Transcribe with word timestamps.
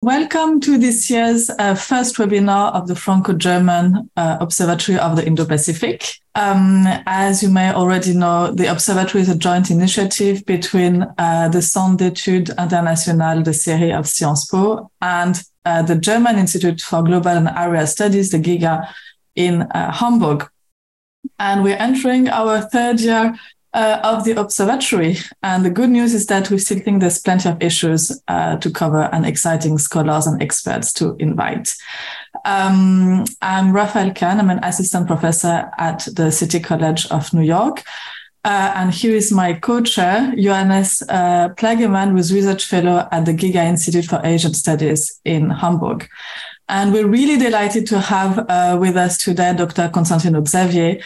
Welcome 0.00 0.60
to 0.60 0.78
this 0.78 1.10
year's 1.10 1.50
uh, 1.50 1.74
first 1.74 2.18
webinar 2.18 2.72
of 2.72 2.86
the 2.86 2.94
Franco-German 2.94 4.08
uh, 4.16 4.36
Observatory 4.40 4.96
of 4.96 5.16
the 5.16 5.26
Indo-Pacific. 5.26 6.20
Um, 6.36 6.84
as 7.04 7.42
you 7.42 7.48
may 7.48 7.72
already 7.72 8.14
know, 8.14 8.52
the 8.52 8.70
observatory 8.70 9.22
is 9.22 9.28
a 9.28 9.36
joint 9.36 9.72
initiative 9.72 10.46
between 10.46 11.04
uh, 11.18 11.48
the 11.48 11.60
Centre 11.60 12.10
d'études 12.10 12.56
internationales 12.56 13.42
de 13.42 13.52
CERI 13.52 13.92
of 13.92 14.06
Sciences 14.06 14.48
Po 14.48 14.88
and 15.02 15.42
uh, 15.64 15.82
the 15.82 15.96
German 15.96 16.38
Institute 16.38 16.80
for 16.80 17.02
Global 17.02 17.32
and 17.32 17.48
Area 17.48 17.84
Studies, 17.84 18.30
the 18.30 18.38
GIGA, 18.38 18.88
in 19.34 19.62
uh, 19.62 19.90
Hamburg. 19.90 20.48
And 21.40 21.64
we're 21.64 21.76
entering 21.76 22.28
our 22.28 22.60
third 22.60 23.00
year 23.00 23.36
uh, 23.74 24.00
of 24.02 24.24
the 24.24 24.32
observatory. 24.32 25.16
And 25.42 25.64
the 25.64 25.70
good 25.70 25.90
news 25.90 26.14
is 26.14 26.26
that 26.26 26.50
we 26.50 26.58
still 26.58 26.78
think 26.78 27.00
there's 27.00 27.20
plenty 27.20 27.48
of 27.48 27.62
issues 27.62 28.20
uh, 28.28 28.56
to 28.56 28.70
cover 28.70 29.02
and 29.12 29.26
exciting 29.26 29.78
scholars 29.78 30.26
and 30.26 30.42
experts 30.42 30.92
to 30.94 31.16
invite. 31.18 31.74
Um, 32.44 33.24
I'm 33.42 33.72
Raphaëlle 33.72 34.16
Khan. 34.16 34.40
I'm 34.40 34.50
an 34.50 34.64
assistant 34.64 35.06
professor 35.06 35.70
at 35.78 36.08
the 36.12 36.30
City 36.30 36.60
College 36.60 37.06
of 37.10 37.32
New 37.34 37.42
York. 37.42 37.82
Uh, 38.44 38.72
and 38.76 38.94
here 38.94 39.14
is 39.14 39.32
my 39.32 39.52
co-chair, 39.52 40.32
Johannes 40.36 41.02
uh, 41.08 41.50
Plagemann, 41.56 42.12
who's 42.12 42.32
research 42.32 42.64
fellow 42.64 43.06
at 43.10 43.26
the 43.26 43.34
GIGA 43.34 43.66
Institute 43.66 44.06
for 44.06 44.20
Asian 44.24 44.54
Studies 44.54 45.20
in 45.24 45.50
Hamburg. 45.50 46.08
And 46.68 46.92
we're 46.92 47.08
really 47.08 47.36
delighted 47.36 47.86
to 47.88 47.98
have 47.98 48.38
uh, 48.48 48.78
with 48.80 48.96
us 48.96 49.18
today 49.18 49.54
Dr. 49.54 49.88
Constantino 49.88 50.44
Xavier, 50.44 51.00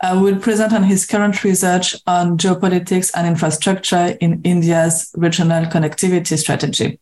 uh, 0.00 0.18
will 0.20 0.36
present 0.36 0.72
on 0.72 0.82
his 0.82 1.06
current 1.06 1.42
research 1.44 1.96
on 2.06 2.38
geopolitics 2.38 3.10
and 3.14 3.26
infrastructure 3.26 4.16
in 4.20 4.40
India's 4.42 5.10
regional 5.16 5.64
connectivity 5.64 6.38
strategy. 6.38 6.98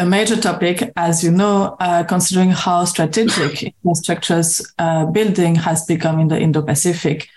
A 0.00 0.06
major 0.06 0.36
topic, 0.36 0.92
as 0.96 1.24
you 1.24 1.32
know, 1.32 1.76
uh, 1.80 2.04
considering 2.04 2.50
how 2.50 2.84
strategic 2.84 3.74
infrastructures 3.84 4.64
uh, 4.78 5.06
building 5.06 5.56
has 5.56 5.84
become 5.86 6.20
in 6.20 6.28
the 6.28 6.38
Indo-Pacific, 6.38 7.28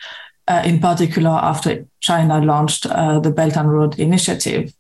uh, 0.48 0.62
in 0.64 0.80
particular 0.80 1.32
after 1.32 1.88
China 2.02 2.40
launched 2.40 2.86
uh, 2.86 3.20
the 3.20 3.32
Belt 3.32 3.58
and 3.58 3.72
Road 3.72 4.00
Initiative. 4.00 4.74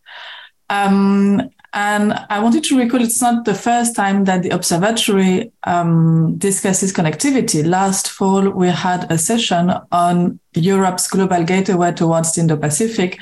Um, 0.70 1.50
and 1.73 2.14
I 2.30 2.39
wanted 2.39 2.64
to 2.66 2.77
recall 2.77 3.02
it's 3.02 3.22
not 3.22 3.45
the 3.45 3.55
first 3.55 3.95
time 3.95 4.25
that 4.25 4.44
the 4.44 4.50
observatory 4.50 5.52
um, 5.64 6.38
discusses 6.38 6.91
connectivity. 6.91 7.66
Last 7.66 8.09
fall, 8.09 8.50
we 8.50 8.67
had 8.67 9.09
a 9.09 9.17
session 9.17 9.72
on 9.92 10.39
Europe's 10.53 11.08
global 11.08 11.44
gateway 11.44 11.94
towards 11.94 12.33
the 12.33 12.42
Indo-Pacific 12.42 13.19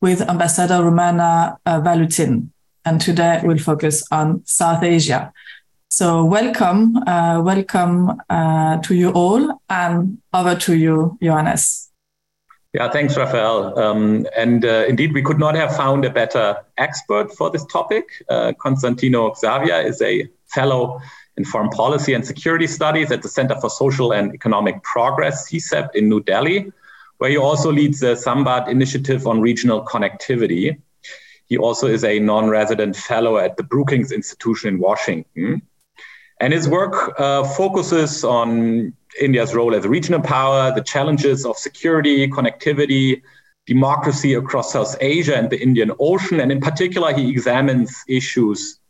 with 0.00 0.20
Ambassador 0.22 0.82
Romana 0.82 1.56
uh, 1.66 1.80
Vlahutin. 1.80 2.48
And 2.84 3.00
today 3.00 3.40
we'll 3.44 3.58
focus 3.58 4.04
on 4.10 4.42
South 4.44 4.82
Asia. 4.82 5.32
So 5.88 6.24
welcome, 6.24 6.96
uh, 7.06 7.40
welcome 7.42 8.20
uh, 8.28 8.78
to 8.78 8.94
you 8.94 9.10
all, 9.12 9.60
and 9.70 10.18
over 10.32 10.56
to 10.56 10.76
you, 10.76 11.16
Johannes. 11.22 11.92
Yeah, 12.74 12.90
thanks, 12.90 13.14
Raphaëlle. 13.14 13.78
Um, 13.78 14.26
and 14.36 14.64
uh, 14.64 14.84
indeed, 14.88 15.14
we 15.14 15.22
could 15.22 15.38
not 15.38 15.54
have 15.54 15.76
found 15.76 16.04
a 16.04 16.10
better 16.10 16.56
expert 16.76 17.32
for 17.32 17.48
this 17.48 17.64
topic. 17.66 18.24
Uh, 18.28 18.52
Constantino 18.58 19.32
Xavier 19.32 19.80
is 19.80 20.02
a 20.02 20.28
fellow 20.46 21.00
in 21.36 21.44
foreign 21.44 21.70
policy 21.70 22.14
and 22.14 22.26
security 22.26 22.66
studies 22.66 23.12
at 23.12 23.22
the 23.22 23.28
Center 23.28 23.54
for 23.60 23.70
Social 23.70 24.12
and 24.12 24.34
Economic 24.34 24.82
Progress, 24.82 25.48
CSEP, 25.48 25.94
in 25.94 26.08
New 26.08 26.20
Delhi, 26.24 26.72
where 27.18 27.30
he 27.30 27.36
also 27.36 27.70
leads 27.70 28.00
the 28.00 28.16
Sambandh 28.16 28.66
Initiative 28.68 29.24
on 29.28 29.40
Regional 29.40 29.84
Connectivity. 29.84 30.76
He 31.46 31.56
also 31.56 31.86
is 31.86 32.02
a 32.02 32.18
non 32.18 32.48
resident 32.48 32.96
fellow 32.96 33.38
at 33.38 33.56
the 33.56 33.62
Brookings 33.62 34.10
Institution 34.10 34.68
in 34.74 34.80
Washington. 34.80 35.62
And 36.40 36.52
his 36.52 36.68
work 36.68 37.14
uh, 37.20 37.44
focuses 37.44 38.24
on 38.24 38.94
India's 39.20 39.54
role 39.54 39.74
as 39.74 39.84
a 39.84 39.88
regional 39.88 40.20
power, 40.20 40.72
the 40.74 40.82
challenges 40.82 41.44
of 41.46 41.56
security, 41.56 42.26
connectivity, 42.28 43.22
democracy 43.66 44.34
across 44.34 44.72
South 44.72 44.96
Asia 45.00 45.36
and 45.36 45.50
the 45.50 45.60
Indian 45.60 45.90
Ocean. 45.98 46.40
And 46.40 46.52
in 46.52 46.60
particular, 46.60 47.12
he 47.12 47.30
examines 47.30 47.94
issues 48.08 48.80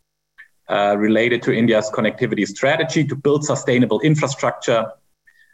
uh, 0.69 0.95
related 0.97 1.41
to 1.43 1.53
India's 1.53 1.89
connectivity 1.93 2.47
strategy 2.47 3.05
to 3.05 3.15
build 3.15 3.45
sustainable 3.45 4.01
infrastructure, 4.01 4.91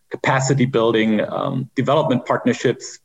capacity 0.10 0.66
building, 0.66 1.22
um, 1.22 1.70
development 1.76 2.26
partnerships, 2.26 3.00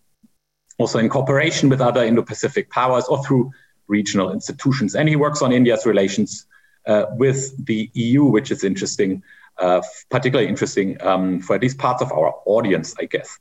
also 0.78 0.98
in 0.98 1.08
cooperation 1.08 1.68
with 1.68 1.80
other 1.80 2.04
Indo 2.04 2.22
Pacific 2.22 2.70
powers 2.70 3.04
or 3.06 3.22
through 3.24 3.50
regional 3.88 4.32
institutions. 4.32 4.94
And 4.94 5.08
he 5.08 5.16
works 5.16 5.42
on 5.42 5.52
India's 5.52 5.86
relations 5.86 6.46
uh, 6.86 7.06
with 7.12 7.64
the 7.66 7.90
EU, 7.94 8.24
which 8.24 8.50
is 8.50 8.64
interesting 8.64 9.22
uh, 9.58 9.80
particularly 10.10 10.48
interesting 10.48 11.00
um, 11.02 11.40
for 11.40 11.58
these 11.58 11.74
parts 11.74 12.02
of 12.02 12.12
our 12.12 12.34
audience, 12.44 12.94
I 12.98 13.06
guess. 13.06 13.38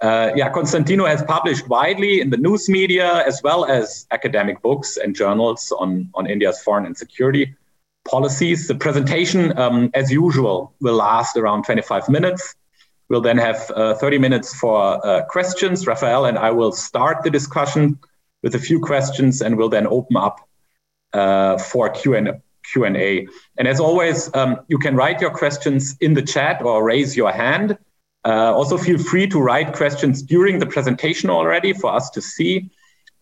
Uh, 0.00 0.32
yeah, 0.34 0.50
Constantino 0.50 1.06
has 1.06 1.22
published 1.22 1.68
widely 1.68 2.20
in 2.20 2.30
the 2.30 2.36
news 2.36 2.68
media 2.68 3.24
as 3.26 3.42
well 3.42 3.64
as 3.64 4.06
academic 4.10 4.60
books 4.62 4.96
and 4.96 5.14
journals 5.14 5.72
on, 5.78 6.10
on 6.14 6.26
India's 6.26 6.60
foreign 6.62 6.86
and 6.86 6.96
security 6.96 7.54
policies. 8.08 8.68
The 8.68 8.74
presentation, 8.74 9.56
um, 9.58 9.90
as 9.94 10.10
usual, 10.10 10.74
will 10.80 10.96
last 10.96 11.36
around 11.36 11.64
25 11.64 12.08
minutes. 12.08 12.54
We'll 13.08 13.20
then 13.20 13.38
have 13.38 13.70
uh, 13.74 13.94
30 13.94 14.18
minutes 14.18 14.54
for 14.54 15.04
uh, 15.06 15.24
questions. 15.26 15.84
Raphaëlle 15.84 16.28
and 16.28 16.38
I 16.38 16.50
will 16.50 16.72
start 16.72 17.22
the 17.22 17.30
discussion 17.30 17.98
with 18.42 18.54
a 18.54 18.58
few 18.58 18.80
questions 18.80 19.40
and 19.40 19.56
we'll 19.56 19.68
then 19.68 19.86
open 19.86 20.16
up 20.16 20.40
uh, 21.12 21.58
for 21.58 21.88
Q&A 21.88 22.40
Q&A. 22.72 23.26
And 23.58 23.68
as 23.68 23.80
always, 23.80 24.34
um, 24.34 24.60
you 24.68 24.78
can 24.78 24.96
write 24.96 25.20
your 25.20 25.30
questions 25.30 25.96
in 26.00 26.14
the 26.14 26.22
chat 26.22 26.62
or 26.62 26.84
raise 26.84 27.16
your 27.16 27.32
hand. 27.32 27.78
Uh, 28.24 28.54
also 28.54 28.78
feel 28.78 28.98
free 28.98 29.26
to 29.28 29.40
write 29.40 29.74
questions 29.74 30.22
during 30.22 30.58
the 30.58 30.66
presentation 30.66 31.28
already 31.30 31.72
for 31.72 31.92
us 31.92 32.10
to 32.10 32.22
see. 32.22 32.70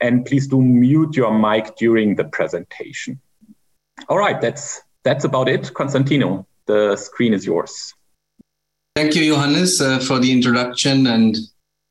And 0.01 0.25
please 0.25 0.47
do 0.47 0.61
mute 0.61 1.17
your 1.17 1.37
mic 1.37 1.77
during 1.77 2.17
the 2.17 2.25
presentation. 2.25 3.21
All 4.09 4.19
right, 4.19 4.41
that's, 4.41 4.81
that's 5.05 5.25
about 5.25 5.49
it. 5.49 5.75
Constantino, 5.75 6.47
the 6.67 6.97
screen 6.97 7.35
is 7.35 7.45
yours. 7.47 7.95
Thank 8.95 9.15
you, 9.15 9.33
Johannes, 9.33 9.81
uh, 9.81 9.99
for 10.01 10.19
the 10.19 10.31
introduction. 10.31 11.07
And 11.07 11.37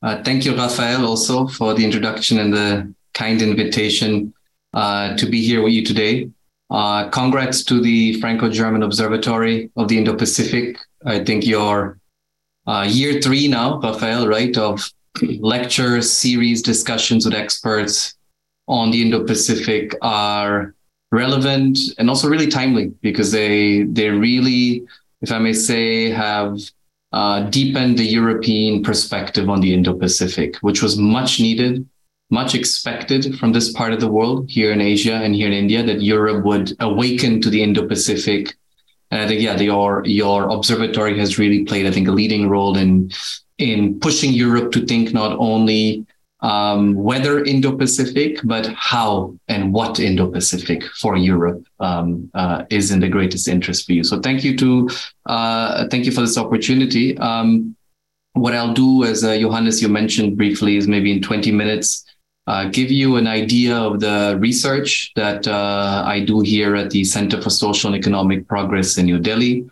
uh, 0.04 0.24
thank 0.24 0.46
you, 0.46 0.54
Raphaëlle, 0.54 1.04
also 1.08 1.48
for 1.48 1.74
the 1.74 1.84
introduction 1.84 2.40
and 2.40 2.54
the 2.54 2.94
kind 3.14 3.42
invitation 3.42 4.34
uh, 4.74 5.16
to 5.18 5.26
be 5.26 5.42
here 5.42 5.62
with 5.62 5.74
you 5.74 5.86
today. 5.86 6.30
Uh, 6.72 7.10
congrats 7.10 7.66
to 7.66 7.82
the 7.82 8.14
Franco-German 8.22 8.82
Observatory 8.82 9.70
of 9.76 9.90
the 9.90 9.98
Indo-Pacific. 9.98 10.78
I 11.06 11.22
think 11.22 11.46
you're 11.46 12.00
uh, 12.66 12.88
year 12.90 13.20
three 13.20 13.50
now, 13.50 13.82
Raphaëlle, 13.82 14.30
right, 14.30 14.56
of 14.58 14.90
lectures, 15.42 16.10
series, 16.10 16.62
discussions 16.62 17.26
with 17.26 17.34
experts 17.34 18.16
on 18.70 18.90
the 18.92 19.02
Indo-Pacific 19.02 19.94
are 20.02 20.74
relevant 21.12 21.78
and 21.98 22.08
also 22.08 22.30
really 22.30 22.48
timely 22.48 22.88
because 23.02 23.34
they 23.34 23.84
they 23.84 24.10
really, 24.10 24.86
if 25.22 25.32
I 25.32 25.40
may 25.40 25.52
say, 25.52 26.10
have 26.10 26.58
uh, 27.12 27.50
deepened 27.50 27.98
the 27.98 28.06
European 28.06 28.82
perspective 28.82 29.50
on 29.50 29.60
the 29.60 29.74
Indo-Pacific, 29.74 30.56
which 30.62 30.82
was 30.82 30.98
much 30.98 31.42
needed 31.42 31.86
much 32.32 32.56
expected 32.56 33.38
from 33.38 33.52
this 33.52 33.72
part 33.74 33.94
of 33.94 34.00
the 34.00 34.10
world 34.10 34.50
here 34.50 34.72
in 34.72 34.82
Asia 34.82 35.16
and 35.16 35.36
here 35.36 35.48
in 35.48 35.54
India 35.54 35.84
that 35.84 36.02
Europe 36.02 36.46
would 36.46 36.74
awaken 36.80 37.42
to 37.42 37.50
the 37.50 37.62
Indo-Pacific. 37.62 38.56
And 39.12 39.22
I 39.22 39.28
think, 39.28 39.42
yeah, 39.42 39.60
your 39.60 40.04
your 40.06 40.50
observatory 40.50 41.20
has 41.20 41.38
really 41.38 41.66
played, 41.66 41.86
I 41.86 41.92
think, 41.92 42.08
a 42.08 42.12
leading 42.12 42.48
role 42.50 42.78
in 42.78 43.12
in 43.58 44.00
pushing 44.00 44.32
Europe 44.32 44.72
to 44.72 44.86
think 44.86 45.14
not 45.14 45.38
only 45.38 46.06
um, 46.40 46.96
whether 46.96 47.44
Indo-Pacific, 47.44 48.40
but 48.46 48.66
how 48.76 49.38
and 49.50 49.74
what 49.74 50.00
Indo-Pacific 50.00 50.84
for 51.02 51.16
Europe 51.18 51.64
um, 51.80 52.32
uh, 52.34 52.64
is 52.70 52.92
in 52.92 53.02
the 53.02 53.10
greatest 53.10 53.48
interest 53.48 53.86
for 53.86 53.92
you. 53.92 54.04
So 54.04 54.20
thank 54.22 54.44
you 54.46 54.58
to 54.58 54.90
uh, 55.26 55.88
thank 55.90 56.06
you 56.06 56.14
for 56.14 56.22
this 56.22 56.38
opportunity. 56.38 57.18
Um, 57.18 57.76
what 58.34 58.56
I'll 58.56 58.74
do, 58.74 59.04
as 59.04 59.26
uh, 59.26 59.38
Johannes 59.38 59.82
you 59.82 59.90
mentioned 59.90 60.38
briefly, 60.38 60.78
is 60.78 60.88
maybe 60.88 61.12
in 61.12 61.22
20 61.22 61.52
minutes 61.52 62.06
uh, 62.48 62.66
give 62.66 62.92
you 62.92 63.18
an 63.18 63.28
idea 63.28 63.76
of 63.76 64.00
the 64.00 64.38
research 64.40 65.12
that 65.16 65.48
uh, 65.48 66.04
I 66.06 66.22
do 66.22 66.42
here 66.42 66.76
at 66.76 66.90
the 66.90 67.04
Center 67.04 67.42
for 67.42 67.50
Social 67.50 67.94
and 67.94 68.00
Economic 68.00 68.48
Progress 68.48 68.98
in 68.98 69.06
New 69.06 69.20
Delhi. 69.20 69.70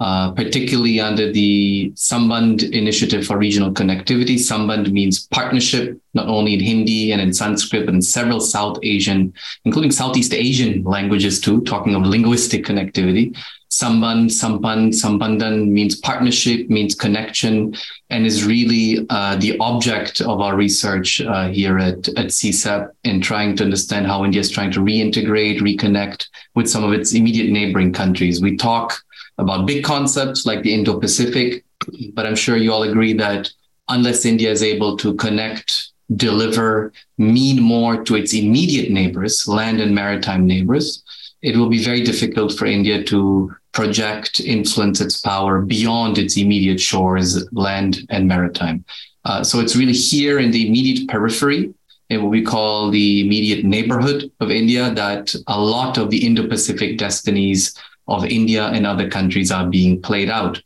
Uh, 0.00 0.30
particularly 0.32 0.98
under 0.98 1.30
the 1.30 1.92
Sambandh 1.94 2.62
Initiative 2.72 3.26
for 3.26 3.36
Regional 3.36 3.70
Connectivity. 3.70 4.36
Sambandh 4.38 4.90
means 4.90 5.26
partnership, 5.26 6.00
not 6.14 6.26
only 6.26 6.54
in 6.54 6.60
Hindi 6.60 7.12
and 7.12 7.20
in 7.20 7.34
Sanskrit, 7.34 7.84
but 7.84 7.94
in 7.94 8.00
several 8.00 8.40
South 8.40 8.78
Asian, 8.82 9.34
including 9.66 9.90
Southeast 9.90 10.32
Asian 10.32 10.82
languages 10.84 11.38
too, 11.38 11.60
talking 11.64 11.94
of 11.94 12.04
linguistic 12.04 12.64
connectivity. 12.64 13.36
Samband, 13.70 14.30
Sampan, 14.30 14.88
Sambandan 14.88 15.68
means 15.68 16.00
partnership, 16.00 16.70
means 16.70 16.94
connection, 16.94 17.76
and 18.08 18.24
is 18.24 18.46
really 18.46 19.06
uh, 19.10 19.36
the 19.36 19.58
object 19.58 20.22
of 20.22 20.40
our 20.40 20.56
research 20.56 21.20
uh, 21.20 21.48
here 21.48 21.78
at, 21.78 22.08
at 22.16 22.28
CSEP 22.28 22.88
in 23.04 23.20
trying 23.20 23.54
to 23.56 23.64
understand 23.64 24.06
how 24.06 24.24
India 24.24 24.40
is 24.40 24.50
trying 24.50 24.72
to 24.72 24.80
reintegrate, 24.80 25.60
reconnect 25.60 26.26
with 26.54 26.70
some 26.70 26.84
of 26.84 26.94
its 26.94 27.12
immediate 27.12 27.50
neighboring 27.50 27.92
countries. 27.92 28.40
We 28.40 28.56
talk 28.56 28.98
about 29.40 29.66
big 29.66 29.82
concepts 29.84 30.46
like 30.46 30.62
the 30.62 30.72
Indo 30.72 30.98
Pacific. 30.98 31.64
But 32.12 32.26
I'm 32.26 32.36
sure 32.36 32.56
you 32.56 32.72
all 32.72 32.82
agree 32.82 33.14
that 33.14 33.50
unless 33.88 34.24
India 34.24 34.50
is 34.50 34.62
able 34.62 34.96
to 34.98 35.14
connect, 35.14 35.88
deliver, 36.16 36.92
mean 37.18 37.60
more 37.62 38.04
to 38.04 38.16
its 38.16 38.34
immediate 38.34 38.90
neighbors, 38.90 39.48
land 39.48 39.80
and 39.80 39.94
maritime 39.94 40.46
neighbors, 40.46 41.02
it 41.42 41.56
will 41.56 41.68
be 41.68 41.82
very 41.82 42.02
difficult 42.02 42.52
for 42.52 42.66
India 42.66 43.02
to 43.04 43.54
project, 43.72 44.40
influence 44.40 45.00
its 45.00 45.20
power 45.20 45.62
beyond 45.62 46.18
its 46.18 46.36
immediate 46.36 46.80
shores, 46.80 47.48
land 47.52 48.06
and 48.10 48.26
maritime. 48.26 48.84
Uh, 49.24 49.42
so 49.42 49.60
it's 49.60 49.76
really 49.76 49.92
here 49.92 50.38
in 50.38 50.50
the 50.50 50.66
immediate 50.66 51.08
periphery, 51.08 51.72
in 52.10 52.22
what 52.22 52.30
we 52.30 52.42
call 52.42 52.90
the 52.90 53.20
immediate 53.20 53.64
neighborhood 53.64 54.30
of 54.40 54.50
India, 54.50 54.90
that 54.90 55.34
a 55.46 55.60
lot 55.60 55.96
of 55.98 56.10
the 56.10 56.26
Indo 56.26 56.48
Pacific 56.48 56.98
destinies 56.98 57.74
of 58.10 58.26
India 58.26 58.66
and 58.66 58.86
other 58.86 59.08
countries 59.08 59.50
are 59.50 59.66
being 59.66 60.02
played 60.02 60.28
out. 60.28 60.60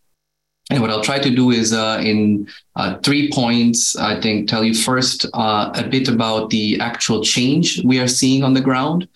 And 0.70 0.80
what 0.80 0.90
I'll 0.90 1.04
try 1.04 1.18
to 1.18 1.30
do 1.30 1.50
is 1.50 1.74
uh, 1.74 2.00
in 2.02 2.48
uh, 2.74 2.96
three 3.00 3.30
points, 3.30 3.96
I 3.96 4.18
think, 4.20 4.48
tell 4.48 4.64
you 4.64 4.74
first 4.74 5.26
uh, 5.34 5.70
a 5.74 5.86
bit 5.86 6.08
about 6.08 6.48
the 6.48 6.80
actual 6.80 7.22
change 7.22 7.84
we 7.84 8.00
are 8.00 8.08
seeing 8.08 8.42
on 8.42 8.54
the 8.54 8.62
ground, 8.62 9.06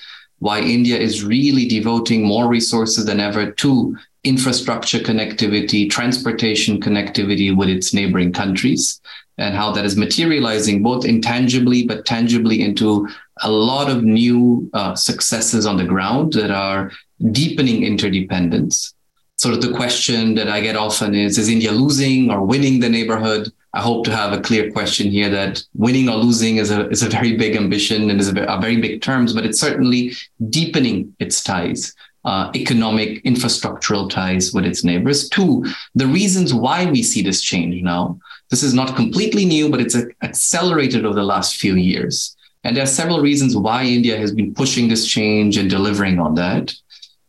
why 0.40 0.60
India 0.60 0.98
is 0.98 1.24
really 1.24 1.66
devoting 1.66 2.22
more 2.22 2.48
resources 2.48 3.06
than 3.06 3.18
ever 3.18 3.50
to 3.50 3.96
infrastructure 4.24 4.98
connectivity, 4.98 5.88
transportation 5.88 6.80
connectivity 6.80 7.56
with 7.56 7.70
its 7.70 7.94
neighboring 7.94 8.32
countries, 8.32 9.00
and 9.38 9.54
how 9.54 9.72
that 9.72 9.86
is 9.86 9.96
materializing 9.96 10.82
both 10.82 11.06
intangibly 11.06 11.86
but 11.86 12.04
tangibly 12.04 12.60
into 12.60 13.08
a 13.40 13.50
lot 13.50 13.88
of 13.88 14.04
new 14.04 14.68
uh, 14.74 14.94
successes 14.94 15.64
on 15.64 15.78
the 15.78 15.84
ground 15.84 16.34
that 16.34 16.50
are 16.50 16.92
deepening 17.30 17.84
interdependence. 17.84 18.94
Sort 19.36 19.54
of 19.54 19.62
the 19.62 19.76
question 19.76 20.34
that 20.34 20.48
I 20.48 20.60
get 20.60 20.76
often 20.76 21.14
is 21.14 21.38
Is 21.38 21.48
India 21.48 21.70
losing 21.70 22.30
or 22.30 22.44
winning 22.44 22.80
the 22.80 22.88
neighborhood? 22.88 23.52
I 23.74 23.80
hope 23.80 24.04
to 24.06 24.16
have 24.16 24.32
a 24.32 24.40
clear 24.40 24.72
question 24.72 25.10
here 25.10 25.28
that 25.30 25.62
winning 25.74 26.08
or 26.08 26.16
losing 26.16 26.56
is 26.56 26.70
a, 26.70 26.88
is 26.88 27.02
a 27.02 27.08
very 27.08 27.36
big 27.36 27.54
ambition 27.54 28.10
and 28.10 28.18
is 28.18 28.28
a, 28.28 28.42
a 28.44 28.60
very 28.60 28.80
big 28.80 29.02
terms, 29.02 29.32
but 29.32 29.44
it's 29.44 29.60
certainly 29.60 30.12
deepening 30.48 31.14
its 31.18 31.42
ties. 31.42 31.94
Uh, 32.24 32.50
economic 32.56 33.22
infrastructural 33.24 34.10
ties 34.10 34.52
with 34.52 34.66
its 34.66 34.82
neighbors. 34.82 35.28
Two, 35.28 35.64
the 35.94 36.06
reasons 36.06 36.52
why 36.52 36.84
we 36.86 37.02
see 37.02 37.22
this 37.22 37.40
change 37.40 37.80
now. 37.82 38.18
This 38.50 38.62
is 38.62 38.74
not 38.74 38.96
completely 38.96 39.44
new, 39.44 39.70
but 39.70 39.80
it's 39.80 39.96
accelerated 40.22 41.04
over 41.04 41.14
the 41.14 41.22
last 41.22 41.56
few 41.56 41.76
years. 41.76 42.36
And 42.64 42.76
there 42.76 42.82
are 42.82 42.86
several 42.86 43.20
reasons 43.20 43.56
why 43.56 43.84
India 43.84 44.16
has 44.16 44.32
been 44.32 44.52
pushing 44.52 44.88
this 44.88 45.06
change 45.06 45.56
and 45.56 45.70
delivering 45.70 46.18
on 46.18 46.34
that. 46.34 46.74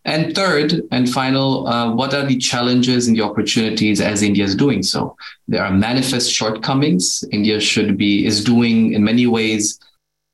And 0.05 0.33
third 0.33 0.81
and 0.91 1.09
final, 1.09 1.67
uh, 1.67 1.93
what 1.93 2.13
are 2.13 2.25
the 2.25 2.37
challenges 2.37 3.07
and 3.07 3.17
the 3.17 3.21
opportunities 3.21 3.99
as 3.99 4.21
India 4.21 4.45
is 4.45 4.55
doing 4.55 4.81
so? 4.81 5.15
There 5.47 5.63
are 5.63 5.71
manifest 5.71 6.31
shortcomings. 6.31 7.23
India 7.31 7.59
should 7.59 7.97
be, 7.97 8.25
is 8.25 8.43
doing 8.43 8.93
in 8.93 9.03
many 9.03 9.27
ways 9.27 9.79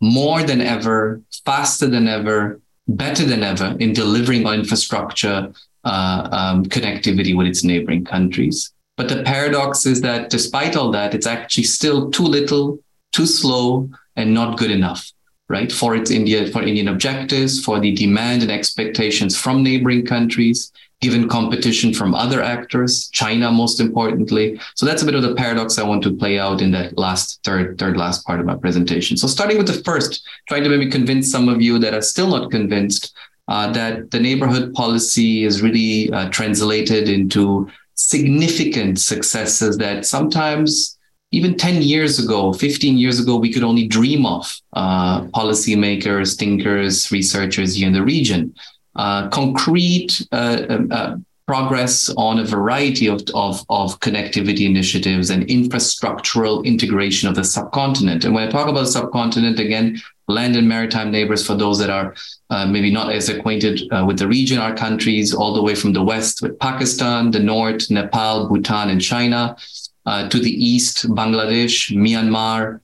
more 0.02 0.44
than 0.44 0.62
ever, 0.62 1.22
faster 1.46 1.88
than 1.88 2.08
ever, 2.08 2.62
better 2.88 3.26
than 3.26 3.42
ever 3.42 3.76
in 3.80 3.94
delivering 3.94 4.46
on 4.46 4.60
infrastructure 4.60 5.52
uh, 5.84 6.30
um, 6.32 6.66
connectivity 6.66 7.36
with 7.36 7.48
its 7.48 7.64
neighboring 7.64 8.06
countries. 8.06 8.72
But 8.98 9.10
the 9.10 9.24
paradox 9.24 9.86
is 9.86 10.02
that 10.02 10.30
despite 10.30 10.76
all 10.76 10.92
that, 10.92 11.14
it's 11.16 11.28
actually 11.28 11.64
still 11.64 12.12
too 12.12 12.24
little, 12.24 12.80
too 13.12 13.26
slow, 13.26 13.90
and 14.16 14.34
not 14.34 14.58
good 14.58 14.72
enough 14.72 15.12
right? 15.48 15.72
For 15.72 15.96
its 15.96 16.12
India, 16.12 16.48
for 16.48 16.64
Indian 16.64 16.88
objectives, 16.88 17.64
for 17.64 17.80
the 17.80 17.94
demand 17.94 18.42
and 18.42 18.52
expectations 18.52 19.38
from 19.38 19.64
neighboring 19.64 20.06
countries, 20.06 20.72
given 21.02 21.30
competition 21.30 21.94
from 21.94 22.16
other 22.16 22.42
actors, 22.42 23.10
China 23.10 23.52
most 23.52 23.80
importantly. 23.80 24.60
So 24.76 24.86
that's 24.86 25.04
a 25.04 25.06
bit 25.06 25.14
of 25.14 25.22
the 25.22 25.36
paradox 25.36 25.78
I 25.78 25.84
want 25.84 26.04
to 26.04 26.16
play 26.16 26.40
out 26.40 26.62
in 26.62 26.72
that 26.72 26.98
last 26.98 27.42
third, 27.44 27.78
third 27.78 27.98
last 27.98 28.26
part 28.26 28.40
of 28.40 28.46
my 28.46 28.56
presentation. 28.56 29.18
So 29.18 29.28
starting 29.28 29.58
with 29.58 29.68
the 29.68 29.84
first, 29.84 30.28
trying 30.48 30.64
to 30.64 30.70
maybe 30.70 30.90
convince 30.90 31.30
some 31.30 31.48
of 31.50 31.62
you 31.62 31.78
that 31.80 31.94
are 31.94 32.02
still 32.02 32.28
not 32.28 32.50
convinced 32.50 33.14
uh, 33.48 33.72
that 33.74 34.10
the 34.12 34.20
neighborhood 34.20 34.74
policy 34.74 35.44
is 35.44 35.62
really 35.62 36.12
uh, 36.12 36.30
translated 36.30 37.08
into 37.08 37.70
significant 37.94 39.00
successes 39.00 39.78
that 39.78 40.06
sometimes 40.06 40.95
even 41.36 41.58
10 41.58 41.82
years 41.82 42.18
ago, 42.18 42.54
15 42.54 42.98
years 42.98 43.20
ago, 43.20 43.36
we 43.36 43.52
could 43.52 43.64
only 43.64 43.86
dream 43.86 44.26
of 44.26 44.50
uh, 44.72 45.22
policymakers, 45.40 46.38
thinkers, 46.38 47.12
researchers 47.12 47.76
here 47.76 47.88
in 47.88 47.94
the 47.94 48.02
region. 48.02 48.56
Uh, 48.96 49.28
concrete 49.28 50.26
uh, 50.32 50.66
um, 50.70 50.88
uh, 50.90 51.18
progress 51.46 52.10
on 52.16 52.40
a 52.40 52.46
variety 52.46 53.08
of, 53.08 53.22
of, 53.34 53.66
of, 53.70 54.00
connectivity 54.00 54.66
initiatives 54.66 55.30
and 55.30 55.46
infrastructural 55.48 56.64
integration 56.64 57.28
of 57.28 57.36
the 57.36 57.44
subcontinent. 57.44 58.24
And 58.24 58.34
when 58.34 58.48
I 58.48 58.50
talk 58.50 58.70
about 58.70 58.86
the 58.86 58.96
subcontinent, 59.00 59.60
again, 59.60 60.02
land 60.30 60.56
and 60.56 60.68
maritime 60.68 61.12
neighbors, 61.12 61.46
for 61.46 61.56
those 61.56 61.78
that 61.80 61.90
are 61.90 62.16
uh, 62.50 62.66
maybe 62.66 62.90
not 62.90 63.12
as 63.12 63.28
acquainted 63.28 63.82
uh, 63.92 64.06
with 64.08 64.18
the 64.18 64.28
region, 64.28 64.58
our 64.58 64.74
countries 64.74 65.34
all 65.34 65.54
the 65.54 65.62
way 65.62 65.76
from 65.76 65.92
the 65.92 66.02
west 66.02 66.42
with 66.42 66.58
Pakistan, 66.60 67.30
the 67.30 67.40
north, 67.40 67.92
Nepal, 67.92 68.48
Bhutan, 68.48 68.90
and 68.90 69.02
China 69.02 69.58
uh, 70.06 70.30
to 70.30 70.40
the 70.40 70.52
east, 70.52 71.08
Bangladesh, 71.10 71.92
Myanmar, 71.96 72.82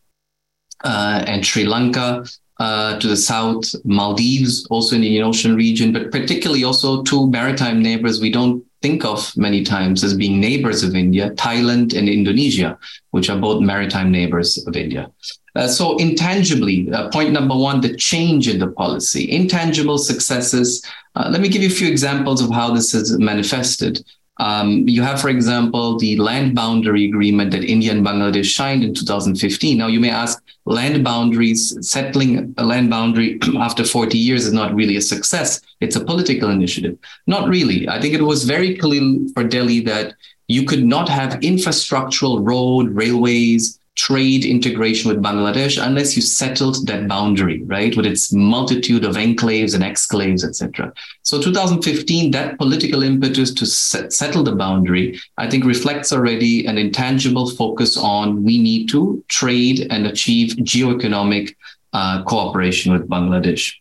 uh, 0.84 1.24
and 1.28 1.46
Sri 1.46 1.66
Lanka. 1.66 2.26
Uh, 2.60 3.00
to 3.00 3.08
the 3.08 3.18
south, 3.18 3.74
Maldives, 3.86 4.68
also 4.68 4.94
in 4.94 5.02
the 5.02 5.08
Indian 5.08 5.26
Ocean 5.26 5.56
region, 5.56 5.92
but 5.92 6.12
particularly 6.12 6.64
also 6.64 7.02
two 7.02 7.28
maritime 7.32 7.82
neighbors 7.82 8.22
we 8.22 8.30
don't 8.30 8.64
think 8.84 9.04
of 9.04 9.36
many 9.36 9.64
times 9.64 10.04
as 10.04 10.14
being 10.14 10.40
neighbors 10.40 10.84
of 10.84 10.96
India, 10.96 11.32
Thailand 11.32 11.98
and 11.98 12.08
Indonesia, 12.08 12.78
which 13.12 13.32
are 13.32 13.40
both 13.40 13.62
maritime 13.62 14.12
neighbors 14.12 14.64
of 14.68 14.76
India. 14.76 15.10
Uh, 15.56 15.68
so 15.68 15.98
intangibly, 15.98 16.92
uh, 16.92 17.10
point 17.10 17.32
number 17.32 17.56
one, 17.56 17.82
the 17.82 17.96
change 17.96 18.48
in 18.48 18.60
the 18.60 18.68
policy, 18.68 19.32
intangible 19.32 19.98
successes. 19.98 20.84
Uh, 21.16 21.30
let 21.32 21.42
me 21.42 21.50
give 21.50 21.62
you 21.62 21.68
a 21.68 21.80
few 21.80 21.88
examples 21.88 22.42
of 22.42 22.52
how 22.52 22.74
this 22.74 22.94
is 22.94 23.18
manifested. 23.18 24.04
Um, 24.42 24.88
you 24.88 25.04
have, 25.04 25.22
for 25.22 25.30
example, 25.30 26.00
the 26.00 26.18
land 26.18 26.56
boundary 26.56 27.06
agreement 27.06 27.52
that 27.52 27.64
India 27.64 27.92
and 27.92 28.04
Bangladesh 28.04 28.56
signed 28.56 28.84
in 28.84 28.92
2015. 28.96 29.78
Now, 29.78 29.86
you 29.86 30.00
may 30.00 30.10
ask, 30.10 30.42
land 30.66 31.04
boundaries, 31.04 31.78
settling 31.88 32.56
a 32.58 32.66
land 32.66 32.90
boundary 32.90 33.40
after 33.60 33.84
40 33.84 34.18
years 34.18 34.48
is 34.48 34.54
not 34.54 34.74
really 34.74 34.96
a 34.96 35.02
success. 35.02 35.62
It's 35.80 35.96
a 35.96 36.04
political 36.04 36.50
initiative. 36.50 36.98
Not 37.28 37.50
really. 37.50 37.88
I 37.88 38.02
think 38.02 38.16
it 38.16 38.24
was 38.24 38.44
very 38.46 38.76
clear 38.78 39.20
for 39.36 39.44
Delhi 39.44 39.80
that 39.82 40.16
you 40.48 40.66
could 40.66 40.84
not 40.84 41.08
have 41.08 41.40
infrastructural 41.42 42.40
road, 42.42 42.90
railways, 42.96 43.80
trade 43.96 44.46
integration 44.46 45.10
with 45.10 45.22
Bangladesh 45.22 45.84
unless 45.84 46.16
you 46.16 46.22
settled 46.22 46.88
that 46.88 47.08
boundary, 47.08 47.64
right, 47.64 47.96
with 47.96 48.06
its 48.06 48.32
multitude 48.32 49.04
of 49.04 49.16
enclaves 49.16 49.76
and 49.76 49.84
exclaves, 49.84 50.44
etc. 50.44 50.94
So 51.24 51.42
2015, 51.42 52.32
that 52.32 52.58
political 52.58 53.04
impetus 53.04 53.54
to 53.56 53.66
set, 53.66 54.14
settle 54.14 54.44
the 54.44 54.56
boundary, 54.56 55.20
I 55.38 55.50
think 55.50 55.66
reflects 55.66 56.14
already 56.14 56.66
an 56.66 56.78
intangible 56.78 57.50
focus 57.50 57.98
on 57.98 58.44
we 58.44 58.60
need 58.60 58.88
to 58.90 59.24
trade 59.28 59.88
and 59.90 60.08
achieve 60.08 60.56
geoeconomic 60.58 61.56
uh, 61.94 62.24
cooperation 62.24 62.94
with 62.94 63.10
Bangladesh. 63.10 63.74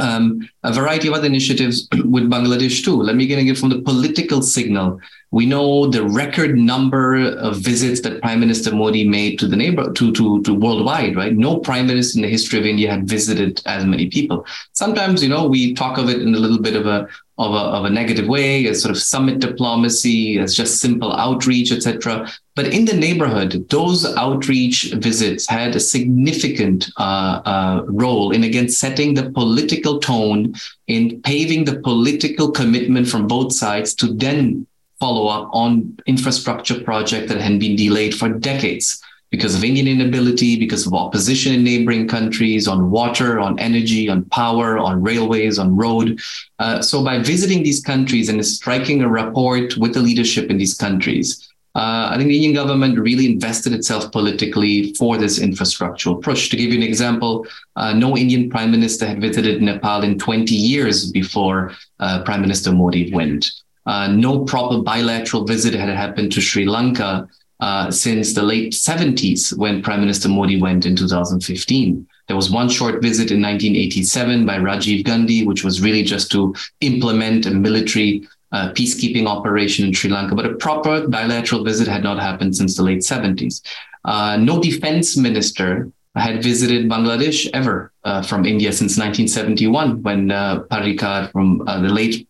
Um, 0.00 0.48
a 0.62 0.72
variety 0.72 1.08
of 1.08 1.14
other 1.14 1.26
initiatives 1.26 1.88
with 1.92 2.30
Bangladesh 2.30 2.84
too. 2.84 2.96
Let 2.96 3.16
me 3.16 3.26
get 3.26 3.38
it 3.38 3.58
from 3.58 3.70
the 3.70 3.82
political 3.82 4.42
signal 4.42 5.00
we 5.32 5.46
know 5.46 5.86
the 5.86 6.02
record 6.02 6.58
number 6.58 7.16
of 7.16 7.58
visits 7.58 8.00
that 8.00 8.20
Prime 8.20 8.40
Minister 8.40 8.74
Modi 8.74 9.08
made 9.08 9.38
to 9.38 9.46
the 9.46 9.56
neighbor 9.56 9.92
to, 9.92 10.12
to, 10.12 10.42
to 10.42 10.54
worldwide, 10.54 11.14
right? 11.14 11.32
No 11.32 11.58
prime 11.58 11.86
minister 11.86 12.18
in 12.18 12.22
the 12.22 12.28
history 12.28 12.58
of 12.58 12.66
India 12.66 12.90
had 12.90 13.08
visited 13.08 13.62
as 13.64 13.84
many 13.84 14.10
people. 14.10 14.44
Sometimes, 14.72 15.22
you 15.22 15.28
know, 15.28 15.46
we 15.46 15.74
talk 15.74 15.98
of 15.98 16.08
it 16.08 16.20
in 16.20 16.34
a 16.34 16.38
little 16.38 16.60
bit 16.60 16.74
of 16.74 16.86
a 16.86 17.06
of 17.40 17.54
a, 17.54 17.64
of 17.76 17.86
a 17.86 17.90
negative 17.90 18.28
way, 18.28 18.66
as 18.66 18.82
sort 18.82 18.94
of 18.94 19.02
summit 19.02 19.38
diplomacy, 19.38 20.38
as 20.38 20.54
just 20.54 20.78
simple 20.78 21.10
outreach, 21.10 21.72
etc. 21.72 22.30
But 22.54 22.66
in 22.66 22.84
the 22.84 22.92
neighborhood, 22.92 23.66
those 23.70 24.04
outreach 24.16 24.92
visits 24.92 25.48
had 25.48 25.74
a 25.74 25.80
significant 25.80 26.90
uh, 26.98 27.40
uh, 27.46 27.82
role 27.86 28.32
in 28.32 28.44
again 28.44 28.68
setting 28.68 29.14
the 29.14 29.30
political 29.30 29.98
tone, 30.00 30.54
in 30.86 31.22
paving 31.22 31.64
the 31.64 31.80
political 31.80 32.50
commitment 32.50 33.08
from 33.08 33.26
both 33.26 33.54
sides 33.54 33.94
to 33.94 34.12
then 34.12 34.66
follow 34.98 35.28
up 35.28 35.48
on 35.54 35.98
infrastructure 36.06 36.78
projects 36.84 37.32
that 37.32 37.40
had 37.40 37.58
been 37.58 37.74
delayed 37.74 38.14
for 38.14 38.28
decades 38.28 39.02
because 39.30 39.54
of 39.54 39.62
Indian 39.62 39.86
inability, 39.86 40.58
because 40.58 40.86
of 40.86 40.94
opposition 40.94 41.54
in 41.54 41.62
neighboring 41.62 42.08
countries 42.08 42.66
on 42.66 42.90
water, 42.90 43.38
on 43.38 43.58
energy, 43.58 44.08
on 44.08 44.24
power, 44.26 44.78
on 44.78 45.02
railways, 45.02 45.58
on 45.58 45.76
road. 45.76 46.20
Uh, 46.58 46.82
so 46.82 47.04
by 47.04 47.18
visiting 47.18 47.62
these 47.62 47.80
countries 47.80 48.28
and 48.28 48.44
striking 48.44 49.02
a 49.02 49.08
rapport 49.08 49.68
with 49.78 49.94
the 49.94 50.00
leadership 50.00 50.50
in 50.50 50.58
these 50.58 50.74
countries, 50.74 51.48
uh, 51.76 52.10
I 52.10 52.16
think 52.16 52.28
the 52.28 52.34
Indian 52.34 52.54
government 52.54 52.98
really 52.98 53.26
invested 53.26 53.72
itself 53.72 54.10
politically 54.10 54.92
for 54.94 55.16
this 55.16 55.38
infrastructural 55.38 56.20
push. 56.20 56.48
To 56.48 56.56
give 56.56 56.70
you 56.70 56.76
an 56.76 56.82
example, 56.82 57.46
uh, 57.76 57.92
no 57.92 58.16
Indian 58.16 58.50
prime 58.50 58.72
minister 58.72 59.06
had 59.06 59.20
visited 59.20 59.62
Nepal 59.62 60.02
in 60.02 60.18
20 60.18 60.52
years 60.52 61.12
before 61.12 61.72
uh, 62.00 62.24
Prime 62.24 62.40
Minister 62.40 62.72
Modi 62.72 63.12
went. 63.14 63.52
Uh, 63.86 64.08
no 64.08 64.44
proper 64.44 64.82
bilateral 64.82 65.44
visit 65.44 65.72
had 65.72 65.88
happened 65.88 66.32
to 66.32 66.40
Sri 66.40 66.64
Lanka 66.64 67.28
uh, 67.60 67.90
since 67.90 68.32
the 68.32 68.42
late 68.42 68.72
70s 68.72 69.56
when 69.56 69.82
Prime 69.82 70.00
Minister 70.00 70.28
Modi 70.28 70.60
went 70.60 70.86
in 70.86 70.96
2015. 70.96 72.06
There 72.26 72.36
was 72.36 72.50
one 72.50 72.68
short 72.68 73.02
visit 73.02 73.30
in 73.30 73.42
1987 73.42 74.46
by 74.46 74.58
Rajiv 74.58 75.04
Gandhi, 75.04 75.44
which 75.44 75.64
was 75.64 75.80
really 75.80 76.02
just 76.02 76.30
to 76.32 76.54
implement 76.80 77.46
a 77.46 77.50
military 77.50 78.26
uh, 78.52 78.72
peacekeeping 78.72 79.26
operation 79.26 79.86
in 79.86 79.92
Sri 79.92 80.10
Lanka, 80.10 80.34
but 80.34 80.46
a 80.46 80.54
proper 80.54 81.06
bilateral 81.06 81.64
visit 81.64 81.86
had 81.86 82.02
not 82.02 82.18
happened 82.18 82.56
since 82.56 82.76
the 82.76 82.82
late 82.82 83.00
70s. 83.00 83.62
Uh, 84.04 84.36
no 84.36 84.60
defense 84.60 85.16
minister 85.16 85.90
had 86.16 86.42
visited 86.42 86.88
Bangladesh 86.88 87.48
ever 87.54 87.92
uh, 88.04 88.22
from 88.22 88.44
India 88.44 88.72
since 88.72 88.98
1971 88.98 90.02
when 90.02 90.30
uh, 90.30 90.62
Parrikar 90.64 91.30
from 91.30 91.62
uh, 91.68 91.80
the 91.80 91.88
late 91.88 92.26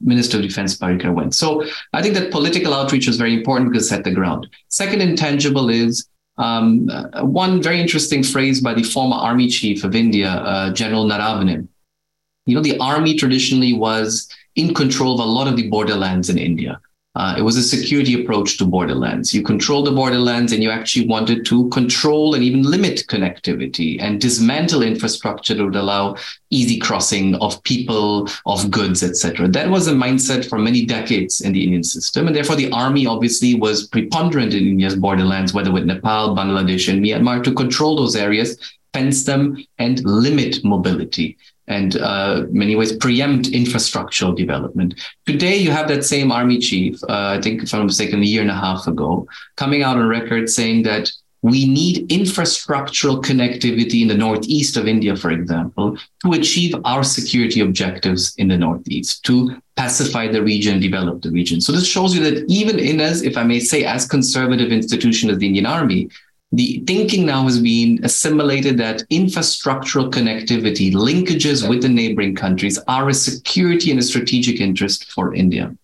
Minister 0.00 0.38
of 0.38 0.42
Defense 0.42 0.76
Parrikar 0.76 1.12
went. 1.12 1.34
So 1.34 1.64
I 1.92 2.00
think 2.00 2.14
that 2.14 2.30
political 2.30 2.72
outreach 2.72 3.06
was 3.06 3.18
very 3.18 3.34
important 3.34 3.70
because 3.70 3.88
set 3.88 4.04
the 4.04 4.10
ground. 4.10 4.48
Second 4.68 5.02
intangible 5.02 5.68
is 5.68 6.08
um, 6.38 6.88
one 7.20 7.62
very 7.62 7.80
interesting 7.80 8.22
phrase 8.22 8.62
by 8.62 8.72
the 8.72 8.82
former 8.82 9.16
army 9.16 9.48
chief 9.48 9.84
of 9.84 9.94
India, 9.94 10.30
uh, 10.30 10.72
General 10.72 11.04
Naravane. 11.04 11.68
You 12.46 12.54
know, 12.54 12.62
the 12.62 12.78
army 12.78 13.14
traditionally 13.14 13.74
was 13.74 14.28
in 14.56 14.72
control 14.72 15.20
of 15.20 15.20
a 15.20 15.30
lot 15.30 15.46
of 15.46 15.56
the 15.56 15.68
borderlands 15.68 16.30
in 16.30 16.38
India. 16.38 16.80
Uh, 17.16 17.34
it 17.36 17.42
was 17.42 17.56
a 17.56 17.62
security 17.62 18.22
approach 18.22 18.56
to 18.56 18.64
borderlands. 18.64 19.34
You 19.34 19.42
control 19.42 19.82
the 19.82 19.90
borderlands 19.90 20.52
and 20.52 20.62
you 20.62 20.70
actually 20.70 21.08
wanted 21.08 21.44
to 21.46 21.68
control 21.70 22.34
and 22.34 22.44
even 22.44 22.62
limit 22.62 23.04
connectivity 23.08 24.00
and 24.00 24.20
dismantle 24.20 24.82
infrastructure 24.82 25.54
that 25.54 25.64
would 25.64 25.74
allow 25.74 26.14
easy 26.50 26.78
crossing 26.78 27.34
of 27.36 27.60
people, 27.64 28.28
of 28.46 28.70
goods, 28.70 29.02
etc. 29.02 29.48
That 29.48 29.70
was 29.70 29.88
a 29.88 29.92
mindset 29.92 30.48
for 30.48 30.58
many 30.58 30.86
decades 30.86 31.40
in 31.40 31.52
the 31.52 31.64
Indian 31.64 31.82
system. 31.82 32.28
And 32.28 32.36
therefore, 32.36 32.56
the 32.56 32.70
army 32.70 33.06
obviously 33.06 33.56
was 33.56 33.88
preponderant 33.88 34.54
in 34.54 34.68
India's 34.68 34.94
borderlands, 34.94 35.52
whether 35.52 35.72
with 35.72 35.86
Nepal, 35.86 36.36
Bangladesh, 36.36 36.88
and 36.88 37.04
Myanmar, 37.04 37.42
to 37.42 37.52
control 37.52 37.96
those 37.96 38.14
areas, 38.14 38.56
fence 38.92 39.24
them, 39.24 39.56
and 39.78 40.04
limit 40.04 40.64
mobility 40.64 41.36
and 41.70 41.96
uh, 41.98 42.46
many 42.50 42.74
ways 42.74 42.96
preempt 42.96 43.50
infrastructural 43.50 44.36
development. 44.36 44.94
Today, 45.24 45.56
you 45.56 45.70
have 45.70 45.86
that 45.88 46.04
same 46.04 46.32
army 46.32 46.58
chief, 46.58 47.00
uh, 47.04 47.36
I 47.38 47.40
think, 47.40 47.62
if 47.62 47.72
I'm 47.72 47.86
mistaken, 47.86 48.20
a 48.20 48.24
year 48.24 48.42
and 48.42 48.50
a 48.50 48.54
half 48.54 48.88
ago, 48.88 49.26
coming 49.56 49.84
out 49.84 49.96
on 49.96 50.06
record 50.08 50.50
saying 50.50 50.82
that 50.82 51.12
we 51.42 51.66
need 51.66 52.08
infrastructural 52.08 53.22
connectivity 53.22 54.02
in 54.02 54.08
the 54.08 54.16
northeast 54.16 54.76
of 54.76 54.86
India, 54.86 55.16
for 55.16 55.30
example, 55.30 55.96
to 56.22 56.32
achieve 56.32 56.74
our 56.84 57.02
security 57.02 57.60
objectives 57.60 58.34
in 58.36 58.48
the 58.48 58.58
northeast, 58.58 59.24
to 59.24 59.56
pacify 59.76 60.28
the 60.28 60.42
region, 60.42 60.80
develop 60.80 61.22
the 61.22 61.30
region. 61.30 61.60
So 61.60 61.72
this 61.72 61.86
shows 61.86 62.14
you 62.14 62.22
that 62.24 62.44
even 62.48 62.78
in 62.78 63.00
as, 63.00 63.22
if 63.22 63.38
I 63.38 63.44
may 63.44 63.60
say, 63.60 63.84
as 63.84 64.06
conservative 64.06 64.70
institution 64.70 65.30
as 65.30 65.38
the 65.38 65.46
Indian 65.46 65.66
Army, 65.66 66.10
the 66.52 66.82
thinking 66.86 67.26
now 67.26 67.44
has 67.44 67.60
been 67.60 68.00
assimilated 68.02 68.76
that 68.78 69.02
infrastructural 69.08 70.10
connectivity, 70.10 70.92
linkages 70.92 71.68
with 71.68 71.82
the 71.82 71.88
neighboring 71.88 72.34
countries 72.34 72.78
are 72.88 73.08
a 73.08 73.14
security 73.14 73.90
and 73.90 74.00
a 74.00 74.02
strategic 74.02 74.60
interest 74.60 75.12
for 75.12 75.34
India. 75.34 75.76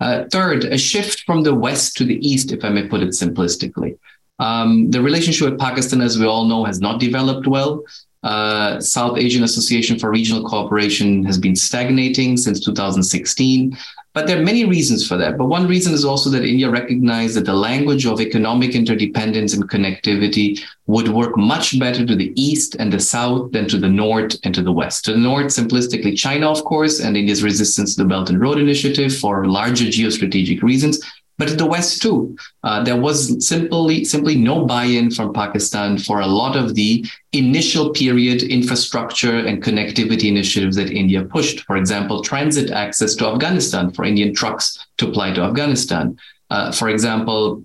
Uh, 0.00 0.24
third, 0.30 0.64
a 0.64 0.76
shift 0.76 1.20
from 1.20 1.42
the 1.42 1.54
west 1.54 1.96
to 1.96 2.04
the 2.04 2.18
east, 2.26 2.52
if 2.52 2.64
I 2.64 2.68
may 2.68 2.86
put 2.86 3.02
it 3.02 3.10
simplistically. 3.10 3.98
Um, 4.38 4.90
the 4.90 5.00
relationship 5.00 5.50
with 5.50 5.60
Pakistan, 5.60 6.00
as 6.00 6.18
we 6.18 6.26
all 6.26 6.44
know, 6.44 6.64
has 6.64 6.80
not 6.80 7.00
developed 7.00 7.46
well. 7.46 7.82
Uh, 8.22 8.80
South 8.80 9.16
Asian 9.16 9.44
Association 9.44 9.98
for 9.98 10.10
Regional 10.10 10.44
Cooperation 10.44 11.24
has 11.24 11.38
been 11.38 11.56
stagnating 11.56 12.36
since 12.36 12.60
2016. 12.60 13.76
But 14.14 14.26
there 14.26 14.38
are 14.38 14.44
many 14.44 14.66
reasons 14.66 15.06
for 15.06 15.16
that. 15.16 15.38
But 15.38 15.46
one 15.46 15.66
reason 15.66 15.94
is 15.94 16.04
also 16.04 16.28
that 16.30 16.44
India 16.44 16.68
recognized 16.68 17.34
that 17.36 17.46
the 17.46 17.54
language 17.54 18.04
of 18.04 18.20
economic 18.20 18.74
interdependence 18.74 19.54
and 19.54 19.68
connectivity 19.70 20.62
would 20.86 21.08
work 21.08 21.36
much 21.36 21.78
better 21.78 22.04
to 22.04 22.14
the 22.14 22.32
east 22.40 22.76
and 22.78 22.92
the 22.92 23.00
south 23.00 23.52
than 23.52 23.68
to 23.68 23.78
the 23.78 23.88
north 23.88 24.36
and 24.44 24.54
to 24.54 24.62
the 24.62 24.72
west. 24.72 25.06
To 25.06 25.12
the 25.12 25.18
north, 25.18 25.46
simplistically, 25.46 26.16
China, 26.16 26.50
of 26.50 26.62
course, 26.64 27.00
and 27.00 27.16
India's 27.16 27.42
resistance 27.42 27.94
to 27.94 28.02
the 28.02 28.08
Belt 28.08 28.28
and 28.28 28.40
Road 28.40 28.58
Initiative 28.58 29.16
for 29.16 29.46
larger 29.46 29.86
geostrategic 29.86 30.62
reasons 30.62 31.00
but 31.42 31.50
in 31.50 31.56
the 31.56 31.66
West 31.66 32.00
too. 32.00 32.36
Uh, 32.62 32.84
there 32.84 32.94
was 32.94 33.44
simply 33.44 34.04
simply 34.04 34.36
no 34.36 34.64
buy-in 34.64 35.10
from 35.10 35.32
Pakistan 35.32 35.98
for 35.98 36.20
a 36.20 36.26
lot 36.40 36.54
of 36.54 36.76
the 36.76 37.04
initial 37.32 37.90
period 37.90 38.44
infrastructure 38.44 39.38
and 39.38 39.60
connectivity 39.60 40.28
initiatives 40.28 40.76
that 40.76 40.92
India 40.92 41.24
pushed. 41.24 41.58
For 41.64 41.76
example, 41.76 42.22
transit 42.22 42.70
access 42.70 43.16
to 43.16 43.26
Afghanistan 43.26 43.90
for 43.90 44.04
Indian 44.04 44.32
trucks 44.32 44.86
to 44.98 45.08
apply 45.08 45.32
to 45.32 45.42
Afghanistan. 45.42 46.16
Uh, 46.48 46.70
for 46.70 46.88
example, 46.88 47.64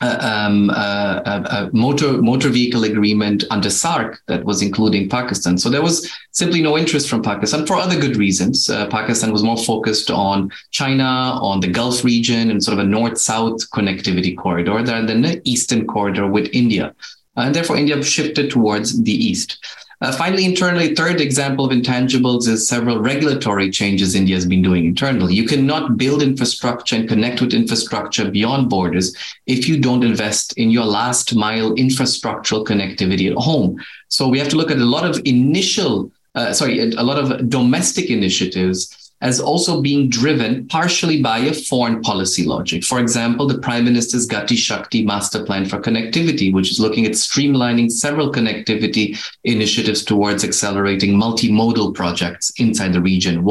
um, 0.00 0.70
uh, 0.70 1.20
a, 1.26 1.42
a, 1.56 1.70
motor 1.72 2.22
motor 2.22 2.48
vehicle 2.48 2.84
agreement 2.84 3.44
under 3.50 3.68
SAARC 3.68 4.16
that 4.26 4.44
was 4.44 4.62
including 4.62 5.08
Pakistan. 5.08 5.58
So 5.58 5.68
there 5.68 5.82
was 5.82 6.10
simply 6.30 6.62
no 6.62 6.78
interest 6.78 7.08
from 7.08 7.22
Pakistan 7.22 7.66
for 7.66 7.76
other 7.76 8.00
good 8.00 8.16
reasons. 8.16 8.70
Uh, 8.70 8.86
Pakistan 8.88 9.30
was 9.30 9.42
more 9.42 9.58
focused 9.58 10.10
on 10.10 10.50
China, 10.70 11.04
on 11.04 11.60
the 11.60 11.68
Gulf 11.68 12.02
region, 12.02 12.50
and 12.50 12.64
sort 12.64 12.78
of 12.78 12.84
a 12.84 12.88
north-south 12.88 13.70
connectivity 13.70 14.36
corridor 14.36 14.82
than 14.82 15.22
the 15.22 15.40
eastern 15.44 15.86
corridor 15.86 16.26
with 16.26 16.48
India. 16.52 16.94
And 17.36 17.54
therefore, 17.54 17.76
India 17.76 18.02
shifted 18.02 18.50
towards 18.50 19.02
the 19.02 19.12
east. 19.12 19.64
Uh, 20.02 20.10
finally, 20.12 20.46
internally, 20.46 20.94
third 20.94 21.20
example 21.20 21.66
of 21.66 21.72
intangibles 21.72 22.48
is 22.48 22.66
several 22.66 22.98
regulatory 23.00 23.70
changes 23.70 24.14
India 24.14 24.34
has 24.34 24.46
been 24.46 24.62
doing 24.62 24.86
internally. 24.86 25.34
You 25.34 25.46
cannot 25.46 25.98
build 25.98 26.22
infrastructure 26.22 26.96
and 26.96 27.06
connect 27.06 27.42
with 27.42 27.52
infrastructure 27.52 28.30
beyond 28.30 28.70
borders 28.70 29.14
if 29.46 29.68
you 29.68 29.78
don't 29.78 30.02
invest 30.02 30.54
in 30.54 30.70
your 30.70 30.86
last 30.86 31.34
mile 31.34 31.74
infrastructural 31.74 32.64
connectivity 32.66 33.30
at 33.30 33.36
home. 33.36 33.78
So 34.08 34.26
we 34.26 34.38
have 34.38 34.48
to 34.48 34.56
look 34.56 34.70
at 34.70 34.78
a 34.78 34.84
lot 34.86 35.04
of 35.04 35.20
initial, 35.26 36.10
uh, 36.34 36.54
sorry, 36.54 36.78
a 36.80 37.02
lot 37.02 37.18
of 37.18 37.50
domestic 37.50 38.08
initiatives 38.08 38.99
as 39.20 39.40
also 39.40 39.82
being 39.82 40.08
driven 40.08 40.66
partially 40.68 41.20
by 41.20 41.38
a 41.38 41.52
foreign 41.52 42.00
policy 42.00 42.44
logic. 42.44 42.84
For 42.84 42.98
example, 42.98 43.46
the 43.46 43.58
Prime 43.58 43.84
Minister's 43.84 44.26
Gati 44.26 44.56
Shakti 44.56 45.04
Master 45.04 45.44
Plan 45.44 45.66
for 45.66 45.78
Connectivity, 45.78 46.52
which 46.52 46.70
is 46.70 46.80
looking 46.80 47.04
at 47.04 47.12
streamlining 47.12 47.90
several 47.90 48.32
connectivity 48.32 49.18
initiatives 49.44 50.04
towards 50.04 50.42
accelerating 50.42 51.18
multimodal 51.18 51.94
projects 51.94 52.50
inside 52.56 52.92
the 52.92 53.00
region, 53.00 53.46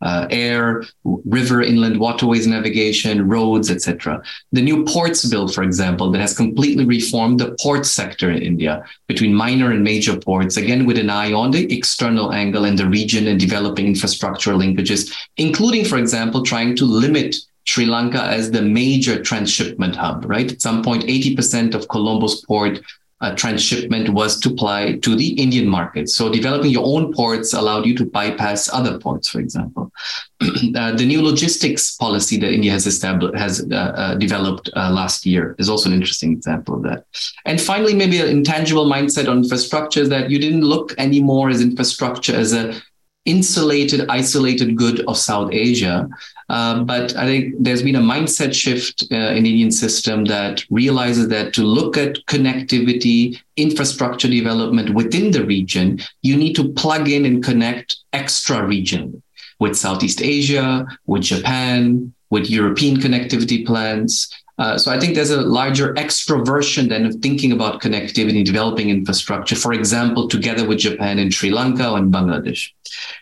uh, 0.00 0.26
air, 0.30 0.84
river, 1.04 1.62
inland 1.62 1.98
waterways 2.00 2.46
navigation, 2.46 3.28
roads, 3.28 3.70
etc. 3.70 4.22
The 4.50 4.62
new 4.62 4.84
ports 4.84 5.24
bill, 5.28 5.48
for 5.48 5.62
example, 5.62 6.10
that 6.10 6.20
has 6.20 6.36
completely 6.36 6.84
reformed 6.84 7.38
the 7.38 7.56
port 7.60 7.86
sector 7.86 8.30
in 8.30 8.42
India 8.42 8.84
between 9.06 9.34
minor 9.34 9.70
and 9.70 9.84
major 9.84 10.16
ports, 10.18 10.56
again 10.56 10.86
with 10.86 10.98
an 10.98 11.10
eye 11.10 11.32
on 11.32 11.50
the 11.52 11.72
external 11.72 12.32
angle 12.32 12.64
and 12.64 12.78
the 12.78 12.88
region 12.88 13.28
and 13.28 13.38
developing 13.38 13.86
infrastructure 13.86 14.52
linkages 14.52 15.11
including, 15.36 15.84
for 15.84 15.98
example, 15.98 16.42
trying 16.42 16.76
to 16.76 16.84
limit 16.84 17.36
Sri 17.64 17.86
Lanka 17.86 18.22
as 18.22 18.50
the 18.50 18.62
major 18.62 19.22
transshipment 19.22 19.94
hub, 19.94 20.24
right? 20.26 20.50
At 20.50 20.60
some 20.60 20.82
point, 20.82 21.04
80% 21.04 21.74
of 21.74 21.88
Colombo's 21.88 22.44
port 22.44 22.80
uh, 23.22 23.34
transshipment 23.36 24.08
was 24.08 24.38
to 24.40 24.48
apply 24.48 24.96
to 24.98 25.14
the 25.14 25.28
Indian 25.40 25.68
market. 25.68 26.08
So 26.08 26.30
developing 26.30 26.72
your 26.72 26.84
own 26.84 27.12
ports 27.12 27.52
allowed 27.52 27.86
you 27.86 27.96
to 27.98 28.04
bypass 28.04 28.68
other 28.72 28.98
ports, 28.98 29.28
for 29.28 29.38
example. 29.38 29.92
uh, 30.40 30.92
the 30.92 31.06
new 31.06 31.22
logistics 31.22 31.94
policy 31.96 32.36
that 32.38 32.52
India 32.52 32.72
has 32.72 32.84
established 32.84 33.38
has 33.38 33.64
uh, 33.70 33.74
uh 33.76 34.14
developed 34.16 34.70
uh, 34.74 34.90
last 34.90 35.24
year 35.24 35.54
is 35.60 35.68
also 35.68 35.88
an 35.88 35.94
interesting 35.94 36.32
example 36.32 36.74
of 36.74 36.82
that. 36.82 37.04
And 37.44 37.60
finally, 37.60 37.94
maybe 37.94 38.20
an 38.20 38.28
intangible 38.28 38.86
mindset 38.86 39.28
on 39.28 39.38
infrastructure 39.38 40.06
that 40.08 40.28
you 40.28 40.40
didn't 40.40 40.62
look 40.62 40.92
anymore 40.98 41.48
as 41.48 41.62
infrastructure 41.62 42.34
as 42.34 42.52
a 42.52 42.82
insulated, 43.24 44.08
isolated 44.08 44.76
good 44.76 45.00
of 45.06 45.16
South 45.16 45.50
Asia. 45.52 46.08
Uh, 46.48 46.82
but 46.82 47.16
I 47.16 47.24
think 47.24 47.54
there's 47.58 47.82
been 47.82 47.96
a 47.96 48.00
mindset 48.00 48.52
shift 48.52 49.04
uh, 49.12 49.14
in 49.14 49.44
the 49.44 49.50
Indian 49.50 49.70
system 49.70 50.24
that 50.26 50.64
realizes 50.70 51.28
that 51.28 51.54
to 51.54 51.62
look 51.62 51.96
at 51.96 52.16
connectivity, 52.26 53.40
infrastructure 53.56 54.28
development 54.28 54.94
within 54.94 55.30
the 55.30 55.44
region, 55.44 56.00
you 56.22 56.36
need 56.36 56.54
to 56.54 56.68
plug 56.72 57.08
in 57.08 57.24
and 57.24 57.44
connect 57.44 57.96
extra 58.12 58.64
region 58.66 59.22
with 59.60 59.76
Southeast 59.76 60.20
Asia, 60.20 60.84
with 61.06 61.22
Japan, 61.22 62.12
with 62.30 62.50
European 62.50 62.96
connectivity 62.96 63.64
plans. 63.64 64.28
Uh, 64.58 64.76
so 64.76 64.92
I 64.92 65.00
think 65.00 65.14
there's 65.14 65.30
a 65.30 65.40
larger 65.40 65.94
extroversion 65.94 66.88
than 66.88 67.06
of 67.06 67.14
thinking 67.16 67.52
about 67.52 67.80
connectivity, 67.80 68.44
developing 68.44 68.90
infrastructure, 68.90 69.56
for 69.56 69.72
example, 69.72 70.28
together 70.28 70.66
with 70.66 70.78
Japan 70.78 71.18
and 71.18 71.32
Sri 71.32 71.50
Lanka 71.50 71.94
and 71.94 72.12
Bangladesh. 72.12 72.70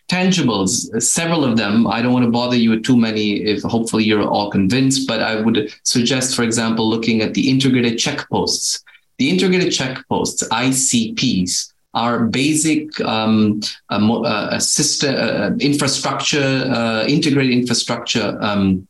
Tangibles, 0.09 1.01
several 1.01 1.45
of 1.45 1.57
them. 1.57 1.87
I 1.87 2.03
don't 2.03 2.13
want 2.13 2.25
to 2.25 2.31
bother 2.31 2.57
you 2.57 2.71
with 2.71 2.85
too 2.85 2.97
many 2.97 3.43
if 3.43 3.63
hopefully 3.63 4.05
you're 4.05 4.27
all 4.27 4.51
convinced, 4.51 5.07
but 5.07 5.21
I 5.21 5.41
would 5.41 5.73
suggest, 5.85 6.35
for 6.35 6.43
example, 6.43 6.89
looking 6.89 7.23
at 7.23 7.35
the 7.35 7.49
integrated 7.49 7.95
checkposts. 7.95 8.83
The 9.19 9.31
integrated 9.31 9.69
checkposts, 9.69 10.43
ICPs, 10.49 11.73
are 11.95 12.27
basic 12.27 13.01
um, 13.01 13.61
system, 14.59 15.61
infrastructure, 15.61 16.65
uh, 16.73 17.05
integrated 17.07 17.53
infrastructure 17.53 18.39
um, 18.41 18.87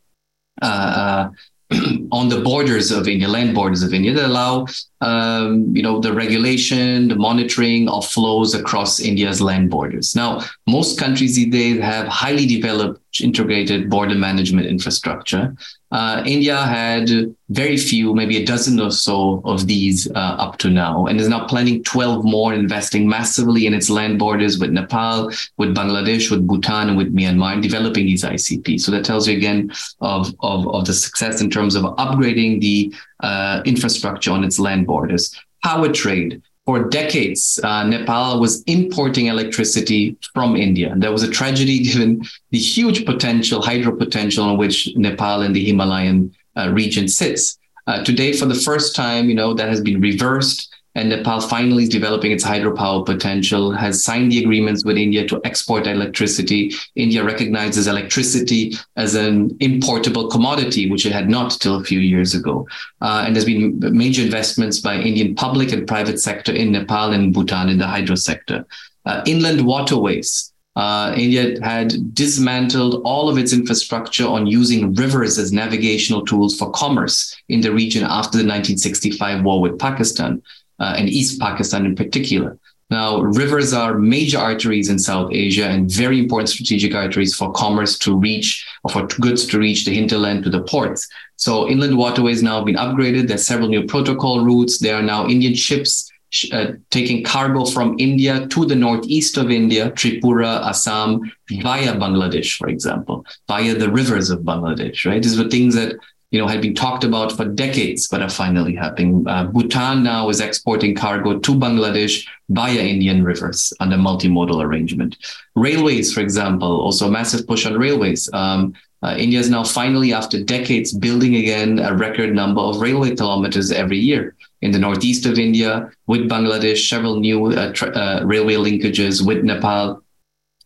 uh, 0.62 0.64
uh, 0.66 1.30
on 2.12 2.28
the 2.28 2.40
borders 2.40 2.90
of 2.90 3.06
India, 3.08 3.28
land 3.28 3.54
borders 3.54 3.82
of 3.82 3.94
India, 3.94 4.12
that 4.12 4.26
allow 4.26 4.66
um, 5.00 5.74
you 5.74 5.82
know 5.82 6.00
the 6.00 6.12
regulation, 6.12 7.08
the 7.08 7.16
monitoring 7.16 7.88
of 7.88 8.06
flows 8.06 8.54
across 8.54 9.00
India's 9.00 9.40
land 9.40 9.70
borders. 9.70 10.14
Now, 10.14 10.44
most 10.66 10.98
countries 10.98 11.36
these 11.36 11.50
days 11.50 11.80
have 11.80 12.06
highly 12.06 12.46
developed 12.46 13.00
integrated 13.20 13.90
border 13.90 14.14
management 14.14 14.66
infrastructure, 14.66 15.54
uh, 15.92 16.22
India 16.24 16.56
had 16.56 17.34
very 17.48 17.76
few, 17.76 18.14
maybe 18.14 18.36
a 18.36 18.46
dozen 18.46 18.78
or 18.78 18.92
so 18.92 19.42
of 19.44 19.66
these 19.66 20.08
uh, 20.12 20.36
up 20.38 20.56
to 20.58 20.70
now, 20.70 21.06
and 21.06 21.18
is 21.18 21.28
now 21.28 21.46
planning 21.46 21.82
12 21.82 22.24
more, 22.24 22.54
investing 22.54 23.08
massively 23.08 23.66
in 23.66 23.74
its 23.74 23.90
land 23.90 24.16
borders 24.16 24.60
with 24.60 24.70
Nepal, 24.70 25.32
with 25.56 25.74
Bangladesh, 25.74 26.30
with 26.30 26.46
Bhutan, 26.46 26.90
and 26.90 26.96
with 26.96 27.12
Myanmar, 27.12 27.60
developing 27.60 28.06
these 28.06 28.22
ICP. 28.22 28.80
So 28.80 28.92
that 28.92 29.04
tells 29.04 29.26
you 29.26 29.36
again 29.36 29.72
of, 30.00 30.32
of, 30.40 30.68
of 30.68 30.86
the 30.86 30.94
success 30.94 31.40
in 31.40 31.50
terms 31.50 31.74
of 31.74 31.82
upgrading 31.82 32.60
the 32.60 32.94
uh, 33.22 33.62
infrastructure 33.64 34.30
on 34.30 34.44
its 34.44 34.58
land 34.58 34.86
borders. 34.86 35.38
Power 35.62 35.92
trade, 35.92 36.42
for 36.66 36.88
decades, 36.88 37.58
uh, 37.64 37.84
Nepal 37.84 38.38
was 38.40 38.62
importing 38.62 39.26
electricity 39.26 40.16
from 40.34 40.56
India. 40.56 40.92
And 40.92 41.02
that 41.02 41.12
was 41.12 41.22
a 41.22 41.30
tragedy 41.30 41.78
given 41.90 42.22
the 42.50 42.58
huge 42.58 43.04
potential, 43.04 43.62
hydro 43.62 43.96
potential 43.96 44.44
on 44.44 44.56
which 44.56 44.88
Nepal 44.96 45.42
and 45.42 45.54
the 45.54 45.64
Himalayan 45.64 46.32
uh, 46.56 46.70
region 46.70 47.08
sits. 47.08 47.58
Uh, 47.86 48.04
today, 48.04 48.32
for 48.32 48.46
the 48.46 48.54
first 48.54 48.94
time, 48.94 49.28
you 49.28 49.34
know, 49.34 49.54
that 49.54 49.68
has 49.68 49.80
been 49.80 50.00
reversed 50.00 50.72
and 50.94 51.08
Nepal 51.08 51.40
finally 51.40 51.84
is 51.84 51.88
developing 51.88 52.32
its 52.32 52.44
hydropower 52.44 53.06
potential, 53.06 53.70
has 53.72 54.02
signed 54.02 54.32
the 54.32 54.42
agreements 54.42 54.84
with 54.84 54.96
India 54.96 55.26
to 55.28 55.40
export 55.44 55.86
electricity. 55.86 56.72
India 56.96 57.22
recognizes 57.22 57.86
electricity 57.86 58.74
as 58.96 59.14
an 59.14 59.50
importable 59.58 60.30
commodity, 60.30 60.90
which 60.90 61.06
it 61.06 61.12
had 61.12 61.28
not 61.28 61.52
till 61.52 61.76
a 61.76 61.84
few 61.84 62.00
years 62.00 62.34
ago. 62.34 62.66
Uh, 63.00 63.24
and 63.24 63.34
there's 63.34 63.44
been 63.44 63.78
major 63.96 64.22
investments 64.22 64.80
by 64.80 64.96
Indian 64.96 65.34
public 65.34 65.72
and 65.72 65.86
private 65.86 66.18
sector 66.18 66.52
in 66.52 66.72
Nepal 66.72 67.12
and 67.12 67.32
Bhutan 67.32 67.68
in 67.68 67.78
the 67.78 67.86
hydro 67.86 68.16
sector. 68.16 68.66
Uh, 69.06 69.22
inland 69.26 69.64
waterways. 69.64 70.52
Uh, 70.76 71.12
India 71.16 71.60
had 71.62 72.14
dismantled 72.14 73.02
all 73.04 73.28
of 73.28 73.36
its 73.36 73.52
infrastructure 73.52 74.26
on 74.26 74.46
using 74.46 74.94
rivers 74.94 75.36
as 75.36 75.52
navigational 75.52 76.24
tools 76.24 76.56
for 76.56 76.70
commerce 76.70 77.36
in 77.48 77.60
the 77.60 77.72
region 77.72 78.04
after 78.04 78.38
the 78.38 78.46
1965 78.46 79.42
war 79.42 79.60
with 79.60 79.78
Pakistan 79.78 80.40
uh, 80.80 80.94
and 80.96 81.08
East 81.08 81.40
Pakistan 81.40 81.86
in 81.86 81.94
particular. 81.94 82.58
Now, 82.90 83.20
rivers 83.20 83.72
are 83.72 83.94
major 83.94 84.38
arteries 84.38 84.88
in 84.88 84.98
South 84.98 85.30
Asia 85.32 85.66
and 85.66 85.88
very 85.88 86.18
important 86.18 86.48
strategic 86.48 86.92
arteries 86.92 87.36
for 87.36 87.52
commerce 87.52 87.96
to 87.98 88.16
reach 88.16 88.66
or 88.82 88.90
for 88.90 89.06
goods 89.06 89.46
to 89.46 89.60
reach 89.60 89.84
the 89.84 89.94
hinterland 89.94 90.42
to 90.44 90.50
the 90.50 90.62
ports. 90.62 91.06
So 91.36 91.68
inland 91.68 91.96
waterways 91.96 92.42
now 92.42 92.56
have 92.56 92.66
been 92.66 92.74
upgraded. 92.74 93.28
There's 93.28 93.46
several 93.46 93.68
new 93.68 93.86
protocol 93.86 94.44
routes. 94.44 94.78
There 94.78 94.96
are 94.96 95.02
now 95.02 95.28
Indian 95.28 95.54
ships 95.54 96.10
uh, 96.52 96.72
taking 96.90 97.22
cargo 97.22 97.64
from 97.64 97.96
India 97.98 98.46
to 98.48 98.64
the 98.64 98.74
northeast 98.74 99.36
of 99.36 99.50
India, 99.50 99.90
Tripura, 99.92 100.66
Assam, 100.66 101.32
via 101.48 101.94
Bangladesh, 101.94 102.56
for 102.56 102.68
example, 102.68 103.24
via 103.48 103.74
the 103.74 103.90
rivers 103.90 104.30
of 104.30 104.40
Bangladesh, 104.40 105.06
right? 105.06 105.22
These 105.22 105.38
were 105.38 105.48
things 105.48 105.74
that 105.76 105.96
you 106.30 106.40
know, 106.40 106.46
had 106.46 106.62
been 106.62 106.74
talked 106.74 107.02
about 107.02 107.32
for 107.32 107.44
decades, 107.44 108.06
but 108.06 108.22
are 108.22 108.30
finally 108.30 108.74
happening. 108.74 109.26
Uh, 109.26 109.44
Bhutan 109.44 110.04
now 110.04 110.28
is 110.28 110.40
exporting 110.40 110.94
cargo 110.94 111.38
to 111.38 111.52
Bangladesh 111.54 112.26
via 112.50 112.80
Indian 112.80 113.24
rivers 113.24 113.72
under 113.80 113.96
multimodal 113.96 114.62
arrangement. 114.62 115.16
Railways, 115.56 116.14
for 116.14 116.20
example, 116.20 116.80
also 116.80 117.08
a 117.08 117.10
massive 117.10 117.46
push 117.46 117.66
on 117.66 117.74
railways. 117.74 118.30
Um, 118.32 118.74
uh, 119.02 119.16
India 119.18 119.40
is 119.40 119.48
now 119.48 119.64
finally, 119.64 120.12
after 120.12 120.42
decades, 120.44 120.92
building 120.92 121.36
again 121.36 121.78
a 121.78 121.94
record 121.94 122.34
number 122.34 122.60
of 122.60 122.80
railway 122.80 123.16
kilometers 123.16 123.72
every 123.72 123.98
year. 123.98 124.36
In 124.60 124.72
the 124.72 124.78
northeast 124.78 125.24
of 125.24 125.38
India, 125.38 125.90
with 126.06 126.28
Bangladesh, 126.28 126.86
several 126.88 127.18
new 127.18 127.46
uh, 127.46 127.72
uh, 127.82 128.20
railway 128.24 128.54
linkages 128.54 129.26
with 129.26 129.42
Nepal. 129.42 130.02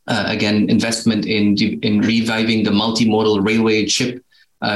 Uh, 0.06 0.24
again, 0.26 0.68
investment 0.68 1.24
in 1.24 1.56
in 1.56 2.00
reviving 2.00 2.64
the 2.64 2.70
multimodal 2.70 3.42
railway 3.46 3.86
ship 3.86 4.23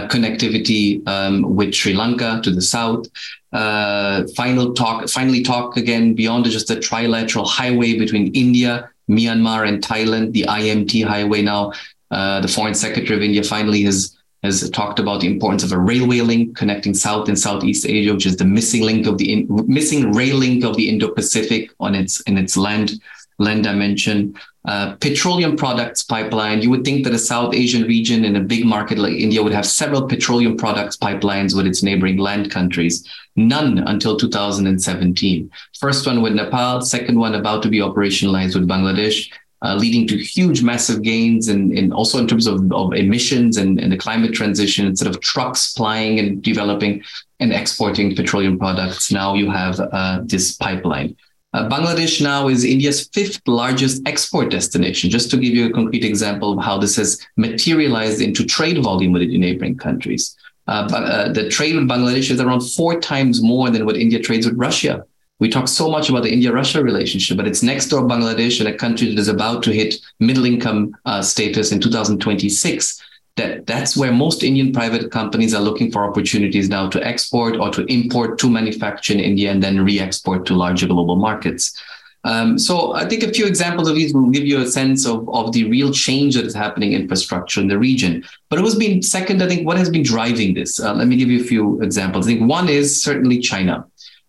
connectivity 0.09 1.07
um, 1.09 1.57
with 1.57 1.75
Sri 1.75 1.95
Lanka 1.95 2.41
to 2.45 2.51
the 2.51 2.61
south. 2.61 3.07
Uh, 3.53 4.27
final 4.37 4.75
talk, 4.75 5.09
finally 5.09 5.43
talk 5.43 5.77
again 5.77 6.15
beyond 6.15 6.45
just 6.45 6.69
the 6.69 6.77
trilateral 6.77 7.47
highway 7.47 7.99
between 7.99 8.35
India, 8.35 8.91
Myanmar, 9.09 9.67
and 9.67 9.83
Thailand, 9.83 10.33
the 10.33 10.43
IMT 10.43 11.05
highway. 11.05 11.41
Now, 11.43 11.73
uh, 12.11 12.41
the 12.41 12.49
Foreign 12.49 12.75
Secretary 12.75 13.17
of 13.17 13.23
India 13.23 13.43
finally 13.43 13.83
has 13.83 14.15
has 14.45 14.71
talked 14.71 15.01
about 15.01 15.21
the 15.21 15.27
importance 15.27 15.65
of 15.65 15.73
a 15.73 15.79
railway 15.79 16.21
link 16.21 16.57
connecting 16.57 16.95
South 16.95 17.29
and 17.29 17.37
Southeast 17.37 17.85
Asia, 17.87 18.15
which 18.15 18.27
is 18.27 18.37
the 18.37 18.45
missing 18.45 18.83
link 18.83 19.07
of 19.07 19.19
the 19.19 19.33
in, 19.33 19.47
missing 19.67 20.13
rail 20.13 20.37
link 20.37 20.65
of 20.65 20.77
the 20.77 20.89
Indo-Pacific 20.89 21.71
on 21.81 21.95
its 21.95 22.21
in 22.21 22.39
its 22.39 22.57
land 22.57 23.01
land 23.39 23.65
dimension. 23.65 24.35
Uh, 24.65 24.97
petroleum 24.97 25.57
products 25.57 26.03
pipeline. 26.03 26.61
You 26.61 26.69
would 26.71 26.85
think 26.85 27.05
that 27.05 27.15
a 27.15 27.19
South 27.19 27.55
Asian 27.55 27.85
region 27.85 28.25
in 28.25 28.37
a 28.37 28.41
big 28.41 28.67
market 28.67 28.99
like 28.99 29.15
India 29.15 29.43
would 29.43 29.53
have 29.53 29.65
several 29.65 30.07
petroleum 30.07 30.57
products 30.57 30.97
pipelines 30.97 31.57
with 31.57 31.67
its 31.67 31.83
neighboring 31.83 32.19
land 32.19 32.51
countries. 32.51 33.09
None 33.35 33.79
until 33.79 34.19
2017. 34.19 35.51
First 35.79 36.07
one 36.07 36.21
with 36.21 36.35
Nepal, 36.35 36.83
second 36.83 37.19
one 37.19 37.35
about 37.35 37.63
to 37.63 37.71
be 37.71 37.79
operationalized 37.79 38.55
with 38.55 38.69
Bangladesh. 38.69 39.31
Uh, 39.61 39.75
leading 39.75 40.07
to 40.07 40.17
huge, 40.17 40.63
massive 40.63 41.03
gains, 41.03 41.49
and 41.49 41.73
in, 41.73 41.87
in, 41.87 41.93
also 41.93 42.19
in 42.19 42.29
terms 42.29 42.47
of, 42.47 42.71
of 42.73 42.93
emissions 42.95 43.57
and, 43.57 43.81
and, 43.81 43.91
the 43.91 43.97
climate 43.97 44.33
transition. 44.33 44.87
Instead 44.87 45.09
of 45.09 45.21
trucks 45.21 45.73
plying 45.73 46.21
and 46.21 46.45
developing 46.45 47.03
and 47.41 47.53
exporting 47.53 48.15
petroleum 48.15 48.57
products, 48.57 49.11
now 49.11 49.35
you 49.35 49.51
have 49.51 49.81
uh, 49.81 50.21
this 50.23 50.53
pipeline. 50.53 51.17
Uh, 51.55 51.67
Bangladesh 51.67 52.21
now 52.21 52.49
is 52.49 52.63
India's 52.63 53.09
fifth 53.09 53.41
largest 53.47 54.07
export 54.07 54.51
destination. 54.51 55.09
Just 55.09 55.31
to 55.31 55.39
give 55.39 55.55
you 55.55 55.67
a 55.67 55.73
concrete 55.73 56.05
example 56.05 56.53
of 56.53 56.65
how 56.65 56.77
this 56.77 56.97
has 56.97 57.19
materialized 57.37 58.21
into 58.21 58.45
trade 58.45 58.83
volume 58.83 59.13
with 59.13 59.23
neighboring 59.23 59.77
countries. 59.77 60.37
Uh, 60.67 60.87
uh, 60.93 61.33
the 61.33 61.49
trade 61.49 61.75
with 61.75 61.89
Bangladesh 61.89 62.31
is 62.31 62.41
around 62.41 62.61
four 62.61 63.01
times 63.01 63.43
more 63.43 63.71
than 63.71 63.87
what 63.87 63.97
India 63.97 64.21
trades 64.21 64.47
with 64.47 64.59
Russia. 64.59 65.05
We 65.41 65.49
talk 65.49 65.69
so 65.69 65.89
much 65.89 66.11
about 66.11 66.25
the 66.25 66.33
India-Russia 66.33 66.83
relationship, 66.83 67.37
but 67.37 67.47
it's 67.47 67.63
next 67.63 67.87
door 67.87 68.03
Bangladesh 68.03 68.59
and 68.59 68.69
a 68.69 68.77
country 68.77 69.09
that 69.09 69.21
is 69.21 69.29
about 69.29 69.63
to 69.63 69.73
hit 69.73 69.95
middle 70.19 70.45
income 70.45 70.97
uh, 71.07 71.23
status 71.23 71.73
in 71.73 71.81
2026 71.81 73.01
that 73.39 73.67
that's 73.67 73.97
where 73.97 74.13
most 74.13 74.43
Indian 74.43 74.73
private 74.73 75.11
companies 75.11 75.55
are 75.55 75.63
looking 75.63 75.91
for 75.91 76.05
opportunities 76.05 76.69
now 76.69 76.89
to 76.91 77.05
export 77.05 77.57
or 77.57 77.71
to 77.71 77.85
import 77.87 78.39
to 78.41 78.51
manufacture 78.51 79.15
in 79.15 79.21
India 79.21 79.51
and 79.51 79.63
then 79.63 79.85
re-export 79.85 80.45
to 80.47 80.55
larger 80.55 80.87
global 80.87 81.17
markets. 81.17 81.81
Um, 82.25 82.59
so 82.59 82.95
I 82.95 83.09
think 83.09 83.23
a 83.23 83.33
few 83.33 83.47
examples 83.47 83.89
of 83.89 83.95
these 83.95 84.13
will 84.13 84.29
give 84.31 84.45
you 84.45 84.61
a 84.61 84.67
sense 84.67 85.07
of, 85.07 85.29
of 85.31 85.53
the 85.53 85.65
real 85.71 85.93
change 85.93 86.35
that 86.35 86.45
is 86.45 86.55
happening 86.55 86.93
in 86.93 87.03
infrastructure 87.03 87.61
in 87.61 87.69
the 87.69 87.79
region. 87.79 88.25
But 88.51 88.59
it 88.59 88.63
was 88.63 88.75
been 88.75 89.03
second, 89.03 89.43
I 89.43 89.49
think, 89.49 89.67
what 89.67 89.79
has 89.79 89.89
been 89.89 90.03
driving 90.03 90.53
this? 90.53 90.81
Uh, 90.81 90.95
let 90.95 91.07
me 91.07 91.17
give 91.17 91.31
you 91.31 91.41
a 91.41 91.45
few 91.45 91.81
examples. 91.81 92.27
I 92.27 92.31
think 92.33 92.51
one 92.51 92.69
is 92.69 93.03
certainly 93.03 93.39
China. 93.39 93.87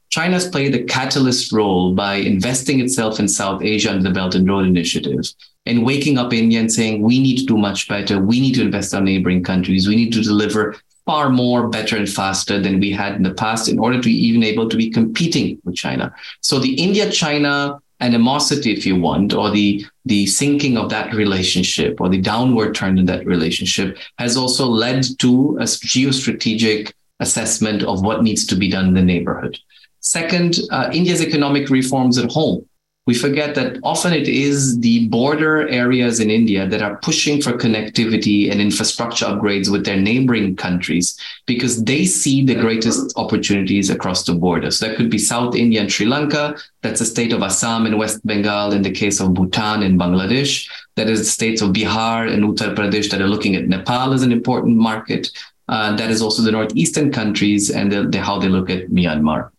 China's 0.10 0.48
played 0.48 0.74
a 0.74 0.84
catalyst 0.84 1.52
role 1.52 1.93
by 1.93 2.15
investing 2.15 2.80
itself 2.80 3.19
in 3.19 3.28
South 3.28 3.62
Asia 3.62 3.91
under 3.91 4.04
the 4.04 4.13
Belt 4.13 4.34
and 4.34 4.48
Road 4.48 4.65
Initiative 4.65 5.22
and 5.69 5.86
waking 5.86 6.17
up 6.17 6.34
India 6.34 6.60
and 6.60 6.71
saying, 6.71 7.01
we 7.01 7.19
need 7.19 7.38
to 7.38 7.45
do 7.45 7.58
much 7.58 7.88
better. 7.88 8.19
We 8.19 8.39
need 8.39 8.55
to 8.55 8.63
invest 8.63 8.93
in 8.93 9.03
neighboring 9.05 9.43
countries. 9.43 9.88
We 9.88 9.95
need 9.95 10.12
to 10.13 10.21
deliver 10.21 10.75
far 11.05 11.29
more, 11.29 11.69
better, 11.69 11.95
and 11.95 12.10
faster 12.10 12.60
than 12.60 12.79
we 12.79 12.91
had 12.91 13.15
in 13.15 13.23
the 13.23 13.34
past 13.34 13.67
in 13.67 13.79
order 13.79 13.97
to 13.97 14.03
be 14.03 14.27
even 14.27 14.43
able 14.43 14.67
to 14.69 14.77
be 14.77 14.89
competing 14.89 15.60
with 15.63 15.75
China. 15.75 16.13
So 16.41 16.60
the 16.60 16.73
India 16.73 17.12
China 17.12 17.79
animosity, 17.99 18.71
if 18.71 18.86
you 18.86 18.99
want, 18.99 19.34
or 19.34 19.51
the, 19.51 19.86
the 20.05 20.25
sinking 20.25 20.77
of 20.77 20.89
that 20.89 21.13
relationship 21.13 21.99
or 21.99 22.10
the 22.10 22.21
downward 22.21 22.75
turn 22.75 22.97
in 22.97 23.05
that 23.08 23.25
relationship 23.25 23.97
has 24.17 24.38
also 24.38 24.65
led 24.67 25.03
to 25.19 25.58
a 25.60 25.63
geostrategic 25.63 26.93
assessment 27.19 27.84
of 27.84 28.03
what 28.03 28.23
needs 28.23 28.45
to 28.47 28.55
be 28.55 28.69
done 28.69 28.88
in 28.88 28.93
the 28.93 29.01
neighborhood. 29.01 29.58
Second, 29.99 30.60
uh, 30.71 30.89
India's 30.93 31.21
economic 31.21 31.69
reforms 31.69 32.17
at 32.17 32.32
home 32.32 32.68
we 33.10 33.15
forget 33.15 33.56
that 33.56 33.80
often 33.82 34.13
it 34.13 34.28
is 34.28 34.80
the 34.82 35.08
border 35.08 35.67
areas 35.67 36.19
in 36.19 36.30
India 36.30 36.67
that 36.67 36.84
are 36.84 36.98
pushing 36.98 37.41
for 37.41 37.54
connectivity 37.54 38.52
and 38.52 38.62
infrastructure 38.62 39.26
upgrades 39.26 39.67
with 39.74 39.84
their 39.84 40.00
neighboring 40.10 40.56
countries 40.56 41.17
because 41.48 41.84
they 41.86 42.06
see 42.06 42.45
the 42.45 42.54
greatest 42.54 43.02
opportunities 43.24 43.89
across 43.89 44.26
the 44.26 44.36
border. 44.36 44.69
So 44.69 44.86
that 44.86 44.95
could 44.95 45.10
be 45.10 45.17
South 45.17 45.56
India 45.56 45.82
and 45.82 45.91
Sri 45.91 46.06
Lanka. 46.06 46.56
That's 46.84 47.00
the 47.00 47.12
state 47.15 47.34
of 47.34 47.41
Assam 47.41 47.88
and 47.88 47.98
West 47.98 48.24
Bengal 48.28 48.74
in 48.74 48.84
the 48.84 48.91
case 48.91 49.19
of 49.19 49.34
Bhutan 49.34 49.82
and 49.82 50.00
Bangladesh. 50.00 50.69
That 50.95 51.10
is 51.10 51.17
the 51.22 51.34
states 51.38 51.63
of 51.63 51.72
Bihar 51.72 52.32
and 52.32 52.43
Uttar 52.43 52.76
Pradesh 52.76 53.10
that 53.10 53.24
are 53.24 53.34
looking 53.34 53.56
at 53.56 53.67
Nepal 53.67 54.13
as 54.13 54.22
an 54.22 54.32
important 54.32 54.78
market. 54.78 55.32
Uh, 55.67 55.95
that 55.95 56.12
is 56.12 56.22
also 56.22 56.43
the 56.43 56.52
northeastern 56.52 57.12
countries 57.12 57.72
and 57.72 57.91
the, 57.91 58.04
the, 58.04 58.22
how 58.22 58.38
they 58.38 58.50
look 58.50 58.69
at 58.69 58.89
Myanmar. 58.89 59.50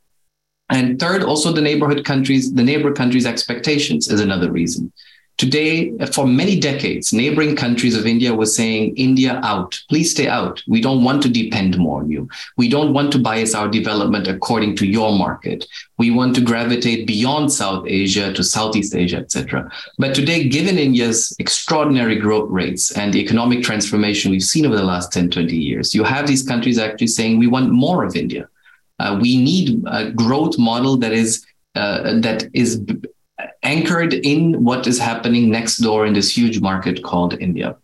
And 0.71 0.99
third, 0.99 1.23
also 1.23 1.53
the 1.53 1.61
neighborhood 1.61 2.05
countries, 2.05 2.53
the 2.55 2.63
neighbor 2.63 2.93
countries' 2.93 3.27
expectations 3.27 4.09
is 4.09 4.21
another 4.21 4.51
reason. 4.51 4.93
Today, 5.41 5.97
for 6.09 6.27
many 6.27 6.61
decades, 6.61 7.15
neighboring 7.15 7.57
countries 7.57 7.97
of 7.97 8.07
India 8.07 8.35
were 8.35 8.45
saying, 8.45 8.95
India 8.97 9.41
out, 9.43 9.81
please 9.89 10.11
stay 10.11 10.29
out. 10.29 10.63
We 10.69 10.83
don't 10.83 11.03
want 11.03 11.23
to 11.23 11.31
depend 11.31 11.79
more 11.79 12.01
on 12.01 12.11
you. 12.11 12.29
We 12.59 12.69
don't 12.69 12.93
want 12.93 13.11
to 13.13 13.19
bias 13.19 13.55
our 13.55 13.67
development 13.67 14.29
according 14.29 14.77
to 14.77 14.87
your 14.87 15.17
market. 15.17 15.65
We 15.97 16.11
want 16.11 16.35
to 16.35 16.43
gravitate 16.43 17.07
beyond 17.07 17.51
South 17.51 17.87
Asia 17.89 18.35
to 18.35 18.45
Southeast 18.45 18.95
Asia, 18.95 19.17
etc. 19.17 19.73
But 19.97 20.15
today, 20.15 20.47
given 20.47 20.77
India's 20.77 21.35
extraordinary 21.39 22.17
growth 22.17 22.51
rates 22.51 22.93
and 22.93 23.11
the 23.11 23.21
economic 23.21 23.63
transformation 23.63 24.31
we've 24.31 24.43
seen 24.43 24.67
over 24.67 24.77
the 24.77 24.85
last 24.85 25.11
10, 25.11 25.31
20 25.31 25.57
years, 25.57 25.95
you 25.95 26.05
have 26.05 26.27
these 26.27 26.43
countries 26.43 26.79
actually 26.79 27.07
saying, 27.07 27.39
we 27.39 27.47
want 27.47 27.71
more 27.71 28.05
of 28.05 28.15
India. 28.15 28.47
Uh, 29.01 29.19
we 29.21 29.33
need 29.51 29.83
a 29.87 30.11
growth 30.11 30.59
model 30.59 30.97
that 31.03 31.13
is 31.13 31.31
uh, 31.75 32.21
that 32.21 32.49
is 32.53 32.85
anchored 33.63 34.13
in 34.13 34.63
what 34.65 34.87
is 34.87 34.99
happening 34.99 35.51
next 35.51 35.79
door 35.79 36.05
in 36.07 36.13
this 36.13 36.37
huge 36.37 36.61
market 36.61 37.03
called 37.03 37.33
India. 37.41 37.77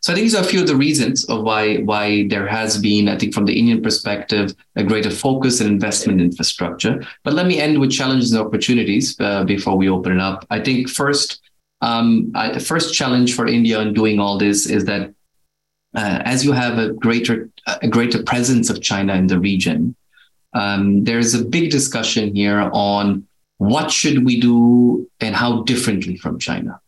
So 0.00 0.12
I 0.12 0.14
think 0.14 0.24
these 0.24 0.34
are 0.34 0.42
a 0.42 0.52
few 0.52 0.60
of 0.60 0.66
the 0.66 0.76
reasons 0.76 1.24
of 1.32 1.42
why 1.42 1.78
why 1.90 2.26
there 2.28 2.46
has 2.46 2.78
been, 2.78 3.08
I 3.08 3.16
think, 3.18 3.34
from 3.34 3.46
the 3.46 3.58
Indian 3.58 3.82
perspective, 3.82 4.54
a 4.76 4.84
greater 4.84 5.10
focus 5.10 5.60
and 5.60 5.68
investment 5.68 6.20
in 6.20 6.26
infrastructure. 6.26 6.94
But 7.24 7.34
let 7.34 7.46
me 7.46 7.60
end 7.60 7.78
with 7.80 7.90
challenges 7.90 8.32
and 8.32 8.40
opportunities 8.46 9.04
uh, 9.20 9.44
before 9.44 9.76
we 9.76 9.88
open 9.88 10.12
it 10.12 10.20
up. 10.20 10.46
I 10.50 10.60
think 10.60 10.88
first, 10.88 11.40
um, 11.80 12.32
I, 12.34 12.52
the 12.52 12.66
first 12.72 12.94
challenge 12.94 13.34
for 13.34 13.46
India 13.46 13.80
in 13.80 13.92
doing 13.92 14.20
all 14.20 14.38
this 14.38 14.66
is 14.66 14.84
that 14.84 15.02
uh, 15.94 16.18
as 16.24 16.44
you 16.44 16.52
have 16.52 16.78
a 16.78 16.92
greater 17.04 17.50
a 17.86 17.88
greater 17.88 18.22
presence 18.22 18.70
of 18.70 18.80
China 18.80 19.14
in 19.14 19.26
the 19.26 19.38
region, 19.38 19.94
um, 20.52 21.04
there's 21.04 21.34
a 21.34 21.44
big 21.44 21.70
discussion 21.70 22.34
here 22.34 22.70
on 22.72 23.26
what 23.58 23.90
should 23.90 24.24
we 24.24 24.40
do 24.40 25.08
and 25.20 25.34
how 25.34 25.62
differently 25.62 26.16
from 26.16 26.38
China, 26.38 26.80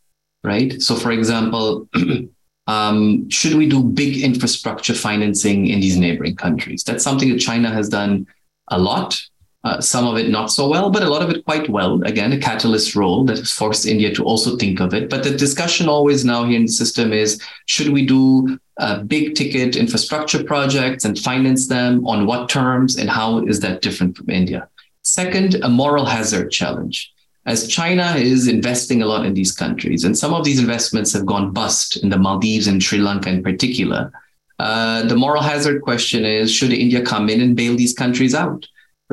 right? 0.42 0.80
So, 0.80 0.96
for 0.96 1.12
example, 1.12 1.88
um, 2.66 3.28
should 3.28 3.54
we 3.54 3.68
do 3.68 3.82
big 3.82 4.22
infrastructure 4.22 4.94
financing 4.94 5.66
in 5.66 5.80
these 5.80 5.96
neighboring 5.96 6.36
countries? 6.36 6.82
That's 6.82 7.04
something 7.04 7.30
that 7.30 7.38
China 7.38 7.70
has 7.70 7.88
done 7.88 8.26
a 8.68 8.78
lot. 8.78 9.20
Uh, 9.64 9.80
some 9.80 10.08
of 10.08 10.16
it 10.16 10.28
not 10.28 10.50
so 10.50 10.68
well, 10.68 10.90
but 10.90 11.04
a 11.04 11.08
lot 11.08 11.22
of 11.22 11.30
it 11.30 11.44
quite 11.44 11.68
well. 11.68 12.02
Again, 12.02 12.32
a 12.32 12.38
catalyst 12.38 12.96
role 12.96 13.24
that 13.26 13.38
has 13.38 13.52
forced 13.52 13.86
India 13.86 14.12
to 14.12 14.24
also 14.24 14.56
think 14.56 14.80
of 14.80 14.92
it. 14.92 15.08
But 15.08 15.22
the 15.22 15.36
discussion 15.36 15.88
always 15.88 16.24
now 16.24 16.44
here 16.44 16.56
in 16.56 16.66
the 16.66 16.72
system 16.72 17.12
is 17.12 17.40
should 17.66 17.90
we 17.90 18.04
do 18.04 18.58
uh, 18.78 19.04
big 19.04 19.36
ticket 19.36 19.76
infrastructure 19.76 20.42
projects 20.42 21.04
and 21.04 21.16
finance 21.16 21.68
them 21.68 22.04
on 22.06 22.26
what 22.26 22.48
terms 22.48 22.96
and 22.96 23.08
how 23.08 23.38
is 23.46 23.60
that 23.60 23.82
different 23.82 24.16
from 24.16 24.30
India? 24.30 24.68
Second, 25.02 25.54
a 25.62 25.68
moral 25.68 26.06
hazard 26.06 26.50
challenge. 26.50 27.12
As 27.46 27.68
China 27.68 28.14
is 28.16 28.48
investing 28.48 29.02
a 29.02 29.06
lot 29.06 29.26
in 29.26 29.34
these 29.34 29.52
countries, 29.52 30.04
and 30.04 30.16
some 30.16 30.32
of 30.32 30.44
these 30.44 30.60
investments 30.60 31.12
have 31.12 31.26
gone 31.26 31.52
bust 31.52 31.96
in 31.96 32.08
the 32.08 32.18
Maldives 32.18 32.68
and 32.68 32.82
Sri 32.82 32.98
Lanka 32.98 33.30
in 33.30 33.42
particular, 33.42 34.12
uh, 34.60 35.02
the 35.02 35.16
moral 35.16 35.42
hazard 35.42 35.82
question 35.82 36.24
is 36.24 36.52
should 36.52 36.72
India 36.72 37.02
come 37.04 37.28
in 37.28 37.40
and 37.40 37.56
bail 37.56 37.76
these 37.76 37.94
countries 37.94 38.34
out? 38.34 38.66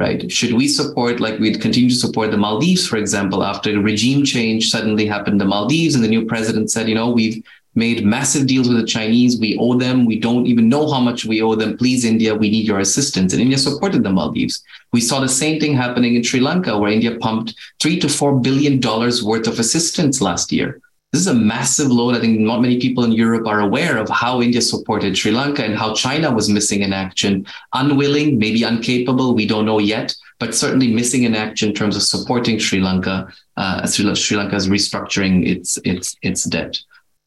Right? 0.03 0.31
Should 0.31 0.53
we 0.53 0.69
support, 0.69 1.19
like 1.19 1.39
we'd 1.39 1.59
continue 1.59 1.89
to 1.89 1.95
support 2.03 2.31
the 2.31 2.37
Maldives, 2.37 2.87
for 2.87 2.95
example, 2.95 3.43
after 3.43 3.69
the 3.73 3.81
regime 3.81 4.23
change 4.23 4.69
suddenly 4.69 5.05
happened 5.05 5.41
the 5.41 5.51
Maldives 5.53 5.93
and 5.93 6.01
the 6.01 6.07
new 6.15 6.25
president 6.25 6.71
said, 6.71 6.87
you 6.87 6.95
know, 6.95 7.09
we've 7.09 7.43
made 7.75 8.05
massive 8.05 8.47
deals 8.47 8.69
with 8.69 8.77
the 8.77 8.85
Chinese. 8.85 9.39
We 9.39 9.57
owe 9.59 9.77
them. 9.77 10.05
We 10.05 10.17
don't 10.17 10.47
even 10.47 10.69
know 10.69 10.89
how 10.89 11.01
much 11.01 11.25
we 11.25 11.41
owe 11.41 11.55
them. 11.55 11.77
Please, 11.77 12.05
India, 12.05 12.33
we 12.33 12.49
need 12.49 12.65
your 12.65 12.79
assistance. 12.79 13.33
And 13.33 13.41
India 13.41 13.57
supported 13.57 14.03
the 14.03 14.09
Maldives. 14.09 14.63
We 14.93 15.01
saw 15.01 15.19
the 15.19 15.35
same 15.41 15.59
thing 15.59 15.73
happening 15.75 16.15
in 16.15 16.23
Sri 16.23 16.39
Lanka, 16.39 16.77
where 16.77 16.91
India 16.91 17.17
pumped 17.17 17.55
three 17.81 17.99
to 17.99 18.07
four 18.07 18.39
billion 18.39 18.79
dollars 18.79 19.21
worth 19.21 19.47
of 19.47 19.59
assistance 19.59 20.21
last 20.21 20.51
year. 20.51 20.81
This 21.11 21.21
is 21.21 21.27
a 21.27 21.33
massive 21.33 21.91
load. 21.91 22.15
I 22.15 22.19
think 22.19 22.39
not 22.39 22.61
many 22.61 22.79
people 22.79 23.03
in 23.03 23.11
Europe 23.11 23.47
are 23.47 23.61
aware 23.61 23.97
of 23.97 24.07
how 24.09 24.41
India 24.41 24.61
supported 24.61 25.17
Sri 25.17 25.31
Lanka 25.31 25.63
and 25.63 25.75
how 25.75 25.95
China 25.95 26.31
was 26.31 26.49
missing 26.49 26.81
in 26.81 26.93
action, 26.93 27.47
unwilling, 27.73 28.37
maybe 28.37 28.61
incapable. 28.61 29.33
We 29.33 29.47
don't 29.47 29.65
know 29.65 29.79
yet, 29.79 30.13
but 30.37 30.53
certainly 30.53 30.93
missing 30.93 31.23
in 31.23 31.33
action 31.33 31.69
in 31.69 31.75
terms 31.75 31.95
of 31.95 32.03
supporting 32.03 32.59
Sri 32.59 32.79
Lanka. 32.79 33.27
Uh, 33.57 33.87
Sri, 33.87 34.13
Sri 34.13 34.37
Lanka 34.37 34.55
is 34.55 34.67
restructuring 34.67 35.47
its 35.47 35.77
its 35.83 36.15
its 36.21 36.43
debt. 36.43 36.79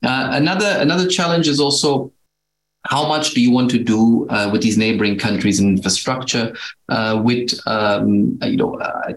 Uh, 0.05 0.31
another 0.33 0.77
another 0.79 1.09
challenge 1.09 1.49
is 1.49 1.59
also 1.59 2.13
how 2.85 3.07
much 3.07 3.31
do 3.31 3.41
you 3.41 3.51
want 3.51 3.71
to 3.71 3.79
do 3.79 4.27
uh, 4.29 4.49
with 4.53 4.63
these 4.63 4.77
neighboring 4.77 5.19
countries 5.19 5.61
in 5.61 5.69
infrastructure 5.69 6.55
uh, 6.89 7.21
with 7.23 7.51
um, 7.67 8.39
you 8.43 8.57
know 8.57 8.75
uh, 8.81 9.13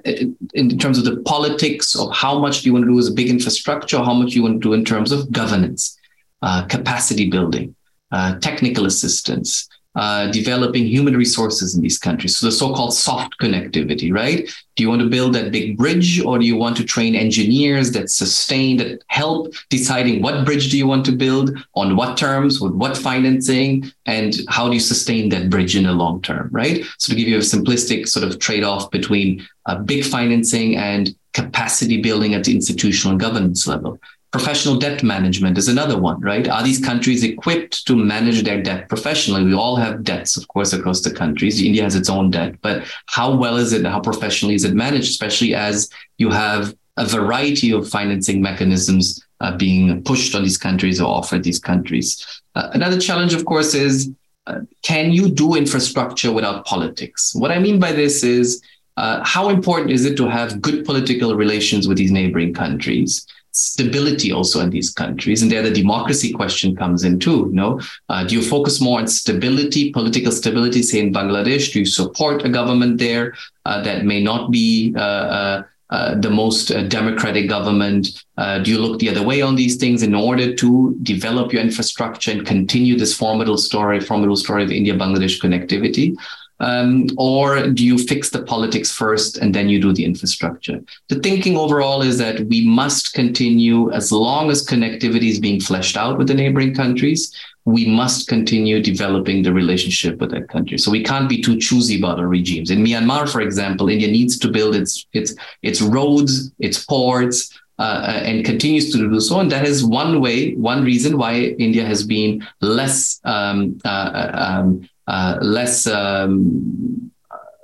in 0.53 0.77
terms 0.77 0.97
of 0.97 1.05
the 1.05 1.17
politics 1.23 1.95
of 1.95 2.13
how 2.13 2.37
much 2.37 2.61
do 2.61 2.69
you 2.69 2.73
want 2.73 2.85
to 2.85 2.91
do 2.91 2.99
as 2.99 3.07
a 3.07 3.13
big 3.13 3.29
infrastructure 3.29 3.97
how 3.97 4.13
much 4.13 4.33
you 4.33 4.43
want 4.43 4.61
to 4.61 4.69
do 4.69 4.73
in 4.73 4.85
terms 4.85 5.11
of 5.11 5.31
governance 5.31 5.97
uh, 6.41 6.65
capacity 6.65 7.29
building 7.29 7.75
uh, 8.11 8.37
technical 8.39 8.85
assistance 8.85 9.67
uh, 9.95 10.27
developing 10.31 10.85
human 10.85 11.15
resources 11.15 11.75
in 11.75 11.81
these 11.81 11.97
countries. 11.97 12.37
So 12.37 12.47
the 12.47 12.51
so-called 12.51 12.93
soft 12.93 13.35
connectivity, 13.39 14.13
right? 14.13 14.49
Do 14.75 14.83
you 14.83 14.89
want 14.89 15.01
to 15.01 15.09
build 15.09 15.33
that 15.35 15.51
big 15.51 15.77
bridge 15.77 16.21
or 16.21 16.37
do 16.37 16.45
you 16.45 16.57
want 16.57 16.75
to 16.77 16.83
train 16.83 17.15
engineers 17.15 17.91
that 17.91 18.09
sustain, 18.09 18.77
that 18.77 19.01
help 19.07 19.53
deciding 19.69 20.21
what 20.21 20.45
bridge 20.45 20.69
do 20.69 20.77
you 20.77 20.85
want 20.85 21.05
to 21.05 21.13
build, 21.13 21.57
on 21.75 21.95
what 21.95 22.17
terms, 22.17 22.59
with 22.59 22.73
what 22.73 22.97
financing, 22.97 23.89
and 24.05 24.35
how 24.49 24.67
do 24.67 24.73
you 24.73 24.79
sustain 24.79 25.29
that 25.29 25.49
bridge 25.49 25.75
in 25.75 25.83
the 25.83 25.93
long 25.93 26.21
term, 26.21 26.49
right? 26.51 26.83
So 26.97 27.13
to 27.13 27.17
give 27.17 27.29
you 27.29 27.37
a 27.37 27.39
simplistic 27.39 28.07
sort 28.07 28.25
of 28.25 28.39
trade-off 28.39 28.91
between 28.91 29.47
uh, 29.65 29.77
big 29.77 30.03
financing 30.03 30.75
and 30.75 31.15
capacity 31.33 32.01
building 32.01 32.33
at 32.33 32.43
the 32.43 32.53
institutional 32.53 33.17
governance 33.17 33.67
level. 33.67 33.99
Professional 34.35 34.75
debt 34.75 35.01
management 35.01 35.57
is 35.57 35.69
another 35.69 35.97
one, 35.97 36.19
right? 36.19 36.45
Are 36.49 36.61
these 36.61 36.83
countries 36.83 37.23
equipped 37.23 37.87
to 37.87 37.95
manage 37.95 38.43
their 38.43 38.61
debt 38.61 38.89
professionally? 38.89 39.45
We 39.45 39.53
all 39.53 39.77
have 39.77 40.03
debts, 40.03 40.35
of 40.35 40.45
course, 40.49 40.73
across 40.73 40.99
the 40.99 41.11
countries. 41.11 41.61
India 41.61 41.83
has 41.83 41.95
its 41.95 42.09
own 42.09 42.31
debt, 42.31 42.55
but 42.61 42.83
how 43.05 43.33
well 43.33 43.55
is 43.55 43.71
it? 43.71 43.85
How 43.85 44.01
professionally 44.01 44.55
is 44.55 44.65
it 44.65 44.73
managed? 44.73 45.07
Especially 45.07 45.55
as 45.55 45.89
you 46.17 46.29
have 46.31 46.75
a 46.97 47.05
variety 47.05 47.71
of 47.71 47.87
financing 47.87 48.41
mechanisms 48.41 49.25
uh, 49.39 49.55
being 49.55 50.03
pushed 50.03 50.35
on 50.35 50.43
these 50.43 50.57
countries 50.57 50.99
or 50.99 51.07
offered 51.07 51.43
these 51.43 51.59
countries. 51.59 52.41
Uh, 52.55 52.71
another 52.73 52.99
challenge, 52.99 53.33
of 53.33 53.45
course, 53.45 53.73
is 53.73 54.11
uh, 54.47 54.59
can 54.81 55.13
you 55.13 55.29
do 55.29 55.55
infrastructure 55.55 56.33
without 56.33 56.65
politics? 56.65 57.33
What 57.35 57.51
I 57.51 57.59
mean 57.59 57.79
by 57.79 57.93
this 57.93 58.21
is 58.21 58.61
uh, 58.97 59.23
how 59.23 59.47
important 59.47 59.91
is 59.91 60.03
it 60.03 60.17
to 60.17 60.27
have 60.27 60.61
good 60.61 60.83
political 60.83 61.37
relations 61.37 61.87
with 61.87 61.97
these 61.97 62.11
neighboring 62.11 62.53
countries? 62.53 63.25
Stability 63.55 64.31
also 64.31 64.59
in 64.59 64.69
these 64.69 64.89
countries. 64.89 65.41
And 65.41 65.49
there 65.49 65.61
the 65.61 65.71
democracy 65.71 66.33
question 66.33 66.75
comes 66.75 67.03
in 67.03 67.19
too. 67.19 67.47
You 67.49 67.55
know, 67.55 67.81
uh, 68.09 68.25
do 68.25 68.35
you 68.35 68.41
focus 68.41 68.81
more 68.81 68.99
on 68.99 69.07
stability, 69.07 69.91
political 69.91 70.31
stability, 70.31 70.81
say 70.81 70.99
in 70.99 71.13
Bangladesh? 71.13 71.71
Do 71.71 71.79
you 71.79 71.85
support 71.85 72.43
a 72.43 72.49
government 72.49 72.97
there 72.97 73.33
uh, 73.65 73.81
that 73.83 74.05
may 74.05 74.21
not 74.21 74.51
be 74.51 74.93
uh, 74.97 74.99
uh, 74.99 75.63
uh 75.91 76.15
the 76.15 76.29
most 76.29 76.67
democratic 76.89 77.47
government? 77.47 78.23
do 78.63 78.71
you 78.71 78.79
look 78.79 78.99
the 78.99 79.09
other 79.09 79.23
way 79.23 79.41
on 79.41 79.55
these 79.55 79.77
things 79.77 80.03
in 80.03 80.13
order 80.13 80.53
to 80.53 80.97
develop 81.03 81.53
your 81.53 81.61
infrastructure 81.61 82.31
and 82.31 82.45
continue 82.45 82.97
this 82.97 83.15
formidable 83.15 83.57
story, 83.57 83.99
formidable 84.01 84.35
story 84.35 84.63
of 84.63 84.71
India-Bangladesh 84.71 85.39
connectivity? 85.39 86.15
Um, 86.59 87.07
or 87.17 87.67
do 87.69 87.85
you 87.85 87.97
fix 87.97 88.29
the 88.29 88.43
politics 88.43 88.91
first 88.91 89.37
and 89.37 89.53
then 89.53 89.67
you 89.67 89.81
do 89.81 89.91
the 89.91 90.05
infrastructure? 90.05 90.81
The 91.09 91.19
thinking 91.19 91.57
overall 91.57 92.01
is 92.01 92.17
that 92.19 92.47
we 92.47 92.65
must 92.65 93.13
continue 93.13 93.91
as 93.91 94.11
long 94.11 94.49
as 94.49 94.65
connectivity 94.65 95.29
is 95.29 95.39
being 95.39 95.59
fleshed 95.59 95.97
out 95.97 96.17
with 96.17 96.27
the 96.27 96.33
neighboring 96.33 96.73
countries. 96.73 97.33
We 97.65 97.87
must 97.87 98.27
continue 98.27 98.81
developing 98.81 99.41
the 99.41 99.51
relationship 99.51 100.19
with 100.19 100.31
that 100.31 100.47
country. 100.49 100.77
So 100.77 100.91
we 100.91 101.03
can't 101.03 101.27
be 101.27 101.41
too 101.41 101.57
choosy 101.59 101.97
about 101.97 102.19
our 102.19 102.27
regimes. 102.27 102.69
In 102.69 102.83
Myanmar, 102.83 103.27
for 103.29 103.41
example, 103.41 103.89
India 103.89 104.07
needs 104.07 104.37
to 104.39 104.49
build 104.49 104.75
its 104.75 105.05
its 105.13 105.35
its 105.63 105.81
roads, 105.81 106.51
its 106.59 106.85
ports, 106.85 107.51
uh, 107.79 108.21
and 108.23 108.45
continues 108.45 108.91
to 108.91 108.97
do 108.97 109.19
so. 109.19 109.39
And 109.39 109.51
that 109.51 109.65
is 109.65 109.83
one 109.83 110.21
way, 110.21 110.53
one 110.53 110.83
reason 110.83 111.17
why 111.17 111.55
India 111.59 111.85
has 111.85 112.05
been 112.05 112.45
less 112.61 113.19
um, 113.25 113.79
uh, 113.83 113.87
uh 113.87 114.61
um, 114.61 114.87
uh, 115.07 115.37
less 115.41 115.87
um, 115.87 117.11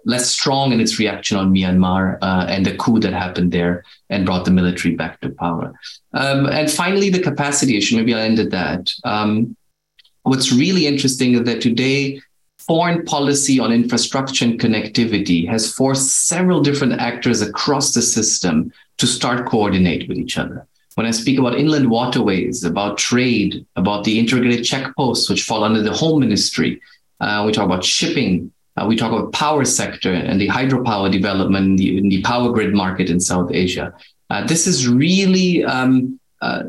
less 0.06 0.30
strong 0.30 0.72
in 0.72 0.80
its 0.80 1.00
reaction 1.00 1.38
on 1.38 1.54
Myanmar 1.54 2.18
uh, 2.22 2.46
and 2.50 2.66
the 2.66 2.76
coup 2.76 3.00
that 3.00 3.14
happened 3.14 3.52
there 3.52 3.84
and 4.10 4.26
brought 4.26 4.46
the 4.46 4.52
military 4.52 4.96
back 4.96 5.20
to 5.22 5.30
power. 5.30 5.74
Um, 6.14 6.48
and 6.48 6.72
finally, 6.72 7.10
the 7.10 7.22
capacity 7.22 7.78
issue. 7.78 7.98
Maybe 7.98 8.14
I'll 8.14 8.22
end 8.22 8.40
at 8.40 8.52
that. 8.52 8.92
Um, 9.04 9.56
what's 10.24 10.52
really 10.52 10.88
interesting 10.88 11.36
is 11.36 11.44
that 11.44 11.62
today, 11.62 12.20
foreign 12.58 13.04
policy 13.06 13.60
on 13.60 13.72
infrastructure 13.72 14.46
and 14.46 14.60
connectivity 14.60 15.48
has 15.48 15.72
forced 15.74 16.28
several 16.28 16.62
different 16.62 16.94
actors 16.94 17.42
across 17.42 17.94
the 17.94 18.02
system 18.02 18.72
to 18.98 19.08
start 19.08 19.48
coordinate 19.48 20.08
with 20.08 20.18
each 20.18 20.38
other. 20.38 20.68
When 20.96 21.06
I 21.06 21.12
speak 21.12 21.40
about 21.40 21.58
inland 21.58 21.90
waterways, 21.90 22.64
about 22.64 22.98
trade, 22.98 23.66
about 23.78 24.04
the 24.04 24.20
integrated 24.20 24.66
checkposts, 24.66 25.30
which 25.30 25.44
fall 25.44 25.64
under 25.64 25.82
the 25.82 25.94
Home 25.94 26.20
Ministry, 26.20 26.82
uh, 27.22 27.44
we 27.46 27.52
talk 27.52 27.66
about 27.66 27.86
shipping, 27.86 28.52
uh, 28.78 28.86
we 28.86 28.96
talk 28.96 29.12
about 29.12 29.32
power 29.32 29.64
sector 29.64 30.12
and 30.12 30.42
the 30.42 30.48
hydropower 30.48 31.12
development 31.12 31.66
in 31.66 31.76
the, 31.76 31.98
in 31.98 32.10
the 32.10 32.22
power 32.24 32.52
grid 32.52 32.74
market 32.74 33.10
in 33.10 33.20
South 33.20 33.52
Asia. 33.54 33.94
Uh, 34.30 34.46
this 34.46 34.66
is 34.66 34.88
really 34.88 35.64
um, 35.64 36.20
uh, 36.42 36.64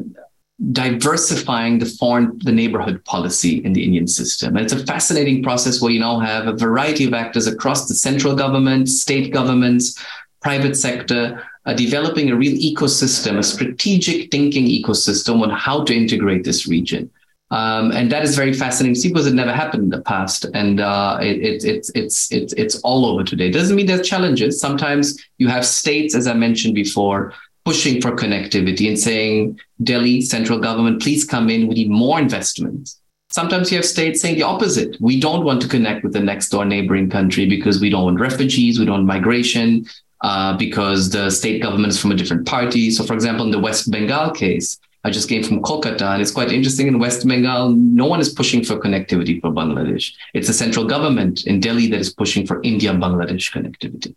diversifying 0.73 1.79
the 1.79 1.87
foreign, 1.87 2.39
the 2.45 2.53
neighborhood 2.53 3.05
policy 3.05 3.65
in 3.65 3.73
the 3.73 3.83
Indian 3.83 4.07
system. 4.07 4.57
And 4.57 4.65
it's 4.65 4.73
a 4.73 4.85
fascinating 4.85 5.43
process 5.43 5.81
where 5.81 5.91
you 5.91 6.01
now 6.01 6.21
have 6.21 6.47
a 6.47 6.53
variety 6.53 7.05
of 7.05 7.15
actors 7.15 7.47
across 7.47 7.89
the 7.89 7.95
central 7.95 8.37
government, 8.37 8.89
state 8.89 9.33
governments, 9.33 9.99
private 10.41 10.77
sector, 10.77 11.43
uh, 11.65 11.73
developing 11.75 12.31
a 12.31 12.37
real 12.37 12.57
ecosystem, 12.57 13.39
a 13.39 13.43
strategic 13.43 14.31
thinking 14.31 14.67
ecosystem 14.67 15.41
on 15.43 15.51
how 15.51 15.83
to 15.85 15.95
integrate 15.95 16.45
this 16.45 16.67
region. 16.67 17.11
Um, 17.53 17.93
and 17.93 18.11
that 18.11 18.25
is 18.25 18.35
very 18.35 18.55
fascinating 18.55 18.95
to 18.95 19.01
see 19.01 19.09
because 19.11 19.27
it 19.27 19.35
never 19.35 19.53
happened 19.53 19.83
in 19.85 19.91
the 19.91 20.01
past, 20.01 20.47
and 20.55 20.81
uh, 20.81 21.19
it, 21.21 21.37
it, 21.49 21.65
it's 21.65 21.91
it's 21.95 22.33
it's 22.33 22.55
it's 22.55 22.81
all 22.81 23.05
over 23.05 23.23
today. 23.25 23.49
It 23.49 23.53
doesn't 23.53 23.77
mean 23.77 23.85
there's 23.85 24.09
challenges. 24.09 24.59
Sometimes 24.59 25.23
you 25.37 25.49
have 25.49 25.67
states, 25.67 26.15
as 26.15 26.27
I 26.27 26.33
mentioned 26.33 26.75
before, 26.75 27.35
pushing 27.67 28.01
for 28.01 28.13
connectivity 28.13 28.89
and 28.89 28.99
saying, 28.99 29.61
Delhi 29.83 30.23
central 30.23 30.59
government, 30.59 31.03
please 31.03 31.25
come 31.25 31.51
in. 31.51 31.69
We 31.69 31.75
need 31.75 31.91
more 31.91 32.19
investment. 32.19 32.95
Sometimes 33.31 33.71
you 33.71 33.77
have 33.79 33.87
states 33.87 34.23
saying 34.23 34.37
the 34.37 34.45
opposite. 34.45 34.97
We 35.01 35.21
don't 35.21 35.45
want 35.45 35.61
to 35.63 35.69
connect 35.69 36.05
with 36.05 36.15
the 36.15 36.21
next 36.21 36.49
door 36.49 36.65
neighboring 36.65 37.11
country 37.11 37.47
because 37.47 37.83
we 37.83 37.91
don't 37.91 38.05
want 38.05 38.21
refugees, 38.21 38.79
we 38.79 38.87
don't 38.87 38.95
want 38.95 39.07
migration, 39.07 39.87
uh, 40.23 40.57
because 40.57 41.11
the 41.11 41.29
state 41.31 41.63
government 41.63 41.93
is 41.93 42.01
from 42.01 42.13
a 42.13 42.15
different 42.15 42.47
party. 42.47 42.91
So, 42.91 43.05
for 43.05 43.15
example, 43.15 43.45
in 43.45 43.51
the 43.51 43.59
West 43.59 43.91
Bengal 43.91 44.31
case, 44.31 44.79
I 45.05 45.11
just 45.11 45.29
came 45.29 45.43
from 45.43 45.63
Kolkata, 45.63 46.13
and 46.13 46.23
it's 46.23 46.31
quite 46.31 46.53
interesting. 46.53 46.87
In 46.87 46.99
West 46.99 47.27
Bengal, 47.27 47.71
no 47.71 48.07
one 48.07 48.21
is 48.21 48.29
pushing 48.29 48.65
for 48.65 48.79
connectivity 48.79 49.41
for 49.41 49.51
Bangladesh. 49.51 50.13
It's 50.33 50.47
the 50.47 50.53
central 50.53 50.87
government 50.87 51.45
in 51.47 51.59
Delhi 51.59 51.89
that 51.89 52.01
is 52.01 52.13
pushing 52.13 52.47
for 52.47 52.63
India-Bangladesh 52.63 53.53
connectivity. 53.53 54.15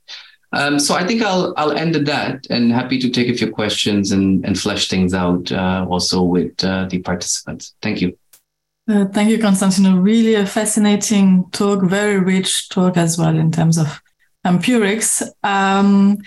Um, 0.51 0.79
so 0.79 0.95
I 0.95 1.05
think 1.05 1.21
I'll 1.21 1.53
I'll 1.57 1.73
end 1.73 1.95
at 1.95 2.05
that, 2.05 2.47
and 2.49 2.71
happy 2.71 2.99
to 2.99 3.09
take 3.09 3.27
a 3.29 3.33
few 3.33 3.51
questions 3.51 4.11
and 4.11 4.45
and 4.45 4.57
flesh 4.57 4.87
things 4.87 5.13
out 5.13 5.51
uh, 5.51 5.85
also 5.89 6.21
with 6.21 6.63
uh, 6.63 6.85
the 6.89 6.99
participants. 6.99 7.73
Thank 7.81 8.01
you. 8.01 8.17
Uh, 8.87 9.05
thank 9.05 9.31
you, 9.31 9.39
Constantino. 9.39 9.97
Really 9.97 10.35
a 10.35 10.45
fascinating 10.45 11.49
talk, 11.51 11.81
very 11.81 12.19
rich 12.19 12.69
talk 12.69 12.95
as 12.95 13.17
well 13.17 13.35
in 13.35 13.51
terms 13.51 13.77
of 13.77 14.01
empirics. 14.45 15.23
Um, 15.43 16.19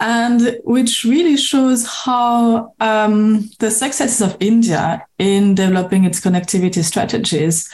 and 0.00 0.58
which 0.64 1.04
really 1.04 1.36
shows 1.36 1.86
how 1.86 2.74
um, 2.80 3.48
the 3.58 3.70
successes 3.70 4.22
of 4.22 4.36
India 4.40 5.06
in 5.18 5.54
developing 5.54 6.04
its 6.04 6.20
connectivity 6.20 6.82
strategies 6.82 7.70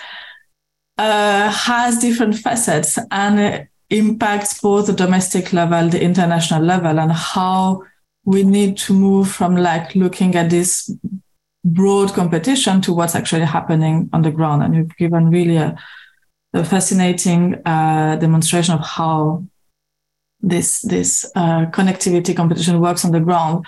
uh, 0.98 1.50
has 1.50 1.98
different 1.98 2.34
facets 2.36 2.98
and 3.12 3.68
impacts 3.90 4.60
both 4.60 4.86
the 4.86 4.92
domestic 4.92 5.52
level, 5.52 5.88
the 5.88 6.02
international 6.02 6.62
level, 6.62 6.98
and 6.98 7.12
how 7.12 7.82
we 8.24 8.42
need 8.42 8.76
to 8.76 8.92
move 8.92 9.30
from 9.30 9.56
like 9.56 9.94
looking 9.94 10.34
at 10.34 10.50
this 10.50 10.90
broad 11.64 12.12
competition 12.12 12.80
to 12.80 12.92
what's 12.92 13.14
actually 13.14 13.44
happening 13.44 14.10
on 14.12 14.22
the 14.22 14.32
ground. 14.32 14.64
And 14.64 14.74
you've 14.74 14.96
given 14.96 15.30
really 15.30 15.56
a, 15.56 15.76
a 16.52 16.64
fascinating 16.64 17.54
uh, 17.64 18.16
demonstration 18.16 18.74
of 18.74 18.80
how 18.80 19.44
this 20.40 20.80
this 20.82 21.30
uh, 21.34 21.66
connectivity 21.66 22.36
competition 22.36 22.80
works 22.80 23.04
on 23.04 23.12
the 23.12 23.20
ground. 23.20 23.64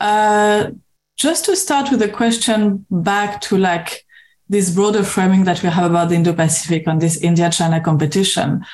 Uh, 0.00 0.70
just 1.16 1.44
to 1.44 1.56
start 1.56 1.90
with 1.90 2.02
a 2.02 2.08
question 2.08 2.84
back 2.90 3.40
to 3.40 3.56
like 3.56 4.04
this 4.48 4.74
broader 4.74 5.02
framing 5.02 5.44
that 5.44 5.62
we 5.62 5.68
have 5.68 5.90
about 5.90 6.08
the 6.08 6.14
Indo-Pacific 6.14 6.86
on 6.86 6.98
this 6.98 7.16
India-China 7.16 7.80
competition. 7.80 8.64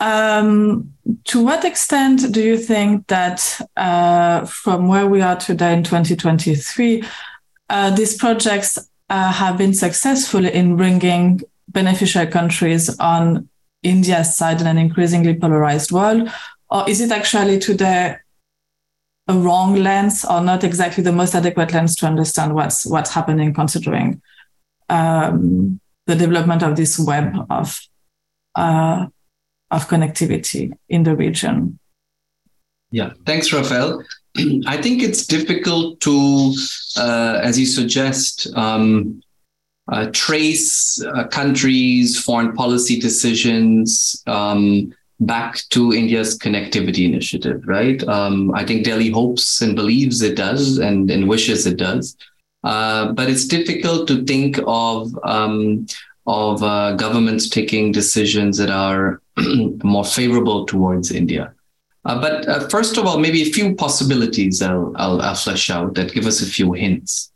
Um, 0.00 0.92
to 1.24 1.44
what 1.44 1.64
extent 1.64 2.32
do 2.32 2.42
you 2.42 2.56
think 2.56 3.06
that 3.08 3.60
uh, 3.76 4.44
from 4.46 4.88
where 4.88 5.06
we 5.06 5.22
are 5.22 5.36
today 5.36 5.72
in 5.72 5.82
2023, 5.82 7.04
uh, 7.68 7.90
these 7.90 8.16
projects 8.16 8.78
uh, 9.08 9.32
have 9.32 9.58
been 9.58 9.74
successful 9.74 10.44
in 10.44 10.76
bringing 10.76 11.42
beneficial 11.68 12.26
countries 12.26 12.96
on 12.98 13.48
India's 13.82 14.36
side 14.36 14.60
in 14.60 14.66
an 14.66 14.78
increasingly 14.78 15.34
polarized 15.34 15.90
world? 15.90 16.30
Or 16.72 16.88
is 16.88 17.02
it 17.02 17.12
actually 17.12 17.58
today 17.58 18.16
a 19.28 19.34
wrong 19.34 19.76
lens 19.76 20.24
or 20.24 20.40
not 20.40 20.64
exactly 20.64 21.04
the 21.04 21.12
most 21.12 21.34
adequate 21.34 21.72
lens 21.72 21.94
to 21.96 22.06
understand 22.06 22.54
what's 22.54 22.86
what's 22.86 23.12
happening 23.12 23.52
considering 23.52 24.22
um, 24.88 25.78
the 26.06 26.16
development 26.16 26.62
of 26.62 26.76
this 26.76 26.98
web 26.98 27.34
of 27.50 27.78
uh, 28.54 29.06
of 29.70 29.86
connectivity 29.86 30.72
in 30.88 31.02
the 31.02 31.14
region. 31.14 31.78
Yeah, 32.90 33.12
thanks, 33.26 33.50
Raphaëlle. 33.50 34.02
I 34.66 34.80
think 34.80 35.02
it's 35.02 35.26
difficult 35.26 36.00
to, 36.00 36.54
uh, 36.96 37.40
as 37.42 37.58
you 37.58 37.66
suggest, 37.66 38.48
um, 38.56 39.22
uh, 39.90 40.08
trace 40.12 41.02
uh, 41.02 41.26
countries' 41.28 42.18
foreign 42.18 42.52
policy 42.52 42.98
decisions 42.98 44.22
um, 44.26 44.92
back 45.20 45.60
to 45.70 45.92
India's 45.92 46.38
connectivity 46.38 47.06
initiative, 47.06 47.62
right? 47.66 48.02
Um, 48.08 48.52
I 48.54 48.64
think 48.64 48.84
Delhi 48.84 49.10
hopes 49.10 49.62
and 49.62 49.76
believes 49.76 50.22
it 50.22 50.36
does 50.36 50.78
and, 50.78 51.10
and 51.10 51.28
wishes 51.28 51.66
it 51.66 51.76
does. 51.76 52.16
Uh, 52.64 53.12
but 53.12 53.28
it's 53.28 53.46
difficult 53.46 54.06
to 54.08 54.24
think 54.24 54.58
of 54.66 55.16
um, 55.24 55.86
of 56.26 56.62
uh, 56.62 56.92
governments 56.92 57.48
taking 57.48 57.90
decisions 57.90 58.56
that 58.56 58.70
are 58.70 59.20
more 59.82 60.04
favorable 60.04 60.64
towards 60.66 61.10
India. 61.10 61.52
Uh, 62.04 62.20
but 62.20 62.48
uh, 62.48 62.68
first 62.68 62.96
of 62.96 63.06
all, 63.06 63.18
maybe 63.18 63.42
a 63.42 63.52
few 63.52 63.74
possibilities 63.74 64.62
I'll, 64.62 64.92
I'll, 64.96 65.20
I'll, 65.20 65.34
flesh 65.34 65.70
out 65.70 65.94
that 65.94 66.12
give 66.12 66.26
us 66.26 66.42
a 66.42 66.46
few 66.46 66.72
hints. 66.72 67.32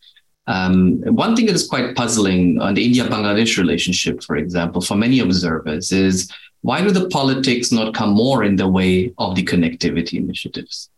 Um, 0.49 1.03
one 1.03 1.35
thing 1.35 1.47
that 1.47 1.55
is 1.55 1.67
quite 1.67 1.97
puzzling 1.97 2.61
on 2.61 2.75
the 2.75 2.85
India-Bangladesh 2.85 3.59
relationship, 3.59 4.23
for 4.23 4.37
example, 4.37 4.81
for 4.81 4.97
many 4.97 5.19
observers, 5.21 5.91
is 5.91 6.31
why 6.63 6.83
do 6.83 6.91
the 6.91 7.09
politics 7.09 7.71
not 7.71 7.95
come 7.95 8.11
more 8.11 8.45
in 8.45 8.57
the 8.57 8.69
way 8.69 9.13
of 9.19 9.35
the 9.35 9.45
connectivity 9.45 10.15
initiatives? 10.15 10.91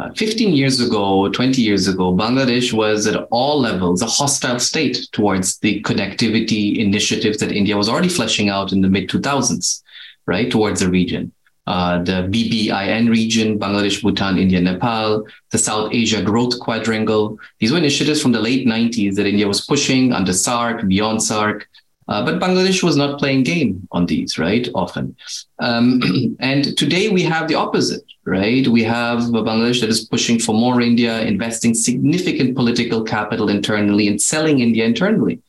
Uh, 0.00 0.12
15 0.14 0.52
years 0.52 0.80
ago, 0.80 1.28
20 1.28 1.62
years 1.62 1.86
ago, 1.86 2.12
Bangladesh 2.12 2.72
was 2.72 3.06
at 3.06 3.14
all 3.30 3.60
levels 3.60 4.02
a 4.02 4.06
hostile 4.06 4.58
state 4.58 5.06
towards 5.12 5.58
the 5.58 5.80
connectivity 5.82 6.78
initiatives 6.78 7.38
that 7.38 7.52
India 7.52 7.76
was 7.76 7.88
already 7.88 8.08
fleshing 8.08 8.48
out 8.48 8.72
in 8.72 8.80
the 8.80 8.88
mid 8.88 9.08
2000s, 9.08 9.82
right, 10.26 10.50
towards 10.50 10.80
the 10.80 10.88
region. 10.88 11.30
Uh, 11.68 12.02
the 12.02 12.28
BBIN 12.28 13.08
region, 13.08 13.58
Bangladesh, 13.58 14.02
Bhutan, 14.02 14.36
India, 14.36 14.60
Nepal, 14.60 15.26
the 15.50 15.58
South 15.58 15.94
Asia 15.94 16.22
Growth 16.22 16.58
Quadrangle. 16.58 17.38
These 17.60 17.70
were 17.70 17.78
initiatives 17.78 18.20
from 18.20 18.32
the 18.32 18.40
late 18.40 18.66
90s 18.66 19.14
that 19.14 19.26
India 19.26 19.46
was 19.46 19.64
pushing 19.64 20.12
under 20.12 20.32
SAARC, 20.32 20.86
beyond 20.88 21.20
SAARC, 21.20 21.62
uh, 22.08 22.24
but 22.24 22.38
Bangladesh 22.40 22.82
was 22.82 22.96
not 22.96 23.18
playing 23.18 23.44
game 23.44 23.88
on 23.92 24.06
these, 24.06 24.38
right? 24.38 24.68
Often. 24.74 25.16
Um, 25.58 26.36
and 26.40 26.76
today 26.76 27.08
we 27.08 27.22
have 27.22 27.48
the 27.48 27.54
opposite, 27.54 28.04
right? 28.24 28.66
We 28.68 28.82
have 28.84 29.20
Bangladesh 29.20 29.80
that 29.80 29.88
is 29.88 30.04
pushing 30.04 30.38
for 30.38 30.54
more 30.54 30.80
India, 30.80 31.22
investing 31.22 31.74
significant 31.74 32.56
political 32.56 33.02
capital 33.02 33.48
internally 33.48 34.08
and 34.08 34.20
selling 34.20 34.60
India 34.60 34.84
internally, 34.84 35.40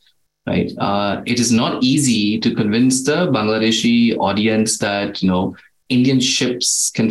right? 0.46 0.72
Uh, 0.78 1.22
it 1.26 1.38
is 1.38 1.52
not 1.52 1.82
easy 1.82 2.38
to 2.40 2.54
convince 2.54 3.04
the 3.04 3.28
Bangladeshi 3.28 4.16
audience 4.18 4.78
that, 4.78 5.22
you 5.22 5.28
know, 5.28 5.54
Indian 5.88 6.20
ships 6.20 6.90
can 6.90 7.10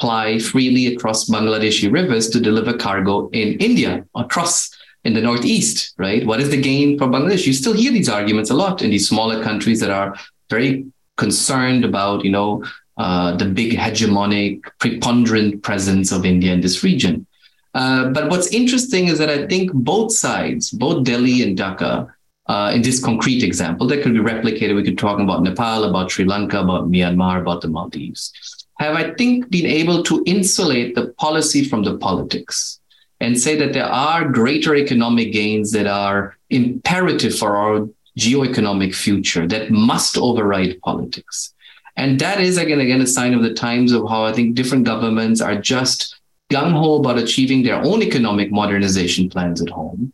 fly 0.00 0.38
freely 0.38 0.94
across 0.94 1.28
Bangladeshi 1.28 1.92
rivers 1.92 2.28
to 2.30 2.40
deliver 2.40 2.76
cargo 2.76 3.28
in 3.30 3.58
India 3.58 4.04
across 4.14 4.70
in 5.04 5.14
the 5.14 5.20
Northeast, 5.20 5.94
right? 5.98 6.26
What 6.26 6.40
is 6.40 6.50
the 6.50 6.60
gain 6.60 6.98
for 6.98 7.06
Bangladesh? 7.06 7.46
You 7.46 7.52
still 7.52 7.74
hear 7.74 7.92
these 7.92 8.08
arguments 8.08 8.50
a 8.50 8.54
lot 8.54 8.82
in 8.82 8.90
these 8.90 9.08
smaller 9.08 9.42
countries 9.42 9.80
that 9.80 9.90
are 9.90 10.16
very 10.50 10.86
concerned 11.16 11.84
about, 11.84 12.24
you 12.24 12.30
know, 12.30 12.64
uh, 12.96 13.36
the 13.36 13.44
big 13.44 13.72
hegemonic, 13.72 14.62
preponderant 14.78 15.62
presence 15.62 16.12
of 16.12 16.24
India 16.24 16.52
in 16.52 16.60
this 16.60 16.82
region. 16.82 17.26
Uh, 17.74 18.08
but 18.10 18.30
what's 18.30 18.46
interesting 18.48 19.08
is 19.08 19.18
that 19.18 19.28
I 19.28 19.46
think 19.46 19.72
both 19.72 20.12
sides, 20.12 20.70
both 20.70 21.04
Delhi 21.04 21.42
and 21.42 21.58
Dhaka, 21.58 22.10
uh, 22.46 22.72
in 22.74 22.82
this 22.82 23.02
concrete 23.02 23.42
example 23.42 23.86
that 23.86 24.02
could 24.02 24.12
be 24.12 24.20
replicated. 24.20 24.76
We 24.76 24.84
could 24.84 24.98
talk 24.98 25.18
about 25.18 25.42
Nepal, 25.42 25.84
about 25.84 26.10
Sri 26.10 26.24
Lanka, 26.24 26.60
about 26.60 26.90
Myanmar, 26.90 27.40
about 27.40 27.62
the 27.62 27.68
Maldives. 27.68 28.32
Have 28.78 28.96
I 28.96 29.14
think 29.14 29.50
been 29.50 29.66
able 29.66 30.02
to 30.04 30.22
insulate 30.26 30.94
the 30.94 31.08
policy 31.18 31.64
from 31.64 31.84
the 31.84 31.96
politics 31.96 32.80
and 33.24 33.40
say 33.40 33.56
that 33.56 33.72
there 33.72 33.92
are 34.06 34.28
greater 34.28 34.76
economic 34.76 35.32
gains 35.32 35.72
that 35.72 35.86
are 35.86 36.36
imperative 36.50 37.34
for 37.34 37.56
our 37.56 37.88
geoeconomic 38.18 38.94
future 38.94 39.46
that 39.48 39.70
must 39.70 40.18
override 40.18 40.78
politics. 40.82 41.54
And 41.96 42.18
that 42.20 42.38
is 42.40 42.58
again 42.58 42.80
again 42.80 43.00
a 43.00 43.06
sign 43.06 43.32
of 43.34 43.42
the 43.42 43.54
times 43.54 43.92
of 43.92 44.02
how 44.08 44.24
I 44.24 44.32
think 44.32 44.54
different 44.54 44.84
governments 44.84 45.40
are 45.40 45.56
just 45.74 46.20
gung 46.52 46.72
ho 46.72 46.96
about 47.00 47.18
achieving 47.18 47.62
their 47.62 47.80
own 47.90 48.02
economic 48.02 48.52
modernization 48.52 49.30
plans 49.30 49.62
at 49.62 49.70
home 49.70 50.12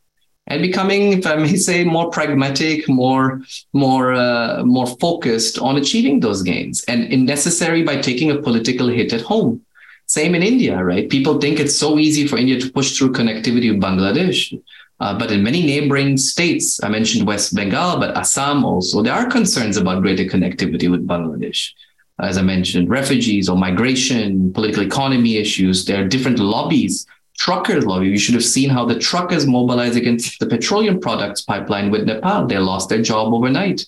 and 0.50 0.60
becoming, 0.60 1.12
if 1.18 1.26
I 1.26 1.36
may 1.36 1.56
say, 1.56 1.84
more 1.84 2.10
pragmatic, 2.10 2.88
more 2.88 3.42
more 3.72 4.12
uh, 4.12 4.62
more 4.64 4.88
focused 5.06 5.58
on 5.58 5.76
achieving 5.76 6.20
those 6.20 6.42
gains, 6.42 6.84
and 6.84 7.24
necessary 7.24 7.82
by 7.82 7.96
taking 8.08 8.30
a 8.30 8.42
political 8.46 8.88
hit 8.88 9.12
at 9.12 9.22
home. 9.22 9.64
Same 10.10 10.34
in 10.34 10.42
India, 10.42 10.82
right? 10.82 11.08
People 11.08 11.38
think 11.38 11.60
it's 11.60 11.76
so 11.76 11.96
easy 11.96 12.26
for 12.26 12.36
India 12.36 12.58
to 12.58 12.72
push 12.72 12.98
through 12.98 13.12
connectivity 13.12 13.70
with 13.70 13.80
Bangladesh. 13.80 14.60
Uh, 14.98 15.16
but 15.16 15.30
in 15.30 15.40
many 15.40 15.62
neighboring 15.64 16.16
states, 16.16 16.82
I 16.82 16.88
mentioned 16.88 17.28
West 17.28 17.54
Bengal, 17.54 18.00
but 18.00 18.16
Assam 18.16 18.64
also, 18.64 19.02
there 19.02 19.14
are 19.14 19.30
concerns 19.30 19.76
about 19.76 20.02
greater 20.02 20.24
connectivity 20.24 20.90
with 20.90 21.06
Bangladesh. 21.06 21.70
As 22.18 22.36
I 22.38 22.42
mentioned, 22.42 22.90
refugees 22.90 23.48
or 23.48 23.56
migration, 23.56 24.52
political 24.52 24.82
economy 24.82 25.36
issues, 25.36 25.84
there 25.84 26.02
are 26.02 26.08
different 26.08 26.40
lobbies 26.40 27.06
truckers 27.38 27.86
lobby. 27.86 28.08
You 28.08 28.18
should 28.18 28.34
have 28.34 28.44
seen 28.44 28.68
how 28.68 28.84
the 28.84 28.98
truckers 28.98 29.46
mobilized 29.46 29.96
against 29.96 30.40
the 30.40 30.46
petroleum 30.46 31.00
products 31.00 31.40
pipeline 31.40 31.90
with 31.90 32.04
Nepal. 32.04 32.46
They 32.46 32.58
lost 32.58 32.88
their 32.88 33.00
job 33.00 33.32
overnight, 33.32 33.86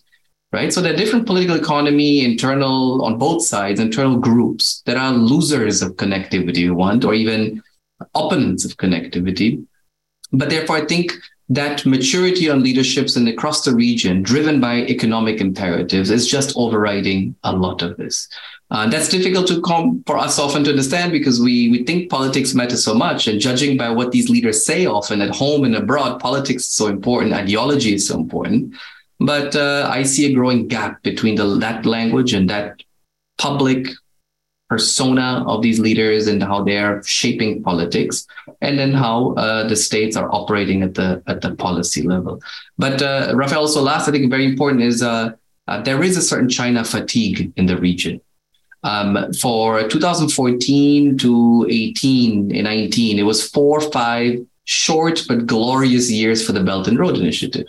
right? 0.53 0.73
So 0.73 0.81
there 0.81 0.93
are 0.93 0.97
different 0.97 1.27
political 1.27 1.57
economy, 1.57 2.25
internal 2.25 3.05
on 3.05 3.19
both 3.19 3.45
sides, 3.45 3.81
internal 3.81 4.19
groups 4.19 4.83
that 4.87 4.97
are 4.97 5.12
losers 5.12 5.83
of 5.83 5.97
connectivity, 5.97 6.59
you 6.59 6.75
want, 6.75 7.05
or 7.05 7.15
even 7.15 7.62
opponents 8.15 8.65
of 8.65 8.77
connectivity. 8.77 9.65
But 10.33 10.51
therefore, 10.51 10.77
I 10.77 10.85
think 10.85 11.12
that 11.49 11.85
maturity 11.85 12.49
on 12.49 12.62
leaderships 12.62 13.17
and 13.17 13.29
across 13.29 13.65
the 13.65 13.75
region, 13.75 14.23
driven 14.23 14.61
by 14.61 14.77
economic 14.83 15.41
imperatives, 15.41 16.11
is 16.11 16.27
just 16.27 16.57
overriding 16.57 17.35
a 17.45 17.53
lot 17.55 17.83
of 17.83 17.97
this. 17.97 18.29
Uh, 18.71 18.88
that's 18.88 19.09
difficult 19.09 19.47
to 19.47 19.61
com- 19.61 20.03
for 20.07 20.17
us 20.17 20.38
often 20.38 20.65
to 20.65 20.71
understand 20.71 21.12
because 21.12 21.41
we 21.41 21.69
we 21.69 21.85
think 21.85 22.11
politics 22.11 22.55
matter 22.55 22.77
so 22.77 22.95
much, 22.95 23.29
and 23.29 23.38
judging 23.38 23.77
by 23.77 23.91
what 23.91 24.12
these 24.12 24.31
leaders 24.31 24.65
say 24.65 24.87
often 24.87 25.21
at 25.21 25.35
home 25.35 25.65
and 25.65 25.77
abroad, 25.77 26.19
politics 26.21 26.62
is 26.62 26.73
so 26.73 26.87
important, 26.87 27.35
ideology 27.35 27.95
is 27.95 28.07
so 28.09 28.19
important. 28.19 28.75
But 29.25 29.55
uh, 29.55 29.89
I 29.91 30.03
see 30.03 30.31
a 30.31 30.35
growing 30.35 30.69
gap 30.69 31.03
between 31.03 31.37
the, 31.37 31.57
that 31.59 31.87
language 31.87 32.33
and 32.33 32.49
that 32.51 32.83
public 33.39 33.87
persona 34.69 35.45
of 35.47 35.61
these 35.61 35.79
leaders 35.79 36.27
and 36.29 36.43
how 36.43 36.65
they 36.65 36.79
are 36.79 37.03
shaping 37.05 37.63
politics, 37.63 38.27
and 38.63 38.79
then 38.79 38.93
how 38.93 39.35
uh, 39.35 39.69
the 39.69 39.77
states 39.77 40.17
are 40.17 40.33
operating 40.33 40.83
at 40.83 40.95
the 40.95 41.23
at 41.27 41.43
the 41.43 41.55
policy 41.57 42.03
level. 42.03 42.41
But 42.79 43.03
uh, 43.03 43.35
Raphaëlle, 43.35 43.67
also 43.67 43.83
last, 43.83 44.09
I 44.09 44.13
think 44.13 44.31
very 44.31 44.47
important 44.47 44.83
is 44.83 45.03
uh, 45.03 45.33
uh 45.69 45.83
there 45.83 46.03
is 46.03 46.17
a 46.17 46.23
certain 46.23 46.49
China 46.49 46.85
fatigue 46.85 47.53
in 47.57 47.67
the 47.67 47.77
region. 47.77 48.21
Um, 48.85 49.33
for 49.35 49.87
2014 49.89 51.19
to 51.19 51.67
18 51.71 52.57
and 52.57 52.65
19, 52.65 53.19
it 53.19 53.23
was 53.23 53.49
four 53.49 53.79
or 53.79 53.91
five 53.93 54.41
short 54.65 55.23
but 55.29 55.47
glorious 55.47 56.11
years 56.11 56.45
for 56.45 56.53
the 56.53 56.65
Belt 56.65 56.89
and 56.89 56.99
Road 56.99 57.17
Initiative. 57.17 57.67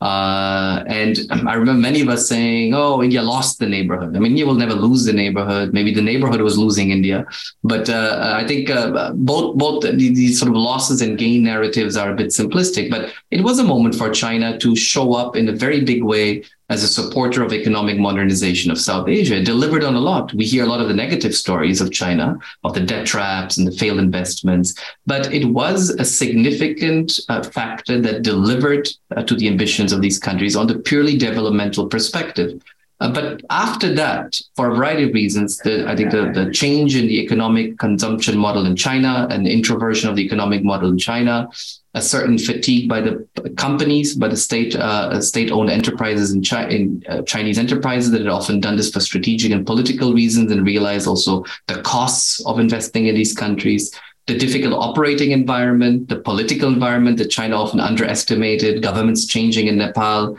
Uh, 0.00 0.84
and 0.86 1.18
I 1.30 1.54
remember 1.54 1.80
many 1.80 2.00
of 2.00 2.08
us 2.08 2.28
saying, 2.28 2.72
"Oh, 2.72 3.02
India 3.02 3.20
lost 3.20 3.58
the 3.58 3.66
neighborhood." 3.66 4.14
I 4.14 4.20
mean, 4.20 4.32
India 4.32 4.46
will 4.46 4.54
never 4.54 4.74
lose 4.74 5.04
the 5.04 5.12
neighborhood. 5.12 5.72
Maybe 5.72 5.92
the 5.92 6.02
neighborhood 6.02 6.40
was 6.40 6.56
losing 6.56 6.90
India, 6.90 7.26
but 7.64 7.88
uh, 7.88 8.34
I 8.40 8.46
think 8.46 8.70
uh, 8.70 9.12
both 9.14 9.58
both 9.58 9.82
these 9.82 10.38
sort 10.38 10.50
of 10.50 10.56
losses 10.56 11.02
and 11.02 11.18
gain 11.18 11.42
narratives 11.42 11.96
are 11.96 12.12
a 12.12 12.14
bit 12.14 12.28
simplistic. 12.28 12.90
But 12.90 13.12
it 13.32 13.42
was 13.42 13.58
a 13.58 13.64
moment 13.64 13.96
for 13.96 14.08
China 14.10 14.56
to 14.58 14.76
show 14.76 15.14
up 15.14 15.34
in 15.34 15.48
a 15.48 15.52
very 15.52 15.80
big 15.80 16.04
way 16.04 16.44
as 16.68 16.82
a 16.82 16.88
supporter 16.88 17.42
of 17.42 17.52
economic 17.52 17.98
modernization 17.98 18.70
of 18.70 18.78
South 18.78 19.08
Asia. 19.08 19.42
Delivered 19.42 19.84
on 19.84 19.94
a 19.94 20.00
lot. 20.00 20.32
We 20.34 20.44
hear 20.44 20.64
a 20.64 20.66
lot 20.68 20.80
of 20.80 20.88
the 20.88 20.94
negative 20.94 21.34
stories 21.34 21.80
of 21.80 21.92
China, 21.92 22.38
of 22.64 22.74
the 22.74 22.80
debt 22.80 23.06
traps 23.06 23.56
and 23.56 23.66
the 23.66 23.72
failed 23.72 23.98
investments, 23.98 24.74
but 25.06 25.32
it 25.32 25.46
was 25.46 25.90
a 25.90 26.04
significant 26.04 27.20
uh, 27.28 27.42
factor 27.42 28.00
that 28.00 28.22
delivered 28.22 28.88
uh, 29.16 29.22
to 29.22 29.34
the 29.34 29.48
ambitions 29.48 29.92
of 29.92 30.02
these 30.02 30.18
countries 30.18 30.56
on 30.56 30.66
the 30.66 30.78
purely 30.78 31.16
developmental 31.16 31.86
perspective. 31.86 32.62
Uh, 33.00 33.12
but 33.12 33.40
after 33.50 33.94
that, 33.94 34.40
for 34.56 34.70
a 34.70 34.74
variety 34.74 35.04
of 35.04 35.14
reasons, 35.14 35.58
the, 35.58 35.88
I 35.88 35.94
think 35.94 36.10
the, 36.10 36.32
the 36.32 36.50
change 36.52 36.96
in 36.96 37.06
the 37.06 37.20
economic 37.20 37.78
consumption 37.78 38.36
model 38.36 38.66
in 38.66 38.74
China 38.74 39.28
and 39.30 39.46
the 39.46 39.52
introversion 39.52 40.10
of 40.10 40.16
the 40.16 40.22
economic 40.24 40.64
model 40.64 40.90
in 40.90 40.98
China, 40.98 41.48
a 41.94 42.02
certain 42.02 42.38
fatigue 42.38 42.88
by 42.88 43.00
the 43.00 43.26
companies, 43.56 44.16
by 44.16 44.26
the 44.26 44.36
state 44.36 44.74
uh, 44.74 45.20
state-owned 45.20 45.70
enterprises 45.70 46.32
in, 46.32 46.42
Chi- 46.42 46.68
in 46.68 47.04
uh, 47.08 47.22
Chinese 47.22 47.58
enterprises 47.58 48.10
that 48.10 48.20
had 48.20 48.28
often 48.28 48.58
done 48.58 48.76
this 48.76 48.90
for 48.90 49.00
strategic 49.00 49.52
and 49.52 49.64
political 49.64 50.12
reasons 50.12 50.50
and 50.50 50.66
realized 50.66 51.06
also 51.06 51.44
the 51.68 51.80
costs 51.82 52.44
of 52.46 52.58
investing 52.58 53.06
in 53.06 53.14
these 53.14 53.32
countries 53.32 53.94
the 54.26 54.36
difficult 54.36 54.74
operating 54.74 55.30
environment, 55.30 56.06
the 56.08 56.16
political 56.16 56.68
environment 56.68 57.16
that 57.16 57.30
China 57.30 57.56
often 57.56 57.80
underestimated, 57.80 58.82
governments 58.82 59.24
changing 59.24 59.68
in 59.68 59.78
Nepal, 59.78 60.36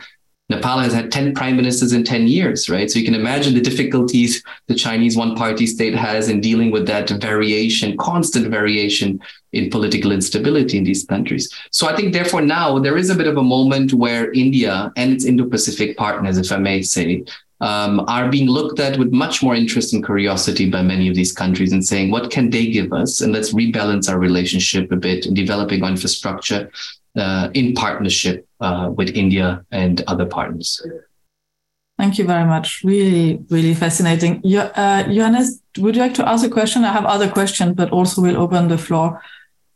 Nepal 0.50 0.80
has 0.80 0.92
had 0.92 1.12
10 1.12 1.32
prime 1.32 1.56
ministers 1.56 1.92
in 1.92 2.02
10 2.02 2.26
years, 2.26 2.68
right? 2.68 2.90
So 2.90 2.98
you 2.98 3.04
can 3.04 3.14
imagine 3.14 3.54
the 3.54 3.60
difficulties 3.60 4.42
the 4.66 4.74
Chinese 4.74 5.16
one 5.16 5.36
party 5.36 5.64
state 5.64 5.94
has 5.94 6.28
in 6.28 6.40
dealing 6.40 6.72
with 6.72 6.86
that 6.88 7.08
variation, 7.08 7.96
constant 7.96 8.48
variation 8.48 9.20
in 9.52 9.70
political 9.70 10.10
instability 10.10 10.76
in 10.76 10.82
these 10.82 11.04
countries. 11.04 11.48
So 11.70 11.86
I 11.88 11.94
think, 11.94 12.12
therefore, 12.12 12.42
now 12.42 12.80
there 12.80 12.96
is 12.96 13.10
a 13.10 13.14
bit 13.14 13.28
of 13.28 13.36
a 13.36 13.42
moment 13.42 13.94
where 13.94 14.32
India 14.32 14.92
and 14.96 15.12
its 15.12 15.24
Indo 15.24 15.48
Pacific 15.48 15.96
partners, 15.96 16.36
if 16.36 16.50
I 16.50 16.56
may 16.56 16.82
say, 16.82 17.24
um, 17.60 18.00
are 18.08 18.28
being 18.28 18.48
looked 18.48 18.80
at 18.80 18.98
with 18.98 19.12
much 19.12 19.42
more 19.42 19.54
interest 19.54 19.92
and 19.92 20.04
curiosity 20.04 20.68
by 20.68 20.82
many 20.82 21.08
of 21.08 21.14
these 21.14 21.32
countries 21.32 21.72
and 21.72 21.84
saying, 21.84 22.10
what 22.10 22.30
can 22.30 22.50
they 22.50 22.66
give 22.66 22.92
us? 22.92 23.20
And 23.20 23.32
let's 23.32 23.52
rebalance 23.52 24.10
our 24.10 24.18
relationship 24.18 24.90
a 24.90 24.96
bit 24.96 25.26
in 25.26 25.34
developing 25.34 25.84
infrastructure 25.84 26.70
in 27.54 27.74
partnership 27.74 28.46
uh, 28.60 28.90
with 28.94 29.08
India 29.10 29.64
and 29.70 30.02
other 30.06 30.26
partners. 30.26 30.80
Thank 31.98 32.16
you 32.18 32.24
very 32.24 32.46
much. 32.46 32.82
Really, 32.82 33.44
really 33.50 33.74
fascinating. 33.74 34.40
Uh, 34.56 35.02
Johannes, 35.02 35.60
would 35.78 35.96
you 35.96 36.00
like 36.00 36.14
to 36.14 36.26
ask 36.26 36.46
a 36.46 36.48
question? 36.48 36.82
I 36.82 36.92
have 36.92 37.04
other 37.04 37.28
questions, 37.28 37.74
but 37.74 37.90
also 37.90 38.22
we'll 38.22 38.40
open 38.40 38.68
the 38.68 38.78
floor. 38.78 39.20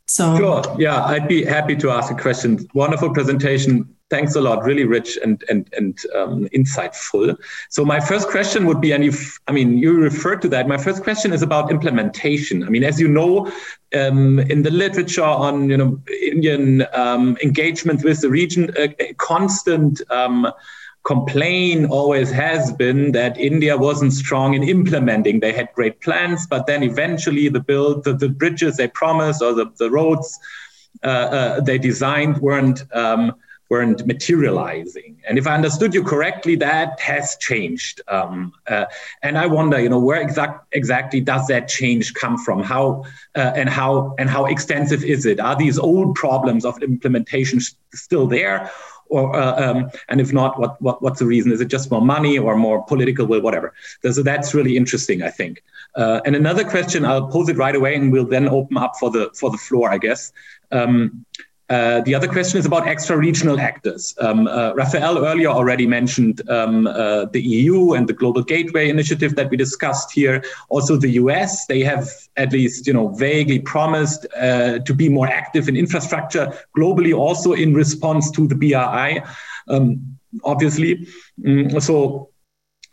So 0.06 0.36
sure, 0.36 0.62
yeah, 0.78 1.02
I'd 1.04 1.28
be 1.28 1.44
happy 1.44 1.76
to 1.76 1.90
ask 1.90 2.12
a 2.12 2.14
question. 2.14 2.68
Wonderful 2.74 3.14
presentation. 3.14 3.88
Thanks 4.10 4.34
a 4.34 4.40
lot. 4.40 4.62
Really 4.62 4.84
rich 4.84 5.18
and 5.22 5.42
and 5.48 5.68
and 5.74 5.98
um, 6.14 6.46
insightful. 6.54 7.36
So 7.70 7.84
my 7.86 8.00
first 8.00 8.28
question 8.28 8.66
would 8.66 8.80
be 8.82 8.92
and 8.92 9.02
you 9.02 9.12
i 9.48 9.52
mean 9.52 9.78
you 9.78 9.98
referred 9.98 10.42
to 10.42 10.48
that. 10.48 10.68
My 10.68 10.76
first 10.76 11.02
question 11.02 11.32
is 11.32 11.40
about 11.40 11.70
implementation. 11.70 12.64
I 12.64 12.68
mean 12.68 12.84
as 12.84 13.00
you 13.00 13.08
know 13.08 13.50
um, 13.94 14.40
in 14.40 14.62
the 14.62 14.70
literature 14.70 15.24
on 15.24 15.70
you 15.70 15.76
know 15.78 16.00
indian 16.22 16.86
um, 16.92 17.38
engagement 17.42 18.04
with 18.04 18.20
the 18.20 18.28
region 18.28 18.74
a, 18.76 18.94
a 19.02 19.14
constant 19.14 20.02
um, 20.10 20.52
complaint 21.04 21.90
always 21.90 22.30
has 22.30 22.72
been 22.72 23.12
that 23.12 23.38
India 23.38 23.76
wasn't 23.76 24.12
strong 24.12 24.54
in 24.54 24.62
implementing. 24.62 25.40
They 25.40 25.52
had 25.52 25.68
great 25.74 26.00
plans, 26.00 26.46
but 26.46 26.66
then 26.66 26.82
eventually 26.82 27.48
the 27.48 27.60
build, 27.60 28.04
the, 28.04 28.14
the 28.14 28.28
bridges 28.28 28.76
they 28.76 28.88
promised 28.88 29.42
or 29.42 29.52
the, 29.52 29.66
the 29.78 29.90
roads 29.90 30.38
uh, 31.02 31.06
uh, 31.06 31.60
they 31.60 31.76
designed 31.76 32.38
weren't 32.38 32.84
um, 32.94 33.34
weren't 33.70 34.06
materializing. 34.06 35.20
And 35.26 35.38
if 35.38 35.46
I 35.46 35.54
understood 35.54 35.94
you 35.94 36.04
correctly, 36.04 36.54
that 36.56 37.00
has 37.00 37.36
changed. 37.40 38.00
Um, 38.08 38.52
uh, 38.68 38.84
and 39.22 39.38
I 39.38 39.46
wonder, 39.46 39.80
you 39.80 39.88
know, 39.88 39.98
where 39.98 40.20
exact, 40.20 40.66
exactly 40.72 41.20
does 41.20 41.46
that 41.48 41.66
change 41.68 42.14
come 42.14 42.36
from? 42.38 42.62
How 42.62 43.04
uh, 43.34 43.52
and 43.56 43.68
how 43.68 44.14
and 44.18 44.28
how 44.30 44.44
extensive 44.46 45.02
is 45.02 45.26
it? 45.26 45.40
Are 45.40 45.56
these 45.56 45.78
old 45.78 46.14
problems 46.14 46.64
of 46.64 46.82
implementation 46.82 47.60
still 47.92 48.26
there? 48.26 48.70
Or, 49.14 49.34
uh, 49.36 49.54
um, 49.64 49.90
and 50.08 50.20
if 50.20 50.32
not, 50.32 50.58
what, 50.58 50.72
what 50.82 51.00
what's 51.00 51.20
the 51.20 51.26
reason? 51.26 51.52
Is 51.52 51.60
it 51.60 51.68
just 51.68 51.88
more 51.88 52.02
money 52.02 52.36
or 52.36 52.56
more 52.56 52.84
political 52.84 53.26
will, 53.26 53.40
whatever? 53.40 53.72
So 54.10 54.22
that's 54.24 54.54
really 54.54 54.76
interesting, 54.76 55.22
I 55.22 55.30
think. 55.30 55.62
Uh, 55.94 56.20
and 56.26 56.34
another 56.34 56.64
question, 56.64 57.04
I'll 57.04 57.28
pose 57.28 57.48
it 57.48 57.56
right 57.56 57.76
away, 57.76 57.94
and 57.94 58.10
we'll 58.10 58.26
then 58.26 58.48
open 58.48 58.76
up 58.76 58.94
for 58.98 59.10
the 59.10 59.30
for 59.40 59.50
the 59.50 59.58
floor, 59.66 59.86
I 59.96 59.98
guess. 59.98 60.32
Um, 60.72 61.24
uh, 61.70 62.00
the 62.02 62.14
other 62.14 62.28
question 62.28 62.58
is 62.58 62.66
about 62.66 62.86
extra-regional 62.86 63.58
actors. 63.58 64.14
Um, 64.20 64.46
uh, 64.46 64.72
Raphaëlle 64.74 65.22
earlier 65.26 65.48
already 65.48 65.86
mentioned 65.86 66.48
um, 66.50 66.86
uh, 66.86 67.24
the 67.26 67.40
EU 67.40 67.92
and 67.92 68.08
the 68.08 68.12
Global 68.12 68.42
Gateway 68.42 68.88
Initiative 68.88 69.34
that 69.36 69.50
we 69.50 69.56
discussed 69.56 70.12
here. 70.12 70.44
Also, 70.68 70.96
the 70.96 71.10
US, 71.10 71.66
they 71.66 71.80
have 71.80 72.08
at 72.36 72.52
least, 72.52 72.86
you 72.86 72.92
know, 72.92 73.08
vaguely 73.08 73.60
promised 73.60 74.26
uh, 74.36 74.78
to 74.80 74.94
be 74.94 75.08
more 75.08 75.26
active 75.26 75.68
in 75.68 75.76
infrastructure 75.76 76.52
globally, 76.76 77.16
also 77.16 77.52
in 77.52 77.72
response 77.74 78.30
to 78.32 78.46
the 78.46 78.54
BRI. 78.54 79.22
um, 79.68 80.18
obviously. 80.44 81.06
Mm, 81.40 81.80
so, 81.80 82.30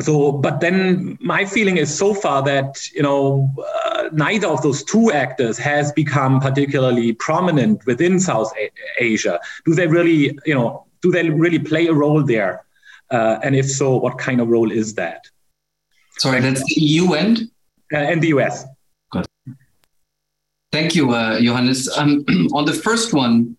so, 0.03 0.31
but 0.31 0.59
then 0.59 1.17
my 1.21 1.45
feeling 1.45 1.77
is 1.77 1.95
so 1.95 2.13
far 2.13 2.41
that 2.43 2.89
you 2.91 3.03
know 3.03 3.49
uh, 3.85 4.09
neither 4.11 4.47
of 4.47 4.61
those 4.61 4.83
two 4.83 5.11
actors 5.11 5.57
has 5.57 5.91
become 5.91 6.39
particularly 6.39 7.13
prominent 7.13 7.85
within 7.85 8.19
South 8.19 8.51
a- 8.57 8.71
Asia. 8.99 9.39
Do 9.65 9.73
they 9.73 9.87
really, 9.87 10.37
you 10.45 10.53
know, 10.53 10.85
do 11.01 11.11
they 11.11 11.29
really 11.29 11.59
play 11.59 11.87
a 11.87 11.93
role 11.93 12.23
there? 12.23 12.65
Uh, 13.09 13.39
and 13.43 13.55
if 13.55 13.69
so, 13.69 13.97
what 13.97 14.17
kind 14.17 14.39
of 14.39 14.47
role 14.47 14.71
is 14.71 14.93
that? 14.95 15.25
Sorry, 16.17 16.39
that's 16.39 16.63
the 16.63 16.81
EU 16.81 17.13
end? 17.13 17.51
Uh, 17.93 17.97
and 17.97 18.21
the 18.21 18.29
US. 18.29 18.65
Good. 19.11 19.25
Thank 20.71 20.95
you, 20.95 21.11
uh, 21.11 21.41
Johannes. 21.41 21.89
Um, 21.97 22.25
on 22.53 22.65
the 22.65 22.73
first 22.73 23.13
one, 23.13 23.57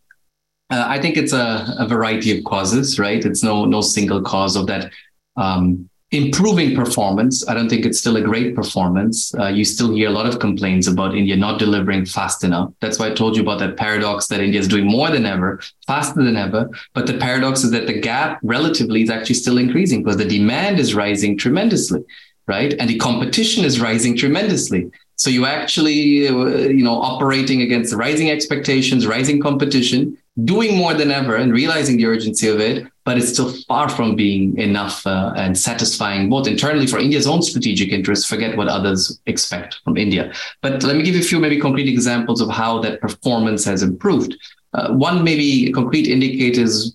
uh, 0.70 0.86
I 0.88 0.99
think 0.99 1.18
it's 1.18 1.34
a, 1.34 1.74
a, 1.78 1.86
variety 1.86 2.36
of 2.38 2.45
causes, 2.45 2.99
right? 2.99 3.22
It's 3.22 3.43
no 3.43 3.66
no 3.66 3.82
single 3.82 4.22
cause 4.22 4.57
of 4.57 4.66
that 4.68 4.90
um, 5.36 5.90
improving 6.12 6.76
performance. 6.76 7.48
I 7.48 7.54
don't 7.54 7.70
think 7.70 7.86
it's 7.86 7.98
still 7.98 8.18
a 8.18 8.20
great 8.20 8.54
performance. 8.54 9.34
Uh, 9.34 9.48
you 9.48 9.64
still 9.64 9.94
hear 9.94 10.08
a 10.08 10.12
lot 10.12 10.26
of 10.26 10.38
complaints 10.38 10.86
about 10.86 11.16
India 11.16 11.36
not 11.36 11.58
delivering 11.58 12.04
fast 12.04 12.44
enough. 12.44 12.70
That's 12.80 12.98
why 12.98 13.08
I 13.08 13.14
told 13.14 13.34
you 13.34 13.42
about 13.42 13.58
that 13.60 13.78
paradox 13.78 14.26
that 14.26 14.40
India 14.40 14.60
is 14.60 14.68
doing 14.68 14.86
more 14.86 15.10
than 15.10 15.24
ever, 15.24 15.60
faster 15.86 16.22
than 16.22 16.36
ever. 16.36 16.70
But 16.92 17.06
the 17.06 17.16
paradox 17.16 17.64
is 17.64 17.70
that 17.70 17.86
the 17.86 17.98
gap 17.98 18.38
relatively 18.42 19.02
is 19.02 19.08
actually 19.10 19.36
still 19.36 19.56
increasing 19.56 20.02
because 20.02 20.18
the 20.18 20.26
demand 20.26 20.78
is 20.78 20.94
rising 20.94 21.38
tremendously, 21.38 22.04
right? 22.46 22.74
And 22.78 22.90
the 22.90 22.98
competition 22.98 23.64
is 23.64 23.80
rising 23.80 24.14
tremendously. 24.14 24.90
So 25.16 25.30
you 25.30 25.46
actually, 25.46 26.28
uh, 26.28 26.46
you 26.68 26.84
know, 26.84 27.00
operating 27.00 27.62
against 27.62 27.94
rising 27.94 28.30
expectations, 28.30 29.06
rising 29.06 29.40
competition, 29.40 30.18
doing 30.44 30.76
more 30.76 30.92
than 30.92 31.10
ever 31.10 31.36
and 31.36 31.52
realizing 31.52 31.96
the 31.96 32.06
urgency 32.06 32.48
of 32.48 32.60
it, 32.60 32.86
but 33.05 33.18
it's 33.18 33.30
still 33.32 33.53
far 33.68 33.88
from 33.88 34.14
being 34.14 34.57
enough 34.59 35.07
uh, 35.07 35.32
and 35.36 35.59
satisfying 35.59 36.30
both 36.30 36.46
internally 36.46 36.86
for 36.86 36.98
India's 36.98 37.26
own 37.26 37.42
strategic 37.42 37.90
interests, 37.90 38.24
forget 38.24 38.57
what 38.57 38.68
others 38.68 39.20
expect 39.26 39.80
from 39.84 39.96
India. 39.96 40.32
But 40.61 40.82
let 40.82 40.96
me 40.96 41.03
give 41.03 41.14
you 41.14 41.20
a 41.20 41.24
few 41.24 41.40
maybe 41.40 41.59
concrete 41.59 41.88
examples 41.88 42.40
of 42.40 42.48
how 42.50 42.80
that 42.80 43.00
performance 43.00 43.64
has 43.64 43.82
improved. 43.82 44.36
Uh, 44.72 44.92
one 44.92 45.24
maybe 45.24 45.72
concrete 45.72 46.07
indicators, 46.07 46.94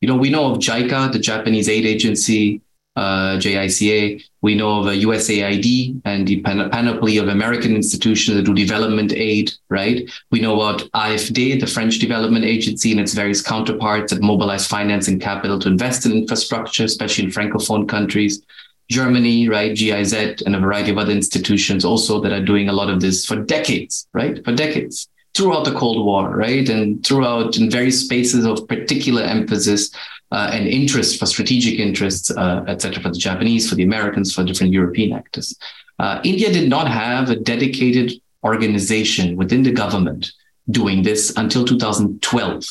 you 0.00 0.08
know, 0.08 0.16
we 0.16 0.30
know 0.30 0.52
of 0.52 0.58
JICA, 0.58 1.12
the 1.12 1.18
Japanese 1.18 1.68
aid 1.68 1.84
agency, 1.84 2.60
Uh, 2.98 3.38
JICA. 3.38 4.20
We 4.40 4.56
know 4.56 4.80
of 4.80 4.86
USAID 4.86 6.00
and 6.04 6.26
the 6.26 6.40
pan- 6.40 6.68
panoply 6.68 7.18
of 7.18 7.28
American 7.28 7.76
institutions 7.76 8.36
that 8.36 8.42
do 8.42 8.52
development 8.52 9.12
aid, 9.12 9.52
right? 9.68 10.10
We 10.32 10.40
know 10.40 10.60
about 10.60 10.90
AFD, 10.90 11.60
the 11.60 11.68
French 11.68 12.00
Development 12.00 12.44
Agency, 12.44 12.90
and 12.90 12.98
its 12.98 13.14
various 13.14 13.40
counterparts 13.40 14.12
that 14.12 14.20
mobilize 14.20 14.66
finance 14.66 15.06
and 15.06 15.20
capital 15.20 15.60
to 15.60 15.68
invest 15.68 16.06
in 16.06 16.12
infrastructure, 16.12 16.82
especially 16.82 17.26
in 17.26 17.30
Francophone 17.30 17.88
countries. 17.88 18.42
Germany, 18.90 19.48
right, 19.48 19.76
GIZ, 19.76 20.42
and 20.44 20.56
a 20.56 20.58
variety 20.58 20.90
of 20.90 20.98
other 20.98 21.12
institutions 21.12 21.84
also 21.84 22.20
that 22.22 22.32
are 22.32 22.44
doing 22.44 22.68
a 22.68 22.72
lot 22.72 22.90
of 22.90 23.00
this 23.00 23.24
for 23.24 23.36
decades, 23.36 24.08
right? 24.12 24.44
For 24.44 24.52
decades 24.52 25.08
throughout 25.36 25.64
the 25.64 25.74
Cold 25.74 26.04
War, 26.04 26.36
right? 26.36 26.68
And 26.68 27.06
throughout 27.06 27.58
in 27.58 27.70
various 27.70 28.00
spaces 28.00 28.44
of 28.44 28.66
particular 28.66 29.22
emphasis 29.22 29.92
uh, 30.30 30.50
and 30.52 30.66
interest 30.66 31.18
for 31.18 31.26
strategic 31.26 31.78
interests, 31.78 32.30
uh, 32.30 32.64
et 32.68 32.82
cetera, 32.82 33.02
for 33.02 33.10
the 33.10 33.18
Japanese, 33.18 33.68
for 33.68 33.74
the 33.74 33.82
Americans, 33.82 34.34
for 34.34 34.44
different 34.44 34.72
European 34.72 35.12
actors. 35.12 35.56
Uh, 35.98 36.20
India 36.24 36.52
did 36.52 36.68
not 36.68 36.88
have 36.88 37.30
a 37.30 37.36
dedicated 37.36 38.12
organization 38.44 39.36
within 39.36 39.62
the 39.62 39.72
government 39.72 40.32
doing 40.70 41.02
this 41.02 41.32
until 41.36 41.64
2012, 41.64 42.64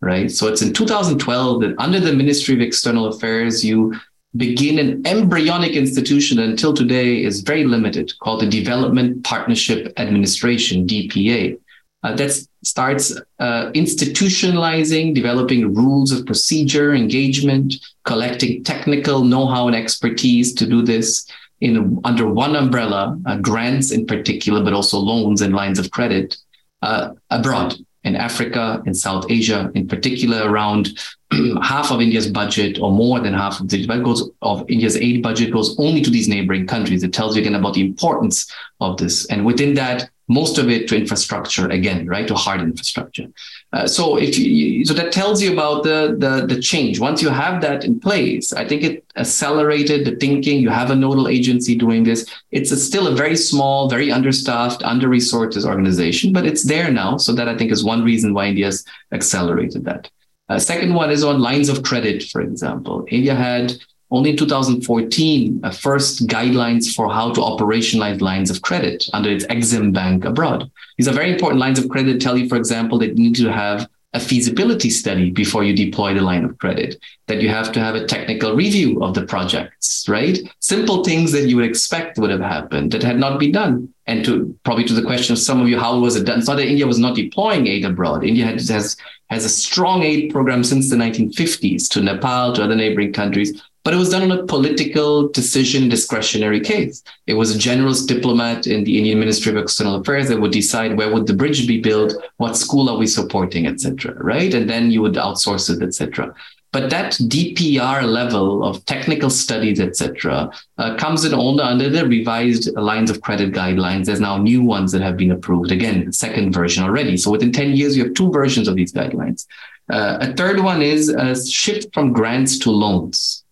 right? 0.00 0.30
So 0.30 0.46
it's 0.46 0.62
in 0.62 0.72
2012 0.72 1.60
that 1.60 1.74
under 1.78 2.00
the 2.00 2.12
Ministry 2.12 2.54
of 2.54 2.60
External 2.60 3.06
Affairs, 3.06 3.64
you 3.64 3.94
begin 4.36 4.78
an 4.78 5.06
embryonic 5.06 5.72
institution 5.72 6.38
until 6.38 6.72
today 6.74 7.22
is 7.22 7.40
very 7.40 7.64
limited 7.64 8.12
called 8.20 8.40
the 8.40 8.48
Development 8.48 9.24
Partnership 9.24 9.92
Administration, 9.96 10.86
DPA. 10.86 11.58
Uh, 12.02 12.14
that 12.14 12.46
starts 12.66 13.16
uh, 13.38 13.70
institutionalizing, 13.72 15.14
developing 15.14 15.72
rules 15.72 16.10
of 16.10 16.26
procedure, 16.26 16.94
engagement, 16.94 17.76
collecting 18.04 18.64
technical 18.64 19.22
know-how 19.22 19.68
and 19.68 19.76
expertise 19.76 20.52
to 20.52 20.66
do 20.66 20.82
this 20.82 21.30
in 21.60 22.00
under 22.04 22.26
one 22.26 22.56
umbrella, 22.56 23.18
uh, 23.26 23.36
grants 23.36 23.92
in 23.92 24.04
particular, 24.04 24.64
but 24.64 24.72
also 24.72 24.98
loans 24.98 25.42
and 25.42 25.54
lines 25.54 25.78
of 25.78 25.92
credit 25.92 26.36
uh, 26.82 27.10
abroad 27.30 27.76
in 28.02 28.16
Africa, 28.16 28.82
in 28.84 28.94
South 28.94 29.26
Asia, 29.30 29.70
in 29.74 29.86
particular, 29.86 30.50
around 30.50 30.98
half 31.62 31.92
of 31.92 32.00
India's 32.00 32.28
budget 32.28 32.80
or 32.80 32.90
more 32.90 33.20
than 33.20 33.32
half 33.32 33.60
of 33.60 33.68
the 33.68 33.86
goes 33.86 34.28
of 34.42 34.68
India's 34.68 34.96
aid 34.96 35.22
budget 35.22 35.52
goes 35.52 35.78
only 35.78 36.02
to 36.02 36.10
these 36.10 36.28
neighboring 36.28 36.66
countries. 36.66 37.04
It 37.04 37.12
tells 37.12 37.36
you 37.36 37.42
again 37.42 37.54
about 37.54 37.74
the 37.74 37.86
importance 37.86 38.52
of 38.80 38.96
this. 38.96 39.26
And 39.26 39.46
within 39.46 39.74
that, 39.74 40.10
most 40.28 40.58
of 40.58 40.68
it 40.68 40.88
to 40.88 40.96
infrastructure 40.96 41.68
again, 41.68 42.06
right? 42.06 42.26
To 42.26 42.34
hard 42.34 42.60
infrastructure. 42.60 43.26
Uh, 43.72 43.86
so 43.86 44.16
if 44.16 44.38
you, 44.38 44.84
so 44.84 44.94
that 44.94 45.12
tells 45.12 45.42
you 45.42 45.52
about 45.52 45.84
the, 45.84 46.16
the, 46.18 46.46
the 46.46 46.60
change. 46.60 46.98
Once 46.98 47.22
you 47.22 47.28
have 47.28 47.60
that 47.62 47.84
in 47.84 48.00
place, 48.00 48.52
I 48.52 48.66
think 48.66 48.82
it 48.82 49.04
accelerated 49.16 50.04
the 50.04 50.16
thinking. 50.16 50.60
You 50.60 50.70
have 50.70 50.90
a 50.90 50.96
nodal 50.96 51.28
agency 51.28 51.76
doing 51.76 52.02
this. 52.02 52.28
It's 52.50 52.70
a, 52.72 52.76
still 52.76 53.06
a 53.06 53.14
very 53.14 53.36
small, 53.36 53.88
very 53.88 54.10
understaffed, 54.10 54.82
under-resourced 54.82 55.64
organization, 55.64 56.32
but 56.32 56.46
it's 56.46 56.64
there 56.64 56.90
now. 56.90 57.16
So 57.16 57.32
that 57.34 57.48
I 57.48 57.56
think 57.56 57.70
is 57.70 57.84
one 57.84 58.02
reason 58.02 58.34
why 58.34 58.46
India's 58.46 58.84
accelerated 59.12 59.84
that. 59.84 60.10
Uh, 60.48 60.58
second 60.58 60.94
one 60.94 61.10
is 61.10 61.24
on 61.24 61.40
lines 61.40 61.68
of 61.68 61.82
credit, 61.82 62.22
for 62.24 62.40
example. 62.40 63.04
India 63.10 63.34
had 63.34 63.74
only 64.10 64.30
in 64.30 64.36
2014, 64.36 65.60
uh, 65.62 65.70
first 65.70 66.26
guidelines 66.26 66.94
for 66.94 67.12
how 67.12 67.32
to 67.32 67.40
operationalize 67.40 68.20
lines 68.20 68.50
of 68.50 68.62
credit 68.62 69.04
under 69.12 69.30
its 69.30 69.44
Exim 69.46 69.92
Bank 69.92 70.24
abroad. 70.24 70.70
These 70.96 71.08
are 71.08 71.12
very 71.12 71.32
important 71.32 71.60
lines 71.60 71.78
of 71.78 71.88
credit. 71.88 72.20
Tell 72.20 72.38
you, 72.38 72.48
for 72.48 72.56
example, 72.56 72.98
that 73.00 73.16
you 73.16 73.24
need 73.24 73.36
to 73.36 73.52
have 73.52 73.88
a 74.16 74.20
feasibility 74.20 74.88
study 74.88 75.30
before 75.30 75.62
you 75.62 75.76
deploy 75.76 76.14
the 76.14 76.22
line 76.22 76.44
of 76.44 76.56
credit, 76.58 76.98
that 77.26 77.42
you 77.42 77.50
have 77.50 77.70
to 77.70 77.80
have 77.80 77.94
a 77.94 78.06
technical 78.06 78.54
review 78.54 79.02
of 79.02 79.14
the 79.14 79.26
projects, 79.26 80.08
right? 80.08 80.38
Simple 80.60 81.04
things 81.04 81.32
that 81.32 81.48
you 81.48 81.56
would 81.56 81.66
expect 81.66 82.16
would 82.18 82.30
have 82.30 82.40
happened 82.40 82.92
that 82.92 83.02
had 83.02 83.18
not 83.18 83.38
been 83.38 83.52
done. 83.52 83.92
And 84.06 84.24
to 84.24 84.58
probably 84.64 84.84
to 84.84 84.94
the 84.94 85.02
question 85.02 85.34
of 85.34 85.38
some 85.38 85.60
of 85.60 85.68
you, 85.68 85.78
how 85.78 85.98
was 85.98 86.16
it 86.16 86.24
done? 86.24 86.38
It's 86.38 86.48
not 86.48 86.56
that 86.56 86.68
India 86.68 86.86
was 86.86 86.98
not 86.98 87.14
deploying 87.14 87.66
aid 87.66 87.84
abroad. 87.84 88.24
India 88.24 88.46
has, 88.46 88.68
has, 88.68 88.96
has 89.28 89.44
a 89.44 89.50
strong 89.50 90.02
aid 90.02 90.32
program 90.32 90.64
since 90.64 90.88
the 90.88 90.96
1950s 90.96 91.88
to 91.90 92.00
Nepal, 92.00 92.54
to 92.54 92.62
other 92.62 92.76
neighboring 92.76 93.12
countries, 93.12 93.60
but 93.86 93.94
it 93.94 93.98
was 93.98 94.10
done 94.10 94.28
on 94.28 94.36
a 94.36 94.42
political 94.42 95.28
decision 95.28 95.88
discretionary 95.88 96.58
case. 96.58 97.04
It 97.28 97.34
was 97.34 97.54
a 97.54 97.58
generalist 97.58 98.08
diplomat 98.08 98.66
in 98.66 98.82
the 98.82 98.98
Indian 98.98 99.20
Ministry 99.20 99.52
of 99.52 99.58
External 99.58 100.00
Affairs 100.00 100.26
that 100.26 100.40
would 100.40 100.50
decide 100.50 100.96
where 100.96 101.14
would 101.14 101.28
the 101.28 101.34
bridge 101.34 101.68
be 101.68 101.80
built, 101.80 102.12
what 102.38 102.56
school 102.56 102.90
are 102.90 102.98
we 102.98 103.06
supporting, 103.06 103.68
etc. 103.68 104.14
Right, 104.16 104.52
and 104.52 104.68
then 104.68 104.90
you 104.90 105.02
would 105.02 105.14
outsource 105.14 105.70
it, 105.70 105.84
etc. 105.84 106.34
But 106.72 106.90
that 106.90 107.12
DPR 107.12 108.02
level 108.02 108.64
of 108.64 108.84
technical 108.86 109.30
studies, 109.30 109.78
etc., 109.78 110.50
uh, 110.78 110.96
comes 110.96 111.24
in 111.24 111.32
only 111.32 111.62
under 111.62 111.88
the 111.88 112.08
revised 112.08 112.74
lines 112.74 113.08
of 113.08 113.20
credit 113.20 113.52
guidelines. 113.52 114.06
There's 114.06 114.18
now 114.18 114.36
new 114.36 114.64
ones 114.64 114.90
that 114.90 115.02
have 115.02 115.16
been 115.16 115.30
approved. 115.30 115.70
Again, 115.70 116.12
second 116.12 116.52
version 116.52 116.82
already. 116.82 117.16
So 117.16 117.30
within 117.30 117.52
10 117.52 117.76
years, 117.76 117.96
you 117.96 118.02
have 118.02 118.14
two 118.14 118.32
versions 118.32 118.66
of 118.66 118.74
these 118.74 118.92
guidelines. 118.92 119.46
Uh, 119.88 120.18
a 120.22 120.32
third 120.34 120.58
one 120.58 120.82
is 120.82 121.08
a 121.08 121.40
shift 121.48 121.94
from 121.94 122.12
grants 122.12 122.58
to 122.58 122.72
loans. 122.72 123.44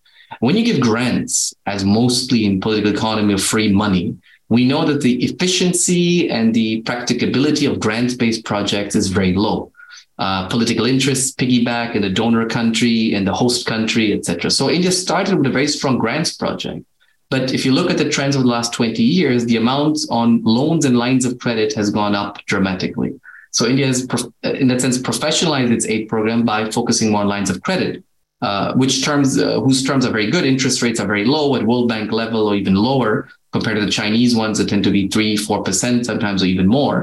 When 0.44 0.58
you 0.58 0.62
give 0.62 0.78
grants, 0.78 1.54
as 1.64 1.86
mostly 1.86 2.44
in 2.44 2.60
political 2.60 2.92
economy 2.92 3.32
of 3.32 3.42
free 3.42 3.72
money, 3.72 4.14
we 4.50 4.66
know 4.66 4.84
that 4.84 5.00
the 5.00 5.24
efficiency 5.24 6.28
and 6.28 6.52
the 6.52 6.82
practicability 6.82 7.64
of 7.64 7.80
grant-based 7.80 8.44
projects 8.44 8.94
is 8.94 9.08
very 9.08 9.32
low. 9.32 9.72
Uh, 10.18 10.46
political 10.48 10.84
interests 10.84 11.34
piggyback 11.34 11.94
in 11.94 12.02
the 12.02 12.10
donor 12.10 12.46
country 12.46 13.14
and 13.14 13.26
the 13.26 13.32
host 13.32 13.64
country, 13.64 14.12
etc. 14.12 14.50
So 14.50 14.68
India 14.68 14.92
started 14.92 15.38
with 15.38 15.46
a 15.46 15.50
very 15.50 15.66
strong 15.66 15.96
grants 15.96 16.34
project. 16.34 16.84
But 17.30 17.54
if 17.54 17.64
you 17.64 17.72
look 17.72 17.90
at 17.90 17.96
the 17.96 18.10
trends 18.10 18.36
of 18.36 18.42
the 18.42 18.48
last 18.48 18.74
20 18.74 19.02
years, 19.02 19.46
the 19.46 19.56
amounts 19.56 20.06
on 20.10 20.42
loans 20.42 20.84
and 20.84 20.98
lines 20.98 21.24
of 21.24 21.38
credit 21.38 21.72
has 21.72 21.88
gone 21.88 22.14
up 22.14 22.44
dramatically. 22.44 23.18
So 23.52 23.64
India 23.66 23.86
has, 23.86 24.06
in 24.42 24.68
that 24.68 24.82
sense, 24.82 24.98
professionalized 24.98 25.72
its 25.72 25.86
aid 25.86 26.10
program 26.10 26.44
by 26.44 26.70
focusing 26.70 27.12
more 27.12 27.22
on 27.22 27.28
lines 27.28 27.48
of 27.48 27.62
credit 27.62 28.04
uh, 28.46 28.74
which 28.80 28.94
terms 29.08 29.28
uh, 29.38 29.58
whose 29.64 29.80
terms 29.88 30.04
are 30.06 30.14
very 30.18 30.30
good. 30.34 30.44
Interest 30.44 30.78
rates 30.84 31.00
are 31.00 31.10
very 31.14 31.26
low 31.36 31.46
at 31.56 31.62
World 31.70 31.88
Bank 31.92 32.12
level 32.22 32.42
or 32.48 32.54
even 32.54 32.74
lower 32.90 33.12
compared 33.52 33.76
to 33.78 33.84
the 33.84 33.96
Chinese 34.00 34.32
ones 34.44 34.58
that 34.58 34.68
tend 34.68 34.84
to 34.84 34.90
be 34.98 35.08
three, 35.08 35.32
four 35.48 35.62
percent, 35.68 36.04
sometimes 36.10 36.42
or 36.42 36.46
even 36.54 36.66
more. 36.80 36.98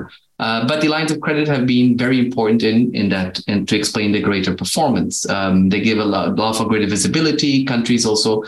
Uh, 0.46 0.68
but 0.70 0.82
the 0.82 0.88
lines 0.96 1.12
of 1.12 1.18
credit 1.26 1.48
have 1.48 1.66
been 1.76 1.98
very 2.06 2.20
important 2.26 2.62
in, 2.64 2.78
in 3.00 3.10
that 3.10 3.40
and 3.48 3.68
to 3.70 3.76
explain 3.82 4.12
the 4.12 4.22
greater 4.30 4.54
performance. 4.64 5.16
Um, 5.30 5.70
they 5.70 5.82
give 5.82 6.00
a 6.00 6.10
lot, 6.14 6.36
lot 6.36 6.60
of 6.60 6.68
greater 6.68 6.88
visibility. 6.88 7.54
Countries 7.74 8.06
also 8.06 8.44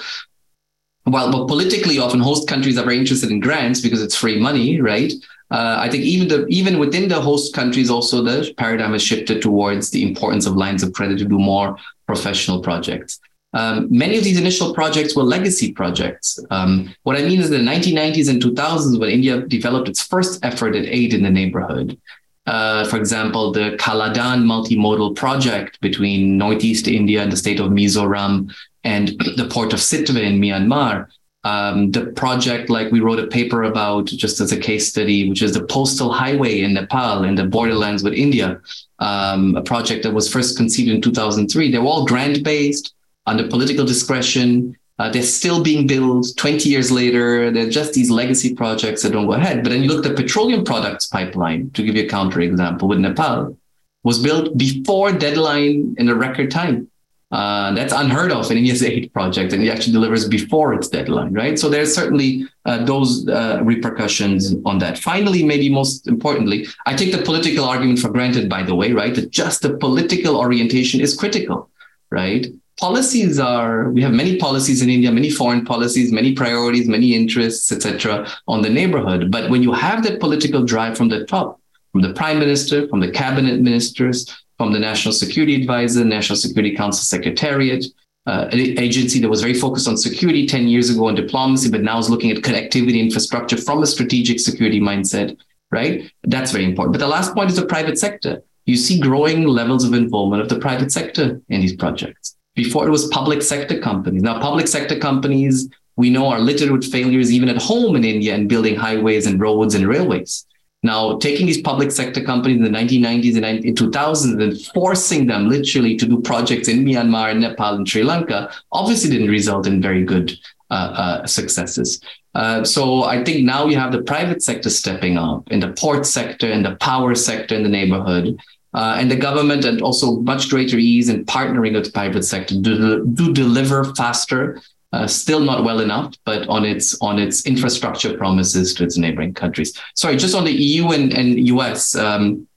while, 1.06 1.30
well, 1.34 1.46
politically 1.54 1.98
often 2.00 2.20
host 2.20 2.48
countries 2.48 2.78
are 2.78 2.86
very 2.90 2.98
interested 2.98 3.30
in 3.30 3.40
grants 3.40 3.82
because 3.82 4.02
it's 4.02 4.16
free 4.16 4.40
money, 4.40 4.70
right? 4.82 5.12
Uh, 5.52 5.78
I 5.86 5.88
think 5.92 6.04
even 6.04 6.28
the 6.28 6.40
even 6.60 6.80
within 6.80 7.10
the 7.10 7.22
host 7.30 7.54
countries, 7.54 7.90
also 7.90 8.24
the 8.24 8.54
paradigm 8.58 8.94
has 8.94 9.04
shifted 9.04 9.42
towards 9.42 9.90
the 9.92 10.02
importance 10.10 10.46
of 10.48 10.56
lines 10.56 10.82
of 10.84 10.94
credit 10.94 11.20
to 11.20 11.26
do 11.26 11.38
more 11.38 11.78
professional 12.06 12.62
projects. 12.62 13.20
Um, 13.54 13.88
many 13.92 14.18
of 14.18 14.24
these 14.24 14.40
initial 14.40 14.74
projects 14.74 15.16
were 15.16 15.24
legacy 15.24 15.74
projects. 15.74 16.40
Um, 16.50 16.94
what 17.04 17.16
I 17.16 17.22
mean 17.22 17.40
is 17.40 17.50
the 17.50 17.58
1990s 17.58 18.30
and 18.30 18.42
2000s, 18.42 19.00
when 19.00 19.10
India 19.10 19.42
developed 19.42 19.88
its 19.88 20.02
first 20.02 20.44
effort 20.44 20.76
at 20.76 20.86
aid 20.86 21.14
in 21.14 21.24
the 21.24 21.30
neighborhood. 21.30 22.00
Uh, 22.46 22.86
for 22.86 22.98
example, 22.98 23.52
the 23.52 23.78
Kaladan 23.80 24.44
multimodal 24.44 25.16
project 25.16 25.80
between 25.82 26.38
Northeast 26.38 26.88
India 26.88 27.22
and 27.22 27.32
the 27.32 27.38
state 27.38 27.60
of 27.60 27.72
Mizoram 27.72 28.54
and 28.84 29.10
the 29.38 29.48
port 29.50 29.72
of 29.72 29.80
Sittwe 29.80 30.22
in 30.22 30.42
Myanmar. 30.42 31.08
Um, 31.46 31.92
the 31.92 32.06
project, 32.08 32.70
like 32.70 32.92
we 32.92 33.02
wrote 33.02 33.20
a 33.20 33.28
paper 33.28 33.64
about 33.64 34.06
just 34.06 34.40
as 34.40 34.52
a 34.54 34.58
case 34.58 34.88
study, 34.88 35.30
which 35.30 35.42
is 35.42 35.54
the 35.54 35.66
postal 35.66 36.12
highway 36.12 36.62
in 36.62 36.74
Nepal 36.74 37.26
in 37.26 37.36
the 37.36 37.44
borderlands 37.44 38.02
with 38.02 38.14
India, 38.14 38.62
um, 39.00 39.56
a 39.56 39.62
project 39.62 40.04
that 40.04 40.14
was 40.14 40.32
first 40.32 40.56
conceived 40.56 40.90
in 40.90 41.02
2003. 41.02 41.72
They 41.72 41.78
were 41.78 41.86
all 41.86 42.06
grant 42.06 42.44
based 42.44 42.94
under 43.26 43.48
political 43.48 43.86
discretion. 43.86 44.78
Uh, 45.00 45.10
they're 45.10 45.24
still 45.24 45.62
being 45.62 45.86
built 45.86 46.28
20 46.38 46.70
years 46.70 46.92
later. 46.92 47.52
They're 47.52 47.70
just 47.70 47.94
these 47.94 48.10
legacy 48.10 48.54
projects 48.54 49.02
that 49.02 49.12
don't 49.12 49.26
go 49.26 49.34
ahead. 49.34 49.64
But 49.64 49.72
then 49.72 49.84
you 49.84 49.90
look 49.90 50.06
at 50.06 50.16
the 50.16 50.22
petroleum 50.22 50.64
products 50.64 51.08
pipeline, 51.08 51.72
to 51.72 51.84
give 51.84 51.96
you 51.96 52.06
a 52.06 52.10
counter 52.10 52.40
example, 52.40 52.88
with 52.88 53.00
Nepal, 53.00 53.58
was 54.04 54.20
built 54.20 54.58
before 54.58 55.12
deadline 55.12 55.96
in 55.98 56.08
a 56.08 56.16
record 56.16 56.52
time. 56.52 56.90
Uh, 57.34 57.74
that's 57.74 57.92
unheard 57.92 58.32
of 58.32 58.52
in 58.52 58.58
India's 58.58 58.84
aid 58.84 59.12
project, 59.12 59.54
and 59.54 59.64
it 59.64 59.70
actually 59.70 59.92
delivers 59.92 60.28
before 60.28 60.72
its 60.76 60.88
deadline, 60.88 61.34
right? 61.34 61.58
So 61.58 61.68
there's 61.68 61.94
certainly 61.94 62.46
uh, 62.66 62.86
those 62.86 63.28
uh, 63.28 63.60
repercussions 63.64 64.54
on 64.66 64.78
that. 64.78 65.00
Finally, 65.00 65.42
maybe 65.42 65.68
most 65.68 66.08
importantly, 66.08 66.68
I 66.86 66.94
take 66.94 67.12
the 67.12 67.24
political 67.24 67.66
argument 67.66 67.98
for 67.98 68.10
granted, 68.10 68.50
by 68.50 68.62
the 68.62 68.76
way, 68.76 68.92
right? 68.92 69.16
That 69.16 69.32
just 69.32 69.64
the 69.64 69.76
political 69.78 70.38
orientation 70.38 71.02
is 71.02 71.18
critical, 71.18 71.72
right? 72.12 72.46
policies 72.80 73.40
are 73.40 73.92
we 73.92 74.02
have 74.02 74.12
many 74.12 74.38
policies 74.38 74.82
in 74.82 74.90
india 74.90 75.12
many 75.12 75.30
foreign 75.30 75.64
policies 75.64 76.12
many 76.12 76.34
priorities 76.34 76.88
many 76.88 77.14
interests 77.14 77.72
etc 77.72 78.28
on 78.48 78.64
the 78.64 78.70
neighborhood 78.70 79.30
but 79.30 79.52
when 79.52 79.62
you 79.62 79.72
have 79.72 80.04
that 80.04 80.20
political 80.20 80.64
drive 80.64 80.98
from 80.98 81.08
the 81.08 81.24
top 81.26 81.62
from 81.92 82.02
the 82.02 82.14
prime 82.14 82.40
minister 82.40 82.88
from 82.88 83.00
the 83.00 83.12
cabinet 83.12 83.62
ministers 83.62 84.43
from 84.58 84.72
the 84.72 84.80
national 84.80 85.14
security 85.14 85.56
advisor 85.56 86.04
national 86.04 86.38
security 86.38 86.76
council 86.76 87.04
secretariat 87.04 87.86
uh, 88.26 88.48
an 88.52 88.60
agency 88.80 89.20
that 89.20 89.30
was 89.30 89.42
very 89.42 89.54
focused 89.54 89.88
on 89.88 89.98
security 89.98 90.48
10 90.48 90.68
years 90.68 90.90
ago 90.90 91.08
on 91.08 91.16
diplomacy 91.16 91.70
but 91.70 91.82
now 91.82 91.98
is 91.98 92.10
looking 92.10 92.32
at 92.32 92.38
connectivity 92.38 93.00
infrastructure 93.00 93.58
from 93.58 93.84
a 93.84 93.88
strategic 93.88 94.40
security 94.40 94.80
mindset 94.80 95.38
right 95.72 96.12
that's 96.24 96.52
very 96.52 96.66
important 96.66 96.94
but 96.94 97.00
the 97.00 97.08
last 97.08 97.34
point 97.34 97.50
is 97.50 97.56
the 97.56 97.66
private 97.66 97.98
sector 97.98 98.42
you 98.66 98.78
see 98.78 99.00
growing 99.00 99.46
levels 99.46 99.84
of 99.84 99.94
involvement 99.94 100.42
of 100.42 100.50
the 100.50 100.60
private 100.60 100.92
sector 100.92 101.42
in 101.50 101.62
these 101.62 101.76
projects 101.76 102.38
before 102.56 102.88
it 102.88 102.92
was 102.92 103.08
public 103.08 103.42
sector 103.42 103.80
companies. 103.80 104.22
Now, 104.22 104.40
public 104.40 104.68
sector 104.68 104.98
companies 104.98 105.70
we 105.96 106.10
know 106.10 106.28
are 106.28 106.40
littered 106.40 106.72
with 106.72 106.92
failures 106.92 107.32
even 107.32 107.50
at 107.50 107.62
home 107.62 107.96
in 107.96 108.04
India 108.04 108.34
and 108.34 108.50
building 108.50 108.76
highways 108.76 109.28
and 109.28 109.40
roads 109.40 109.76
and 109.76 109.88
railways. 109.88 110.46
Now, 110.84 111.18
taking 111.18 111.46
these 111.46 111.62
public 111.62 111.92
sector 111.92 112.22
companies 112.22 112.58
in 112.58 112.64
the 112.64 112.78
1990s 112.78 113.42
and 113.42 113.64
2000s 113.64 114.44
and 114.44 114.62
forcing 114.74 115.28
them 115.28 115.48
literally 115.48 115.96
to 115.96 116.06
do 116.06 116.22
projects 116.22 116.68
in 116.68 116.84
Myanmar, 116.84 117.38
Nepal, 117.40 117.76
and 117.76 117.88
Sri 117.88 118.04
Lanka 118.04 118.52
obviously 118.72 119.10
didn't 119.10 119.30
result 119.30 119.66
in 119.66 119.82
very 119.82 120.04
good 120.04 120.34
uh, 120.70 120.74
uh, 120.74 121.26
successes. 121.26 122.02
Uh, 122.36 122.64
so 122.64 123.04
I 123.04 123.24
think 123.24 123.46
now 123.46 123.68
you 123.68 123.78
have 123.78 123.92
the 123.92 124.02
private 124.02 124.44
sector 124.44 124.70
stepping 124.70 125.18
up 125.18 125.50
in 125.52 125.62
the 125.62 125.72
port 125.72 126.06
sector, 126.06 126.52
in 126.52 126.64
the 126.64 126.76
power 126.76 127.16
sector, 127.16 127.56
in 127.56 127.64
the 127.64 127.70
neighborhood 127.70 128.38
uh, 128.74 128.96
and 128.98 129.10
the 129.10 129.16
government 129.16 129.66
and 129.66 129.82
also 129.82 130.20
much 130.22 130.50
greater 130.50 130.78
ease 130.78 131.10
in 131.10 131.26
partnering 131.26 131.74
with 131.74 131.86
the 131.86 131.92
private 131.92 132.24
sector 132.24 132.56
to, 132.62 133.14
to 133.16 133.34
deliver 133.34 133.84
faster 133.96 134.60
uh, 134.94 135.08
still 135.08 135.40
not 135.40 135.64
well 135.64 135.80
enough, 135.80 136.14
but 136.24 136.48
on 136.48 136.64
its 136.64 136.96
on 137.02 137.20
its 137.20 137.46
infrastructure 137.46 138.16
promises 138.16 138.74
to 138.76 138.84
its 138.84 138.98
neighboring 138.98 139.34
countries. 139.34 139.78
Sorry, 139.96 140.16
just 140.16 140.36
on 140.36 140.46
the 140.46 140.52
EU 140.52 140.92
and, 140.92 141.12
and 141.14 141.48
US. 141.48 141.96
Um, 141.96 142.48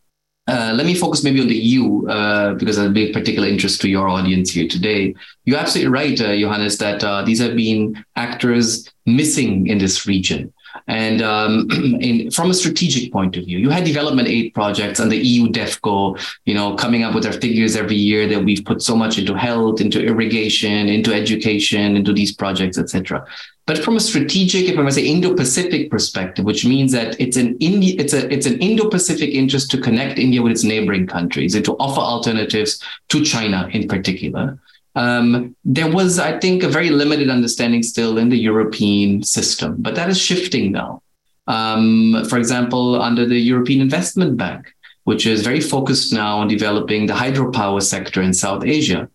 uh, 0.49 0.72
let 0.76 0.87
me 0.87 0.95
focus 0.95 1.24
maybe 1.24 1.41
on 1.41 1.49
the 1.49 1.57
EU 1.57 2.07
uh, 2.07 2.55
because 2.55 2.76
that'll 2.76 2.93
be 2.93 3.09
of 3.09 3.12
particular 3.12 3.49
interest 3.49 3.80
to 3.80 3.89
your 3.89 4.07
audience 4.07 4.51
here 4.51 4.68
today. 4.68 5.12
You're 5.45 5.59
absolutely 5.59 5.91
right, 5.91 6.20
uh, 6.20 6.37
Johannes, 6.37 6.78
that 6.78 7.03
uh, 7.03 7.22
these 7.22 7.41
have 7.41 7.57
been 7.57 8.05
actors 8.14 8.89
missing 9.07 9.66
in 9.66 9.78
this 9.78 10.07
region. 10.07 10.53
And 10.86 11.22
um, 11.22 11.68
in, 12.00 12.30
from 12.30 12.50
a 12.50 12.54
strategic 12.54 13.12
point 13.12 13.36
of 13.36 13.44
view, 13.44 13.58
you 13.58 13.70
had 13.70 13.84
development 13.84 14.28
aid 14.28 14.54
projects 14.54 15.00
and 15.00 15.10
the 15.10 15.18
EU 15.18 15.48
DEVCO, 15.48 16.18
you 16.44 16.54
know, 16.54 16.74
coming 16.74 17.02
up 17.02 17.14
with 17.14 17.24
their 17.24 17.32
figures 17.32 17.76
every 17.76 17.96
year 17.96 18.26
that 18.28 18.44
we've 18.44 18.64
put 18.64 18.82
so 18.82 18.96
much 18.96 19.18
into 19.18 19.34
health, 19.34 19.80
into 19.80 20.04
irrigation, 20.04 20.88
into 20.88 21.12
education, 21.12 21.96
into 21.96 22.12
these 22.12 22.32
projects, 22.32 22.78
etc. 22.78 23.26
But 23.66 23.78
from 23.78 23.96
a 23.96 24.00
strategic, 24.00 24.68
if 24.68 24.78
I 24.78 24.82
may 24.82 24.90
say, 24.90 25.04
Indo-Pacific 25.04 25.90
perspective, 25.90 26.44
which 26.44 26.64
means 26.64 26.92
that 26.92 27.20
it's 27.20 27.36
an 27.36 27.56
Indi- 27.58 27.98
it's 27.98 28.12
a 28.12 28.32
it's 28.32 28.46
an 28.46 28.58
Indo-Pacific 28.60 29.28
interest 29.30 29.70
to 29.72 29.80
connect 29.80 30.20
India 30.20 30.40
with 30.40 30.52
its 30.52 30.62
neighboring 30.62 31.08
countries 31.08 31.56
and 31.56 31.64
to 31.64 31.72
offer 31.78 32.00
alternatives 32.00 32.80
to 33.08 33.24
China 33.24 33.68
in 33.72 33.88
particular 33.88 34.58
um, 34.97 35.55
there 35.64 35.90
was, 35.90 36.18
I 36.18 36.38
think, 36.40 36.62
a 36.62 36.68
very 36.68 36.88
limited 36.88 37.28
understanding 37.28 37.82
still 37.82 38.16
in 38.16 38.30
the 38.30 38.38
European 38.38 39.22
system, 39.22 39.76
but 39.78 39.94
that 39.94 40.09
is 40.09 40.18
shifting 40.18 40.72
now. 40.72 41.03
Um, 41.47 42.24
for 42.28 42.38
example, 42.38 43.01
under 43.01 43.26
the 43.26 43.38
European 43.38 43.82
Investment 43.82 44.38
Bank, 44.38 44.74
which 45.05 45.26
is 45.26 45.42
very 45.42 45.61
focused 45.61 46.12
now 46.14 46.38
on 46.38 46.49
developing 46.49 47.07
the 47.07 47.12
hydropower 47.12 47.82
sector 47.82 48.22
in 48.22 48.32
South 48.32 48.64
Asia. 48.64 49.09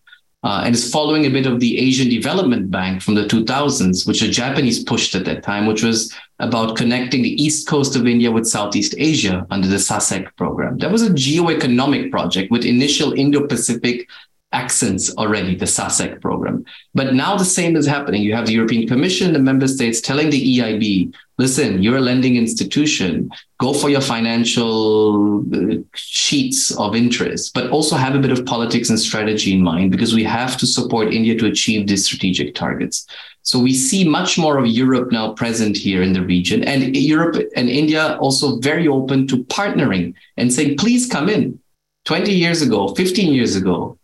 Uh, 0.44 0.64
and 0.66 0.74
is 0.74 0.92
following 0.92 1.28
a 1.28 1.30
bit 1.30 1.46
of 1.46 1.60
the 1.60 1.78
Asian 1.78 2.10
Development 2.10 2.72
Bank 2.72 3.04
from 3.04 3.14
the 3.14 3.26
2000s, 3.26 4.08
which 4.08 4.22
the 4.22 4.28
Japanese 4.28 4.84
pushed 4.84 5.14
at 5.14 5.24
that 5.26 5.44
time, 5.44 5.68
which 5.68 5.84
was 5.84 6.12
about 6.40 6.76
connecting 6.76 7.22
the 7.22 7.44
east 7.44 7.68
coast 7.68 7.96
of 7.96 8.08
India 8.08 8.32
with 8.32 8.48
Southeast 8.48 8.96
Asia 8.98 9.46
under 9.52 9.68
the 9.68 9.76
SASEC 9.76 10.36
program. 10.38 10.80
That 10.80 10.90
was 10.90 11.04
a 11.04 11.14
geo-economic 11.14 12.10
project 12.10 12.50
with 12.50 12.66
initial 12.66 13.14
Indo-Pacific 13.14 14.10
accents 14.52 15.16
already, 15.16 15.56
the 15.56 15.66
SASEC 15.66 16.22
program. 16.22 16.66
But 16.93 17.14
now 17.14 17.38
the 17.38 17.45
same 17.45 17.76
is 17.76 17.88
happening. 17.88 18.22
You 18.22 18.36
have 18.36 18.47
the 18.47 18.54
European 18.54 18.88
Commission, 18.88 19.34
the 19.34 19.39
member 19.39 19.68
states 19.68 20.02
telling 20.02 20.30
the 20.30 20.60
EIB, 20.60 21.14
listen, 21.38 21.82
you're 21.82 21.97
a 21.97 22.02
lending 22.02 22.36
institution, 22.36 23.30
go 23.60 23.74
for 23.74 23.89
your 23.89 24.02
financial 24.02 25.43
uh, 25.56 25.78
sheets 25.95 26.72
of 26.78 26.95
interest, 26.95 27.54
but 27.54 27.70
also 27.70 27.95
have 27.95 28.16
a 28.16 28.20
bit 28.20 28.32
of 28.32 28.45
politics 28.45 28.89
and 28.89 28.99
strategy 28.99 29.54
in 29.54 29.62
mind 29.62 29.91
because 29.91 30.14
we 30.14 30.24
have 30.24 30.58
to 30.58 30.68
support 30.68 31.14
India 31.14 31.38
to 31.38 31.47
achieve 31.47 31.88
these 31.88 32.06
strategic 32.06 32.54
targets. 32.54 33.08
So 33.43 33.58
we 33.58 33.74
see 33.74 34.08
much 34.08 34.38
more 34.38 34.58
of 34.58 34.68
Europe 34.68 35.12
now 35.12 35.34
present 35.34 35.76
here 35.76 36.04
in 36.04 36.14
the 36.14 36.22
region 36.22 36.64
and 36.64 36.95
Europe 36.95 37.41
and 37.56 37.70
India 37.70 38.18
also 38.18 38.60
very 38.60 38.88
open 38.88 39.28
to 39.28 39.43
partnering 39.45 40.14
and 40.38 40.54
saying, 40.54 40.78
please 40.78 41.08
come 41.08 41.30
in. 41.30 41.60
20 42.06 42.32
years 42.34 42.62
ago, 42.62 42.93
15 42.95 43.34
years 43.34 43.56
ago, 43.56 43.97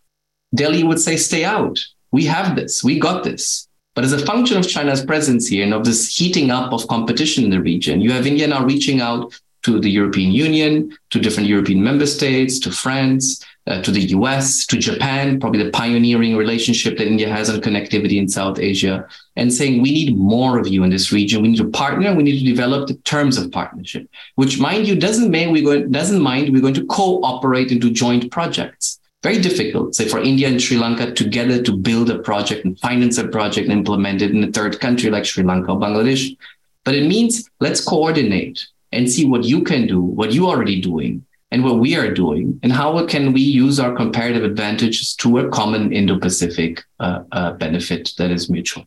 Delhi 0.54 0.82
would 0.82 1.00
say, 1.00 1.16
stay 1.16 1.44
out. 1.44 1.78
We 2.10 2.24
have 2.24 2.56
this. 2.56 2.82
We 2.82 2.98
got 2.98 3.24
this. 3.24 3.68
But 3.94 4.04
as 4.04 4.12
a 4.12 4.24
function 4.24 4.56
of 4.56 4.68
China's 4.68 5.04
presence 5.04 5.48
here 5.48 5.64
and 5.64 5.74
of 5.74 5.84
this 5.84 6.16
heating 6.16 6.50
up 6.50 6.72
of 6.72 6.86
competition 6.88 7.44
in 7.44 7.50
the 7.50 7.60
region, 7.60 8.00
you 8.00 8.12
have 8.12 8.26
India 8.26 8.46
now 8.46 8.64
reaching 8.64 9.00
out 9.00 9.38
to 9.64 9.80
the 9.80 9.90
European 9.90 10.30
Union, 10.30 10.96
to 11.10 11.18
different 11.18 11.48
European 11.48 11.82
member 11.82 12.06
states, 12.06 12.58
to 12.60 12.70
France, 12.70 13.44
uh, 13.66 13.82
to 13.82 13.90
the 13.90 14.00
US, 14.16 14.64
to 14.66 14.78
Japan, 14.78 15.40
probably 15.40 15.62
the 15.62 15.70
pioneering 15.72 16.36
relationship 16.36 16.96
that 16.96 17.06
India 17.06 17.28
has 17.28 17.50
on 17.50 17.60
connectivity 17.60 18.18
in 18.18 18.28
South 18.28 18.58
Asia, 18.58 19.06
and 19.36 19.52
saying 19.52 19.82
we 19.82 19.92
need 19.92 20.16
more 20.16 20.58
of 20.58 20.68
you 20.68 20.84
in 20.84 20.90
this 20.90 21.12
region. 21.12 21.42
We 21.42 21.48
need 21.48 21.58
to 21.58 21.68
partner. 21.68 22.14
We 22.14 22.22
need 22.22 22.38
to 22.38 22.44
develop 22.44 22.88
the 22.88 22.94
terms 22.98 23.36
of 23.36 23.50
partnership, 23.50 24.08
which, 24.36 24.58
mind 24.58 24.86
you, 24.86 24.94
doesn't 24.94 25.30
mean 25.30 25.52
we're 25.52 25.64
going 25.64 25.90
doesn't 25.90 26.22
mind 26.22 26.52
we're 26.52 26.62
going 26.62 26.74
to 26.74 26.86
cooperate 26.86 27.72
into 27.72 27.90
joint 27.90 28.30
projects 28.30 29.00
very 29.22 29.40
difficult, 29.40 29.94
say 29.94 30.06
for 30.06 30.20
India 30.20 30.48
and 30.48 30.62
Sri 30.62 30.76
Lanka 30.76 31.12
together 31.12 31.60
to 31.62 31.76
build 31.76 32.08
a 32.10 32.18
project 32.20 32.64
and 32.64 32.78
finance 32.78 33.18
a 33.18 33.26
project 33.26 33.68
and 33.68 33.78
implement 33.78 34.22
it 34.22 34.30
in 34.30 34.44
a 34.44 34.52
third 34.52 34.78
country 34.78 35.10
like 35.10 35.24
Sri 35.24 35.42
Lanka 35.42 35.72
or 35.72 35.80
Bangladesh. 35.80 36.36
But 36.84 36.94
it 36.94 37.06
means 37.06 37.50
let's 37.60 37.84
coordinate 37.84 38.64
and 38.92 39.10
see 39.10 39.24
what 39.24 39.44
you 39.44 39.62
can 39.62 39.86
do, 39.86 40.00
what 40.00 40.32
you're 40.32 40.48
already 40.48 40.80
doing, 40.80 41.26
and 41.50 41.64
what 41.64 41.78
we 41.78 41.96
are 41.96 42.12
doing, 42.12 42.60
and 42.62 42.72
how 42.72 43.04
can 43.06 43.32
we 43.32 43.40
use 43.40 43.80
our 43.80 43.94
comparative 43.94 44.44
advantages 44.44 45.14
to 45.16 45.38
a 45.38 45.48
common 45.48 45.92
Indo-Pacific 45.92 46.84
uh, 47.00 47.24
uh, 47.32 47.52
benefit 47.52 48.12
that 48.18 48.30
is 48.30 48.48
mutual. 48.48 48.84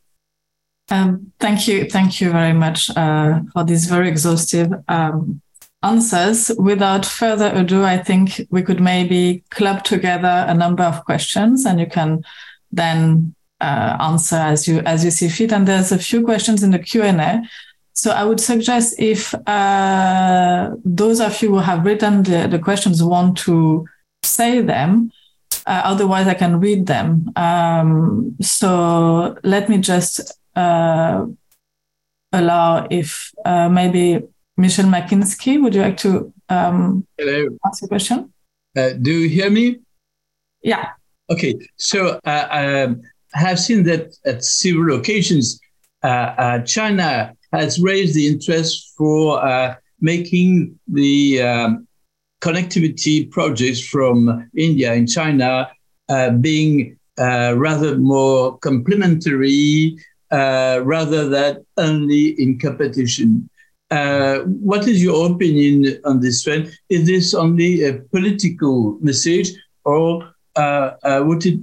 Um, 0.90 1.32
thank 1.40 1.68
you, 1.68 1.90
thank 1.90 2.22
you 2.22 2.32
very 2.32 2.54
much 2.54 2.90
uh, 2.96 3.40
for 3.54 3.64
this 3.64 3.86
very 3.86 4.10
exhaustive 4.10 4.72
um, 4.88 5.42
answers. 5.84 6.52
Without 6.58 7.06
further 7.06 7.52
ado, 7.54 7.84
I 7.84 7.98
think 7.98 8.48
we 8.50 8.62
could 8.62 8.80
maybe 8.80 9.44
club 9.50 9.84
together 9.84 10.46
a 10.48 10.54
number 10.54 10.84
of 10.84 11.04
questions 11.06 11.66
and 11.66 11.80
you 11.80 11.88
can 11.88 12.24
then 12.72 13.36
uh, 13.60 13.98
answer 14.00 14.38
as 14.38 14.68
you 14.68 14.80
as 14.86 15.04
you 15.04 15.12
see 15.12 15.30
fit. 15.30 15.52
And 15.52 15.68
there's 15.68 15.92
a 15.92 15.98
few 15.98 16.24
questions 16.24 16.64
in 16.64 16.72
the 16.72 16.80
Q&A. 16.80 17.42
So 17.94 18.12
I 18.12 18.24
would 18.24 18.40
suggest 18.40 18.96
if 19.00 19.36
uh, 19.48 20.72
those 20.84 21.20
of 21.20 21.42
you 21.42 21.50
who 21.50 21.60
have 21.60 21.86
written 21.86 22.24
the, 22.24 22.48
the 22.48 22.60
questions 22.60 23.04
want 23.04 23.38
to 23.40 23.86
say 24.24 24.62
them, 24.62 25.12
Uh, 25.66 25.82
otherwise, 25.86 26.28
I 26.28 26.34
can 26.34 26.60
read 26.60 26.88
them. 26.88 27.32
Um, 27.36 28.36
so 28.42 29.38
let 29.44 29.70
me 29.70 29.78
just 29.78 30.40
uh, 30.56 31.26
allow 32.32 32.88
if 32.90 33.32
uh, 33.46 33.70
maybe 33.70 34.24
Michelle 34.58 34.86
Makinski, 34.88 35.62
would 35.62 35.74
you 35.74 35.82
like 35.82 35.98
to 35.98 36.34
um, 36.50 37.06
Hello. 37.18 37.58
ask 37.66 37.84
a 37.84 37.88
question? 37.88 38.34
Uh, 38.76 38.92
do 39.02 39.12
you 39.12 39.30
hear 39.30 39.50
me? 39.50 39.80
Yeah. 40.62 40.90
Okay. 41.30 41.56
So 41.78 42.20
uh, 42.26 42.48
um, 42.52 43.02
I 43.34 43.40
have 43.40 43.60
seen 43.60 43.84
that 43.84 44.14
at 44.26 44.44
several 44.44 45.00
occasions, 45.00 45.60
uh, 46.04 46.08
uh, 46.08 46.60
China 46.64 47.34
has 47.54 47.80
raised 47.80 48.16
the 48.16 48.28
interest 48.28 48.94
for 48.98 49.44
uh, 49.44 49.76
making 50.00 50.80
the 50.88 51.42
um, 51.42 51.88
connectivity 52.42 53.30
projects 53.30 53.82
from 53.88 54.50
India 54.56 54.94
and 54.94 55.08
China 55.08 55.70
being 56.40 56.98
rather 57.18 57.98
more 57.98 58.58
complementary 58.60 59.98
rather 60.32 61.30
than 61.30 61.66
only 61.78 62.30
in 62.42 62.58
competition. 62.58 63.50
Uh, 63.92 64.40
what 64.46 64.88
is 64.88 65.04
your 65.04 65.30
opinion 65.30 66.00
on 66.06 66.22
this 66.22 66.44
trend? 66.44 66.72
Is 66.88 67.06
this 67.06 67.34
only 67.34 67.84
a 67.84 67.96
political 67.96 68.98
message, 69.02 69.52
or 69.84 70.34
uh, 70.56 70.92
uh, 71.04 71.24
would 71.26 71.46
it 71.46 71.60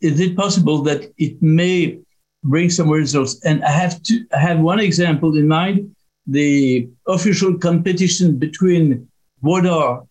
is 0.00 0.20
it 0.20 0.36
possible 0.36 0.82
that 0.82 1.12
it 1.18 1.42
may 1.42 1.98
bring 2.44 2.70
some 2.70 2.88
results? 2.88 3.44
And 3.44 3.64
I 3.64 3.70
have 3.70 4.00
to 4.04 4.24
I 4.32 4.38
have 4.38 4.60
one 4.60 4.78
example 4.78 5.36
in 5.36 5.48
mind: 5.48 5.92
the 6.28 6.88
official 7.08 7.58
competition 7.58 8.38
between 8.38 9.08
Gwadar, 9.42 10.06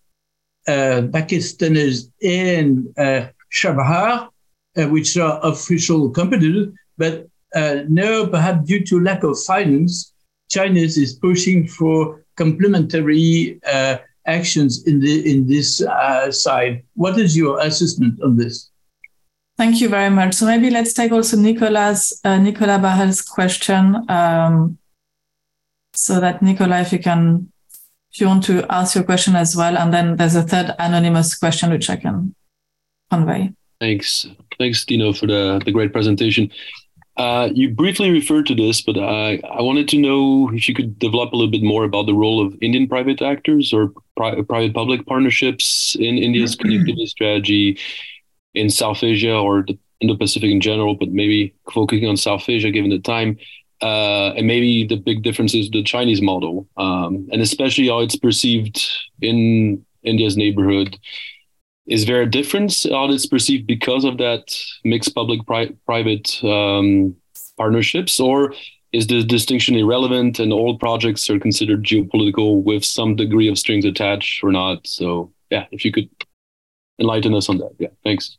uh, 0.67 1.01
Pakistanis, 1.15 2.11
and 2.21 2.93
uh, 2.97 3.27
uh, 3.63 4.87
which 4.89 5.15
are 5.15 5.39
official 5.41 6.09
competitors, 6.09 6.67
but 6.97 7.29
now 7.87 8.25
perhaps 8.25 8.67
due 8.67 8.83
to 8.83 8.99
lack 8.99 9.23
of 9.23 9.39
finance 9.43 10.11
China 10.49 10.79
is 10.79 11.17
pushing 11.21 11.67
for 11.67 12.23
complementary 12.35 13.59
uh, 13.65 13.97
actions 14.25 14.85
in 14.87 14.99
the 14.99 15.31
in 15.31 15.47
this 15.47 15.81
uh, 15.81 16.31
side. 16.31 16.83
What 16.95 17.17
is 17.19 17.35
your 17.35 17.59
assessment 17.59 18.21
on 18.21 18.37
this? 18.37 18.69
Thank 19.57 19.79
you 19.79 19.87
very 19.87 20.09
much. 20.09 20.33
So 20.33 20.45
maybe 20.45 20.69
let's 20.69 20.93
take 20.93 21.11
also 21.11 21.37
Nicolas 21.37 22.19
uh, 22.23 22.37
Nicolas 22.37 22.79
Blarel's 22.79 23.21
question, 23.21 24.09
um, 24.09 24.77
so 25.93 26.19
that 26.19 26.41
Nicola, 26.41 26.81
if 26.81 26.91
you 26.91 26.99
can, 26.99 27.51
if 28.11 28.19
you 28.19 28.27
want 28.27 28.43
to 28.45 28.65
ask 28.69 28.95
your 28.95 29.05
question 29.05 29.35
as 29.35 29.55
well, 29.55 29.77
and 29.77 29.93
then 29.93 30.17
there's 30.17 30.35
a 30.35 30.43
third 30.43 30.75
anonymous 30.77 31.35
question 31.35 31.71
which 31.71 31.89
I 31.89 31.95
can 31.95 32.35
convey. 33.09 33.53
Thanks, 33.79 34.27
thanks, 34.57 34.85
Dino, 34.85 35.13
for 35.13 35.27
the 35.27 35.61
the 35.63 35.71
great 35.71 35.93
presentation. 35.93 36.51
Uh, 37.17 37.49
you 37.53 37.69
briefly 37.69 38.11
referred 38.11 38.45
to 38.45 38.55
this, 38.55 38.81
but 38.81 38.97
I, 38.97 39.39
I 39.49 39.61
wanted 39.61 39.87
to 39.89 39.97
know 39.97 40.49
if 40.53 40.67
you 40.67 40.75
could 40.75 40.99
develop 40.99 41.31
a 41.31 41.35
little 41.37 41.51
bit 41.51 41.63
more 41.63 41.85
about 41.85 42.07
the 42.07 42.13
role 42.13 42.45
of 42.45 42.57
Indian 42.61 42.87
private 42.87 43.21
actors 43.21 43.71
or 43.71 43.93
pri- 44.17 44.41
private 44.41 44.73
public 44.73 45.05
partnerships 45.05 45.95
in 45.97 46.17
India's 46.17 46.55
connectivity 46.57 47.07
strategy 47.07 47.79
in 48.53 48.69
South 48.69 49.01
Asia 49.01 49.33
or 49.33 49.63
the 49.63 49.77
Indo-Pacific 50.01 50.49
in 50.49 50.59
general, 50.59 50.95
but 50.95 51.09
maybe 51.09 51.53
focusing 51.73 52.07
on 52.07 52.17
South 52.17 52.49
Asia 52.49 52.69
given 52.69 52.89
the 52.89 52.99
time, 52.99 53.37
uh, 53.81 54.33
and 54.33 54.45
maybe 54.45 54.85
the 54.85 54.97
big 54.97 55.23
difference 55.23 55.53
is 55.53 55.69
the 55.69 55.83
Chinese 55.83 56.21
model, 56.21 56.67
um, 56.75 57.27
and 57.31 57.41
especially 57.41 57.87
how 57.87 57.99
it's 57.99 58.17
perceived 58.17 58.81
in 59.21 59.85
India's 60.03 60.35
neighborhood 60.35 60.97
is 61.87 62.05
there 62.05 62.21
a 62.21 62.29
difference? 62.29 62.83
How 62.83 63.09
it's 63.11 63.25
perceived 63.25 63.67
because 63.67 64.05
of 64.05 64.17
that 64.17 64.55
mixed 64.83 65.13
public 65.13 65.45
pri- 65.45 65.75
private 65.85 66.43
um, 66.43 67.15
partnerships 67.57 68.19
or 68.19 68.53
is 68.91 69.07
the 69.07 69.23
distinction 69.23 69.75
irrelevant 69.75 70.39
and 70.39 70.53
all 70.53 70.77
projects 70.77 71.29
are 71.29 71.39
considered 71.39 71.83
geopolitical 71.83 72.63
with 72.63 72.83
some 72.83 73.15
degree 73.15 73.47
of 73.47 73.57
strings 73.57 73.85
attached 73.85 74.43
or 74.43 74.51
not? 74.51 74.85
So 74.87 75.31
yeah 75.51 75.65
if 75.71 75.85
you 75.85 75.91
could 75.91 76.09
enlighten 76.99 77.33
us 77.33 77.49
on 77.49 77.57
that. 77.59 77.73
Yeah 77.77 77.89
thanks. 78.03 78.37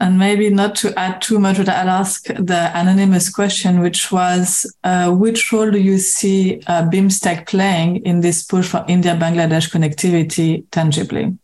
And 0.00 0.18
maybe 0.18 0.50
not 0.50 0.74
to 0.76 0.98
add 0.98 1.22
too 1.22 1.38
much, 1.38 1.56
but 1.56 1.68
I'll 1.68 1.88
ask 1.88 2.24
the 2.24 2.70
anonymous 2.74 3.30
question, 3.30 3.78
which 3.78 4.10
was, 4.10 4.66
uh, 4.82 5.12
which 5.12 5.52
role 5.52 5.70
do 5.70 5.78
you 5.78 5.98
see 5.98 6.60
uh, 6.66 6.82
BIMSTEC 6.82 7.46
playing 7.46 8.04
in 8.04 8.20
this 8.20 8.42
push 8.44 8.66
for 8.66 8.84
India-Bangladesh 8.88 9.70
connectivity 9.70 10.64
tangibly? 10.72 11.38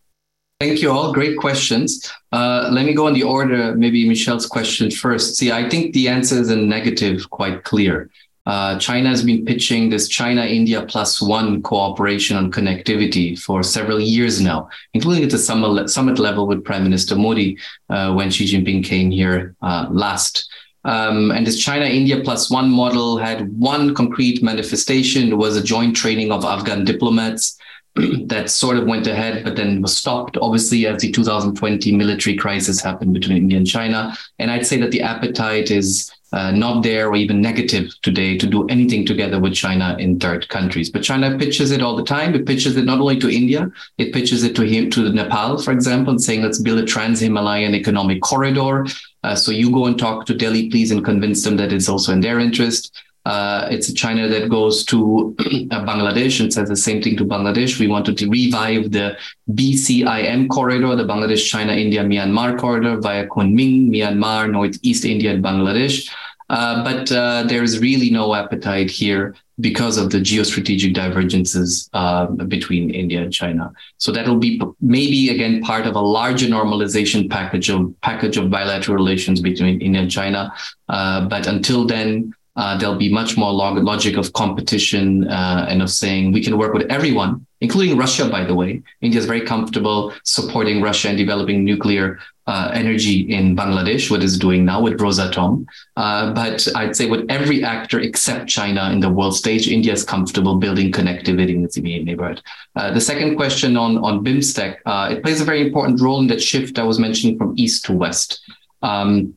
Thank 0.60 0.82
you 0.82 0.92
all. 0.92 1.14
Great 1.14 1.38
questions. 1.38 2.12
Uh, 2.32 2.68
let 2.70 2.84
me 2.84 2.92
go 2.92 3.06
in 3.06 3.14
the 3.14 3.22
order, 3.22 3.74
maybe 3.74 4.06
Michelle's 4.06 4.44
question 4.44 4.90
first. 4.90 5.36
See, 5.36 5.50
I 5.50 5.66
think 5.70 5.94
the 5.94 6.06
answer 6.06 6.38
is 6.38 6.50
a 6.50 6.56
negative, 6.56 7.30
quite 7.30 7.64
clear. 7.64 8.10
Uh, 8.44 8.78
China 8.78 9.08
has 9.08 9.24
been 9.24 9.46
pitching 9.46 9.88
this 9.88 10.06
China 10.06 10.44
India 10.44 10.82
plus 10.84 11.22
one 11.22 11.62
cooperation 11.62 12.36
on 12.36 12.52
connectivity 12.52 13.38
for 13.40 13.62
several 13.62 13.98
years 13.98 14.42
now, 14.42 14.68
including 14.92 15.24
at 15.24 15.30
the 15.30 15.38
summit, 15.38 15.88
summit 15.88 16.18
level 16.18 16.46
with 16.46 16.62
Prime 16.62 16.84
Minister 16.84 17.16
Modi 17.16 17.56
uh, 17.88 18.12
when 18.12 18.30
Xi 18.30 18.44
Jinping 18.44 18.84
came 18.84 19.10
here 19.10 19.54
uh, 19.62 19.86
last. 19.90 20.46
Um, 20.84 21.30
and 21.30 21.46
this 21.46 21.58
China 21.58 21.86
India 21.86 22.20
plus 22.22 22.50
one 22.50 22.70
model 22.70 23.16
had 23.16 23.50
one 23.58 23.94
concrete 23.94 24.42
manifestation. 24.42 25.28
It 25.32 25.36
was 25.36 25.56
a 25.56 25.62
joint 25.62 25.96
training 25.96 26.32
of 26.32 26.44
Afghan 26.44 26.84
diplomats 26.84 27.56
that 28.26 28.50
sort 28.50 28.76
of 28.76 28.86
went 28.86 29.06
ahead, 29.06 29.44
but 29.44 29.56
then 29.56 29.82
was 29.82 29.96
stopped, 29.96 30.36
obviously, 30.40 30.86
as 30.86 31.02
the 31.02 31.10
2020 31.10 31.92
military 31.96 32.36
crisis 32.36 32.80
happened 32.80 33.14
between 33.14 33.36
India 33.36 33.58
and 33.58 33.66
China. 33.66 34.16
And 34.38 34.50
I'd 34.50 34.66
say 34.66 34.78
that 34.78 34.90
the 34.90 35.02
appetite 35.02 35.70
is 35.70 36.10
uh, 36.32 36.52
not 36.52 36.82
there 36.82 37.08
or 37.08 37.16
even 37.16 37.40
negative 37.40 37.92
today 38.02 38.38
to 38.38 38.46
do 38.46 38.66
anything 38.68 39.04
together 39.04 39.40
with 39.40 39.54
China 39.54 39.96
in 39.98 40.20
third 40.20 40.48
countries. 40.48 40.88
But 40.88 41.02
China 41.02 41.36
pitches 41.36 41.72
it 41.72 41.82
all 41.82 41.96
the 41.96 42.04
time. 42.04 42.34
It 42.34 42.46
pitches 42.46 42.76
it 42.76 42.84
not 42.84 43.00
only 43.00 43.18
to 43.18 43.28
India, 43.28 43.70
it 43.98 44.12
pitches 44.12 44.44
it 44.44 44.54
to 44.56 44.62
him, 44.62 44.90
to 44.90 45.12
Nepal, 45.12 45.58
for 45.58 45.72
example, 45.72 46.12
and 46.12 46.22
saying, 46.22 46.42
let's 46.42 46.60
build 46.60 46.78
a 46.78 46.84
trans-Himalayan 46.84 47.74
economic 47.74 48.22
corridor. 48.22 48.86
Uh, 49.24 49.34
so 49.34 49.50
you 49.50 49.70
go 49.72 49.86
and 49.86 49.98
talk 49.98 50.24
to 50.26 50.34
Delhi, 50.34 50.70
please, 50.70 50.92
and 50.92 51.04
convince 51.04 51.42
them 51.42 51.56
that 51.56 51.72
it's 51.72 51.88
also 51.88 52.12
in 52.12 52.20
their 52.20 52.38
interest. 52.38 52.92
Uh, 53.26 53.68
it's 53.70 53.92
China 53.92 54.28
that 54.28 54.48
goes 54.48 54.84
to 54.86 55.36
uh, 55.38 55.84
Bangladesh 55.84 56.40
and 56.40 56.52
says 56.52 56.68
the 56.68 56.76
same 56.76 57.02
thing 57.02 57.16
to 57.16 57.24
Bangladesh. 57.24 57.78
We 57.78 57.88
wanted 57.88 58.16
to 58.18 58.28
revive 58.28 58.92
the 58.92 59.16
BCIM 59.50 60.48
corridor, 60.48 60.96
the 60.96 61.04
Bangladesh, 61.04 61.46
China, 61.48 61.72
India, 61.72 62.02
Myanmar 62.02 62.58
corridor 62.58 62.98
via 63.00 63.26
Kunming, 63.26 63.90
Myanmar, 63.90 64.50
Northeast 64.50 65.04
India, 65.04 65.32
and 65.32 65.44
Bangladesh. 65.44 66.10
Uh, 66.50 66.82
but 66.82 67.12
uh, 67.12 67.44
there 67.44 67.62
is 67.62 67.78
really 67.78 68.10
no 68.10 68.34
appetite 68.34 68.90
here 68.90 69.36
because 69.60 69.96
of 69.96 70.10
the 70.10 70.18
geostrategic 70.18 70.94
divergences 70.94 71.88
uh, 71.92 72.26
between 72.26 72.90
India 72.90 73.22
and 73.22 73.32
China. 73.32 73.72
So 73.98 74.10
that'll 74.10 74.38
be 74.38 74.60
maybe 74.80 75.28
again 75.28 75.62
part 75.62 75.86
of 75.86 75.94
a 75.94 76.00
larger 76.00 76.46
normalization 76.46 77.30
package 77.30 77.70
of 77.70 77.94
package 78.00 78.36
of 78.36 78.50
bilateral 78.50 78.96
relations 78.96 79.40
between 79.40 79.80
India 79.80 80.00
and 80.00 80.10
China. 80.10 80.52
Uh, 80.88 81.28
but 81.28 81.46
until 81.46 81.86
then, 81.86 82.34
uh, 82.56 82.76
there'll 82.78 82.96
be 82.96 83.12
much 83.12 83.36
more 83.36 83.52
log- 83.52 83.82
logic 83.82 84.16
of 84.16 84.32
competition 84.32 85.28
uh, 85.28 85.66
and 85.68 85.82
of 85.82 85.90
saying 85.90 86.32
we 86.32 86.42
can 86.42 86.58
work 86.58 86.74
with 86.74 86.90
everyone, 86.90 87.46
including 87.60 87.96
Russia, 87.96 88.28
by 88.28 88.44
the 88.44 88.54
way. 88.54 88.82
India 89.00 89.18
is 89.18 89.26
very 89.26 89.40
comfortable 89.40 90.12
supporting 90.24 90.82
Russia 90.82 91.08
and 91.08 91.18
developing 91.18 91.64
nuclear 91.64 92.18
uh, 92.46 92.70
energy 92.74 93.20
in 93.32 93.54
Bangladesh, 93.54 94.10
what 94.10 94.24
it's 94.24 94.36
doing 94.36 94.64
now 94.64 94.80
with 94.82 94.98
Rosatom. 94.98 95.64
Uh, 95.96 96.32
but 96.32 96.66
I'd 96.74 96.96
say 96.96 97.08
with 97.08 97.24
every 97.30 97.62
actor 97.62 98.00
except 98.00 98.48
China 98.48 98.90
in 98.90 98.98
the 98.98 99.08
world 99.08 99.36
stage, 99.36 99.68
India 99.68 99.92
is 99.92 100.02
comfortable 100.02 100.56
building 100.56 100.90
connectivity 100.90 101.54
in 101.54 101.64
its 101.64 101.76
immediate 101.76 102.04
neighborhood. 102.04 102.42
Uh, 102.74 102.92
the 102.92 103.00
second 103.00 103.36
question 103.36 103.76
on, 103.76 103.98
on 103.98 104.24
BIMSTEC, 104.24 104.78
uh, 104.84 105.08
it 105.12 105.22
plays 105.22 105.40
a 105.40 105.44
very 105.44 105.64
important 105.64 106.00
role 106.00 106.18
in 106.20 106.26
that 106.26 106.42
shift 106.42 106.78
I 106.78 106.82
was 106.82 106.98
mentioning 106.98 107.38
from 107.38 107.54
east 107.56 107.84
to 107.84 107.92
west. 107.92 108.40
Um, 108.82 109.36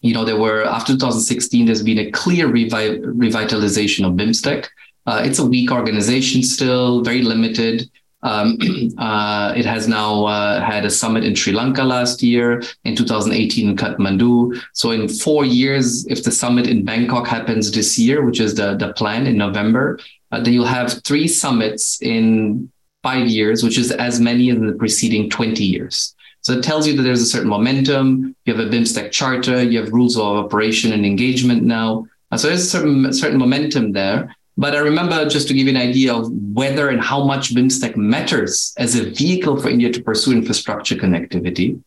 you 0.00 0.14
know, 0.14 0.24
there 0.24 0.38
were 0.38 0.64
after 0.64 0.92
2016, 0.92 1.66
there's 1.66 1.82
been 1.82 1.98
a 1.98 2.10
clear 2.10 2.48
revi- 2.48 3.00
revitalization 3.02 4.06
of 4.06 4.14
BIMSTEC. 4.14 4.66
Uh, 5.06 5.22
it's 5.24 5.38
a 5.38 5.46
weak 5.46 5.72
organization 5.72 6.42
still, 6.42 7.02
very 7.02 7.22
limited. 7.22 7.90
Um, 8.22 8.58
uh, 8.98 9.54
it 9.56 9.64
has 9.64 9.88
now 9.88 10.26
uh, 10.26 10.60
had 10.60 10.84
a 10.84 10.90
summit 10.90 11.24
in 11.24 11.34
Sri 11.34 11.52
Lanka 11.52 11.82
last 11.82 12.22
year, 12.22 12.62
in 12.84 12.94
2018 12.94 13.70
in 13.70 13.76
Kathmandu. 13.76 14.60
So 14.72 14.90
in 14.90 15.08
four 15.08 15.44
years, 15.44 16.06
if 16.06 16.22
the 16.24 16.30
summit 16.30 16.66
in 16.66 16.84
Bangkok 16.84 17.26
happens 17.26 17.72
this 17.72 17.98
year, 17.98 18.24
which 18.24 18.40
is 18.40 18.54
the, 18.54 18.76
the 18.76 18.92
plan 18.92 19.26
in 19.26 19.36
November, 19.36 19.98
uh, 20.30 20.40
then 20.40 20.52
you'll 20.52 20.66
have 20.66 21.02
three 21.04 21.26
summits 21.26 22.00
in 22.02 22.70
five 23.02 23.26
years, 23.26 23.62
which 23.62 23.78
is 23.78 23.90
as 23.92 24.20
many 24.20 24.50
as 24.50 24.56
in 24.56 24.66
the 24.66 24.74
preceding 24.74 25.30
20 25.30 25.64
years. 25.64 26.14
So 26.48 26.54
it 26.54 26.64
tells 26.64 26.86
you 26.86 26.96
that 26.96 27.02
there's 27.02 27.20
a 27.20 27.26
certain 27.26 27.50
momentum. 27.50 28.34
You 28.46 28.54
have 28.54 28.66
a 28.66 28.70
BIMSTEC 28.70 29.10
charter, 29.10 29.62
you 29.62 29.82
have 29.82 29.92
rules 29.92 30.16
of 30.16 30.22
operation 30.22 30.94
and 30.94 31.04
engagement 31.04 31.62
now. 31.62 32.06
Uh, 32.30 32.38
so 32.38 32.48
there's 32.48 32.62
a 32.62 32.70
certain, 32.70 33.12
certain 33.12 33.38
momentum 33.38 33.92
there. 33.92 34.34
But 34.56 34.74
I 34.74 34.78
remember 34.78 35.28
just 35.28 35.46
to 35.48 35.54
give 35.54 35.66
you 35.66 35.76
an 35.76 35.88
idea 35.90 36.14
of 36.14 36.32
whether 36.32 36.88
and 36.88 37.02
how 37.02 37.22
much 37.22 37.54
BIMSTEC 37.54 37.96
matters 37.96 38.72
as 38.78 38.94
a 38.94 39.10
vehicle 39.10 39.60
for 39.60 39.68
India 39.68 39.92
to 39.92 40.02
pursue 40.02 40.32
infrastructure 40.32 40.94
connectivity. 40.94 41.82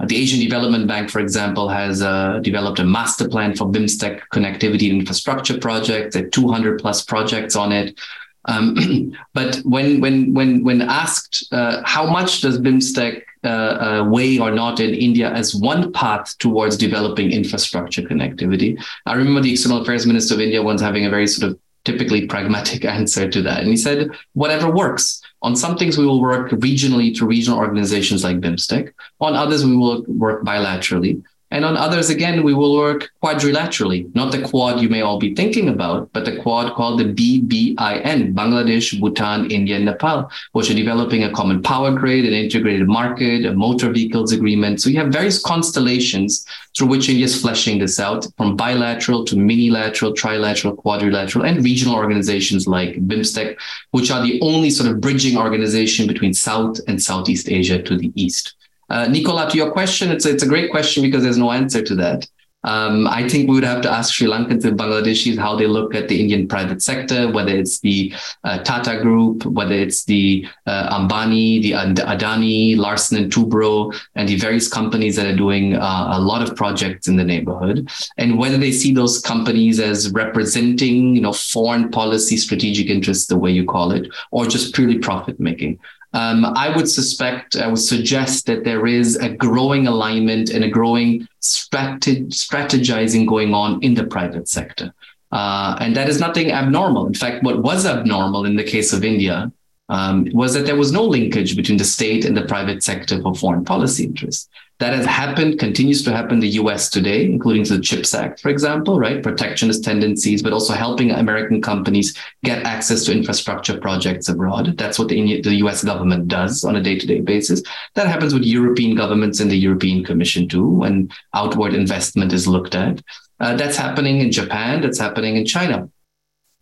Uh, 0.00 0.06
the 0.06 0.16
Asian 0.16 0.40
Development 0.40 0.86
Bank, 0.86 1.10
for 1.10 1.20
example, 1.20 1.68
has 1.68 2.00
uh, 2.00 2.38
developed 2.38 2.78
a 2.78 2.84
master 2.84 3.28
plan 3.28 3.54
for 3.54 3.66
BIMSTEC 3.66 4.22
connectivity 4.32 4.88
and 4.88 5.00
infrastructure 5.00 5.58
projects, 5.58 6.14
there 6.14 6.26
200 6.26 6.80
plus 6.80 7.04
projects 7.04 7.54
on 7.54 7.70
it. 7.70 8.00
Um, 8.46 9.12
but 9.34 9.56
when 9.58 10.00
when 10.00 10.32
when 10.34 10.64
when 10.64 10.82
asked 10.82 11.46
uh, 11.52 11.82
how 11.84 12.06
much 12.06 12.40
does 12.40 12.58
BIMSTEC 12.58 13.22
uh, 13.44 13.48
uh, 13.48 14.08
weigh 14.08 14.38
or 14.38 14.50
not 14.50 14.80
in 14.80 14.94
India 14.94 15.30
as 15.30 15.54
one 15.54 15.92
path 15.92 16.36
towards 16.38 16.76
developing 16.76 17.32
infrastructure 17.32 18.02
connectivity, 18.02 18.82
I 19.04 19.14
remember 19.14 19.40
the 19.40 19.52
External 19.52 19.82
Affairs 19.82 20.06
Minister 20.06 20.34
of 20.34 20.40
India 20.40 20.62
once 20.62 20.80
having 20.80 21.06
a 21.06 21.10
very 21.10 21.26
sort 21.26 21.52
of 21.52 21.58
typically 21.84 22.26
pragmatic 22.26 22.84
answer 22.98 23.28
to 23.28 23.42
that, 23.42 23.60
and 23.60 23.68
he 23.68 23.76
said, 23.76 24.10
"Whatever 24.34 24.70
works." 24.70 25.22
On 25.42 25.54
some 25.54 25.76
things, 25.76 25.98
we 25.98 26.06
will 26.06 26.20
work 26.20 26.50
regionally 26.50 27.14
to 27.16 27.26
regional 27.26 27.58
organizations 27.58 28.24
like 28.24 28.40
BIMSTEC. 28.40 28.92
On 29.20 29.34
others, 29.34 29.64
we 29.64 29.76
will 29.76 30.02
work 30.08 30.44
bilaterally. 30.44 31.22
And 31.56 31.64
on 31.64 31.74
others, 31.78 32.10
again, 32.10 32.42
we 32.42 32.52
will 32.52 32.76
work 32.76 33.10
quadrilaterally, 33.24 34.14
not 34.14 34.30
the 34.30 34.42
quad 34.42 34.82
you 34.82 34.90
may 34.90 35.00
all 35.00 35.18
be 35.18 35.34
thinking 35.34 35.70
about, 35.70 36.12
but 36.12 36.26
the 36.26 36.36
quad 36.42 36.74
called 36.74 37.00
the 37.00 37.04
BBIN, 37.04 38.34
Bangladesh, 38.34 39.00
Bhutan, 39.00 39.50
India, 39.50 39.76
and 39.76 39.86
Nepal, 39.86 40.30
which 40.52 40.70
are 40.70 40.74
developing 40.74 41.24
a 41.24 41.32
common 41.32 41.62
power 41.62 41.92
grid, 41.92 42.26
an 42.26 42.34
integrated 42.34 42.86
market, 42.86 43.46
a 43.46 43.54
motor 43.54 43.90
vehicles 43.90 44.34
agreement. 44.34 44.82
So 44.82 44.90
you 44.90 44.98
have 44.98 45.08
various 45.08 45.42
constellations 45.42 46.44
through 46.76 46.88
which 46.88 47.08
India 47.08 47.24
is 47.24 47.40
fleshing 47.40 47.78
this 47.78 47.98
out 47.98 48.26
from 48.36 48.54
bilateral 48.54 49.24
to 49.24 49.34
minilateral, 49.34 50.12
trilateral, 50.12 50.76
quadrilateral, 50.76 51.46
and 51.46 51.64
regional 51.64 51.94
organizations 51.94 52.66
like 52.66 52.96
BIMSTEC, 53.08 53.56
which 53.92 54.10
are 54.10 54.22
the 54.22 54.38
only 54.42 54.68
sort 54.68 54.90
of 54.90 55.00
bridging 55.00 55.38
organization 55.38 56.06
between 56.06 56.34
South 56.34 56.80
and 56.86 57.02
Southeast 57.02 57.48
Asia 57.48 57.80
to 57.80 57.96
the 57.96 58.12
East. 58.14 58.56
Uh, 58.88 59.06
Nicola, 59.08 59.50
to 59.50 59.56
your 59.56 59.70
question, 59.72 60.10
it's 60.10 60.26
a, 60.26 60.30
it's 60.30 60.42
a 60.42 60.48
great 60.48 60.70
question 60.70 61.02
because 61.02 61.22
there's 61.22 61.38
no 61.38 61.50
answer 61.52 61.82
to 61.82 61.94
that. 61.96 62.28
Um, 62.64 63.06
I 63.06 63.28
think 63.28 63.48
we 63.48 63.54
would 63.54 63.64
have 63.64 63.80
to 63.82 63.90
ask 63.90 64.12
Sri 64.12 64.26
Lankans 64.26 64.64
and 64.64 64.76
Bangladeshis 64.76 65.38
how 65.38 65.54
they 65.54 65.68
look 65.68 65.94
at 65.94 66.08
the 66.08 66.20
Indian 66.20 66.48
private 66.48 66.82
sector, 66.82 67.30
whether 67.30 67.52
it's 67.52 67.78
the 67.78 68.12
uh, 68.42 68.58
Tata 68.58 69.00
Group, 69.00 69.46
whether 69.46 69.74
it's 69.74 70.04
the 70.04 70.44
uh, 70.66 70.98
Ambani, 70.98 71.62
the 71.62 71.72
Adani, 71.72 72.76
Larsen 72.76 73.18
and 73.18 73.32
Toubro, 73.32 73.96
and 74.16 74.28
the 74.28 74.36
various 74.36 74.66
companies 74.66 75.14
that 75.14 75.26
are 75.26 75.36
doing 75.36 75.76
uh, 75.76 76.08
a 76.14 76.20
lot 76.20 76.42
of 76.42 76.56
projects 76.56 77.06
in 77.06 77.14
the 77.14 77.24
neighborhood, 77.24 77.88
and 78.16 78.36
whether 78.36 78.56
they 78.58 78.72
see 78.72 78.92
those 78.92 79.20
companies 79.20 79.78
as 79.78 80.10
representing, 80.10 81.14
you 81.14 81.20
know, 81.20 81.32
foreign 81.32 81.88
policy 81.90 82.36
strategic 82.36 82.88
interests, 82.88 83.26
the 83.26 83.38
way 83.38 83.50
you 83.50 83.64
call 83.64 83.92
it, 83.92 84.08
or 84.32 84.44
just 84.44 84.74
purely 84.74 84.98
profit 84.98 85.38
making. 85.38 85.78
Um, 86.12 86.44
I 86.44 86.74
would 86.74 86.88
suspect, 86.88 87.56
I 87.56 87.66
would 87.66 87.78
suggest 87.78 88.46
that 88.46 88.64
there 88.64 88.86
is 88.86 89.16
a 89.16 89.28
growing 89.28 89.86
alignment 89.86 90.50
and 90.50 90.64
a 90.64 90.68
growing 90.68 91.28
strate- 91.40 92.30
strategizing 92.30 93.26
going 93.26 93.52
on 93.54 93.82
in 93.82 93.94
the 93.94 94.04
private 94.04 94.48
sector. 94.48 94.94
Uh, 95.32 95.76
and 95.80 95.94
that 95.96 96.08
is 96.08 96.20
nothing 96.20 96.52
abnormal. 96.52 97.06
In 97.06 97.14
fact, 97.14 97.42
what 97.42 97.62
was 97.62 97.84
abnormal 97.84 98.46
in 98.46 98.56
the 98.56 98.64
case 98.64 98.92
of 98.92 99.04
India 99.04 99.52
um, 99.88 100.28
was 100.32 100.54
that 100.54 100.66
there 100.66 100.76
was 100.76 100.92
no 100.92 101.04
linkage 101.04 101.56
between 101.56 101.78
the 101.78 101.84
state 101.84 102.24
and 102.24 102.36
the 102.36 102.44
private 102.46 102.82
sector 102.82 103.20
for 103.20 103.34
foreign 103.34 103.64
policy 103.64 104.04
interests. 104.04 104.48
That 104.78 104.92
has 104.92 105.06
happened, 105.06 105.58
continues 105.58 106.02
to 106.04 106.12
happen 106.12 106.34
in 106.34 106.40
the 106.40 106.60
US 106.60 106.90
today, 106.90 107.24
including 107.24 107.64
the 107.64 107.80
CHIPS 107.80 108.12
Act, 108.12 108.40
for 108.40 108.50
example, 108.50 108.98
right? 108.98 109.22
Protectionist 109.22 109.82
tendencies, 109.82 110.42
but 110.42 110.52
also 110.52 110.74
helping 110.74 111.12
American 111.12 111.62
companies 111.62 112.14
get 112.44 112.64
access 112.64 113.04
to 113.04 113.12
infrastructure 113.12 113.78
projects 113.78 114.28
abroad. 114.28 114.76
That's 114.76 114.98
what 114.98 115.08
the, 115.08 115.40
the 115.40 115.54
US 115.66 115.82
government 115.82 116.28
does 116.28 116.62
on 116.62 116.76
a 116.76 116.82
day 116.82 116.98
to 116.98 117.06
day 117.06 117.20
basis. 117.20 117.62
That 117.94 118.08
happens 118.08 118.34
with 118.34 118.42
European 118.42 118.96
governments 118.96 119.40
and 119.40 119.50
the 119.50 119.56
European 119.56 120.04
Commission 120.04 120.46
too, 120.46 120.68
when 120.68 121.10
outward 121.32 121.72
investment 121.72 122.34
is 122.34 122.46
looked 122.46 122.74
at. 122.74 123.00
Uh, 123.40 123.54
that's 123.56 123.76
happening 123.76 124.20
in 124.20 124.30
Japan, 124.30 124.82
that's 124.82 124.98
happening 124.98 125.36
in 125.36 125.46
China. 125.46 125.88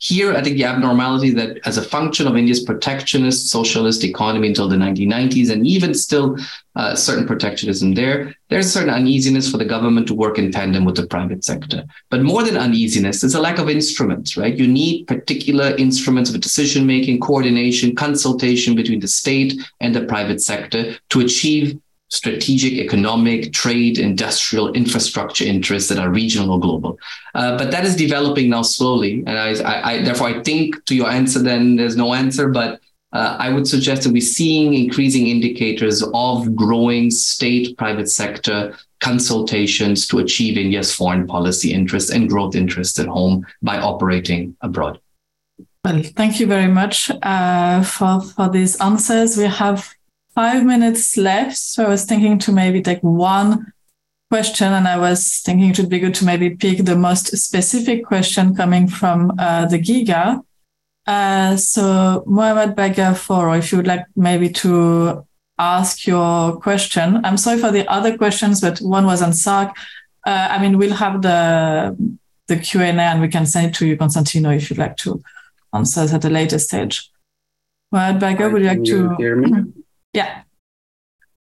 Here, 0.05 0.35
I 0.35 0.43
think 0.43 0.59
the 0.59 0.65
abnormality 0.65 1.31
that 1.31 1.61
as 1.65 1.79
a 1.79 1.83
function 1.83 2.27
of 2.27 2.37
India's 2.37 2.63
protectionist 2.63 3.49
socialist 3.49 4.05
economy 4.05 4.49
until 4.49 4.69
the 4.69 4.77
1990s, 4.77 5.51
and 5.51 5.67
even 5.67 5.95
still 5.95 6.37
uh, 6.77 6.95
certain 6.95 7.27
protectionism 7.27 7.95
there, 7.95 8.35
there's 8.51 8.71
certain 8.71 8.93
uneasiness 8.93 9.51
for 9.51 9.57
the 9.57 9.65
government 9.65 10.07
to 10.09 10.15
work 10.15 10.39
in 10.39 10.53
tandem 10.53 10.85
with 10.85 10.97
the 10.97 11.07
private 11.07 11.43
sector. 11.43 11.85
But 12.11 12.23
more 12.23 12.43
than 12.43 12.59
uneasiness, 12.59 13.23
there's 13.23 13.35
a 13.35 13.41
lack 13.41 13.59
of 13.59 13.71
instruments, 13.71 14.37
right? 14.37 14.55
You 14.55 14.67
need 14.67 15.07
particular 15.07 15.75
instruments 15.79 16.29
of 16.29 16.39
decision 16.39 16.87
making, 16.87 17.21
coordination, 17.21 17.97
consultation 17.97 18.75
between 18.75 19.01
the 19.01 19.09
state 19.09 19.55
and 19.81 19.95
the 19.95 20.05
private 20.05 20.43
sector 20.43 20.97
to 21.09 21.21
achieve 21.21 21.81
strategic, 22.15 22.75
economic, 22.75 23.53
trade, 23.53 23.99
industrial, 23.99 24.73
infrastructure 24.73 25.45
interests 25.45 25.89
that 25.89 25.99
are 25.99 26.11
regional 26.11 26.53
or 26.53 26.61
global. 26.61 26.99
Uh, 27.35 27.59
but 27.59 27.71
that 27.71 27.85
is 27.85 27.97
developing 27.97 28.49
now 28.51 28.63
slowly. 28.63 29.23
And 29.27 29.37
I, 29.37 29.51
I, 29.63 29.93
I, 29.93 30.03
therefore, 30.03 30.29
I 30.29 30.43
think 30.43 30.85
to 30.87 30.95
your 30.95 31.11
answer, 31.11 31.41
then 31.41 31.77
there's 31.77 31.97
no 31.97 32.15
answer, 32.15 32.49
but 32.49 32.81
uh, 33.13 33.37
I 33.39 33.51
would 33.51 33.67
suggest 33.67 34.03
that 34.03 34.13
we're 34.13 34.23
seeing 34.23 34.75
increasing 34.75 35.27
indicators 35.27 36.03
of 36.15 36.55
growing 36.55 37.11
state 37.11 37.77
private 37.77 38.09
sector 38.09 38.77
consultations 39.01 40.07
to 40.09 40.19
achieve 40.19 40.57
India's 40.57 40.95
foreign 40.95 41.27
policy 41.27 41.73
interests 41.73 42.11
and 42.11 42.29
growth 42.29 42.55
interests 42.55 42.99
at 42.99 43.07
home 43.07 43.47
by 43.63 43.79
operating 43.79 44.57
abroad. 44.63 44.99
Well, 45.85 46.03
thank 46.03 46.41
you 46.41 46.47
very 46.47 46.69
much 46.69 47.11
uh, 47.23 47.83
for, 47.83 48.21
for 48.23 48.49
these 48.49 48.81
answers. 48.81 49.37
We 49.37 49.45
have 49.45 49.95
five 50.35 50.65
minutes 50.65 51.17
left. 51.17 51.57
So 51.57 51.85
I 51.85 51.89
was 51.89 52.05
thinking 52.05 52.39
to 52.41 52.53
maybe 52.53 52.83
take 52.83 53.01
one 53.01 53.73
question, 54.31 54.73
and 54.73 54.89
I 54.89 54.99
was 54.99 55.41
thinking 55.45 55.71
it 55.71 55.79
would 55.79 55.89
be 55.89 56.01
good 56.01 56.15
to 56.17 56.25
maybe 56.25 56.51
pick 56.51 56.85
the 56.85 56.97
most 56.97 57.37
specific 57.37 58.05
question 58.05 58.55
coming 58.55 58.89
from 58.89 59.33
uh, 59.39 59.67
the 59.67 59.79
Giga. 59.79 60.43
Uh, 61.07 61.57
so 61.57 62.25
Mohamed 62.27 62.77
Bagher 62.77 63.17
Forough, 63.17 63.59
if 63.59 63.71
you 63.71 63.79
would 63.79 63.87
like 63.87 64.07
maybe 64.17 64.49
to 64.49 65.27
ask 65.59 66.07
your 66.07 66.57
question. 66.57 67.25
I'm 67.25 67.37
sorry 67.37 67.59
for 67.59 67.71
the 67.71 67.87
other 67.89 68.17
questions, 68.17 68.61
but 68.61 68.79
one 68.79 69.07
was 69.07 69.23
on 69.23 69.31
SAARC. 69.31 69.71
Uh, 70.27 70.49
I 70.51 70.61
mean, 70.61 70.79
we'll 70.79 70.95
have 70.95 71.23
the 71.23 71.97
the 72.47 72.57
Q&A 72.57 72.85
and 72.85 73.21
we 73.23 73.29
can 73.29 73.47
send 73.47 73.69
it 73.69 73.75
to 73.75 73.87
you, 73.87 73.97
Constantino, 73.97 74.51
if 74.51 74.69
you'd 74.69 74.79
like 74.79 74.97
to 74.99 75.23
answer 75.73 76.01
at 76.01 76.25
a 76.25 76.29
later 76.29 76.59
stage. 76.59 77.11
Mohamed 77.91 78.21
Bagher, 78.23 78.53
would 78.53 78.63
you 78.63 78.69
like 78.69 78.85
to 78.85 79.15
hear 79.17 79.37
me? 79.37 79.73
Yeah. 80.15 80.43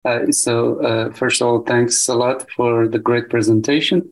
Uh, 0.05 0.31
so, 0.31 0.81
uh, 0.81 1.11
first 1.11 1.41
of 1.41 1.47
all, 1.47 1.61
thanks 1.63 2.07
a 2.07 2.15
lot 2.15 2.49
for 2.55 2.87
the 2.87 2.99
great 2.99 3.29
presentation. 3.29 4.11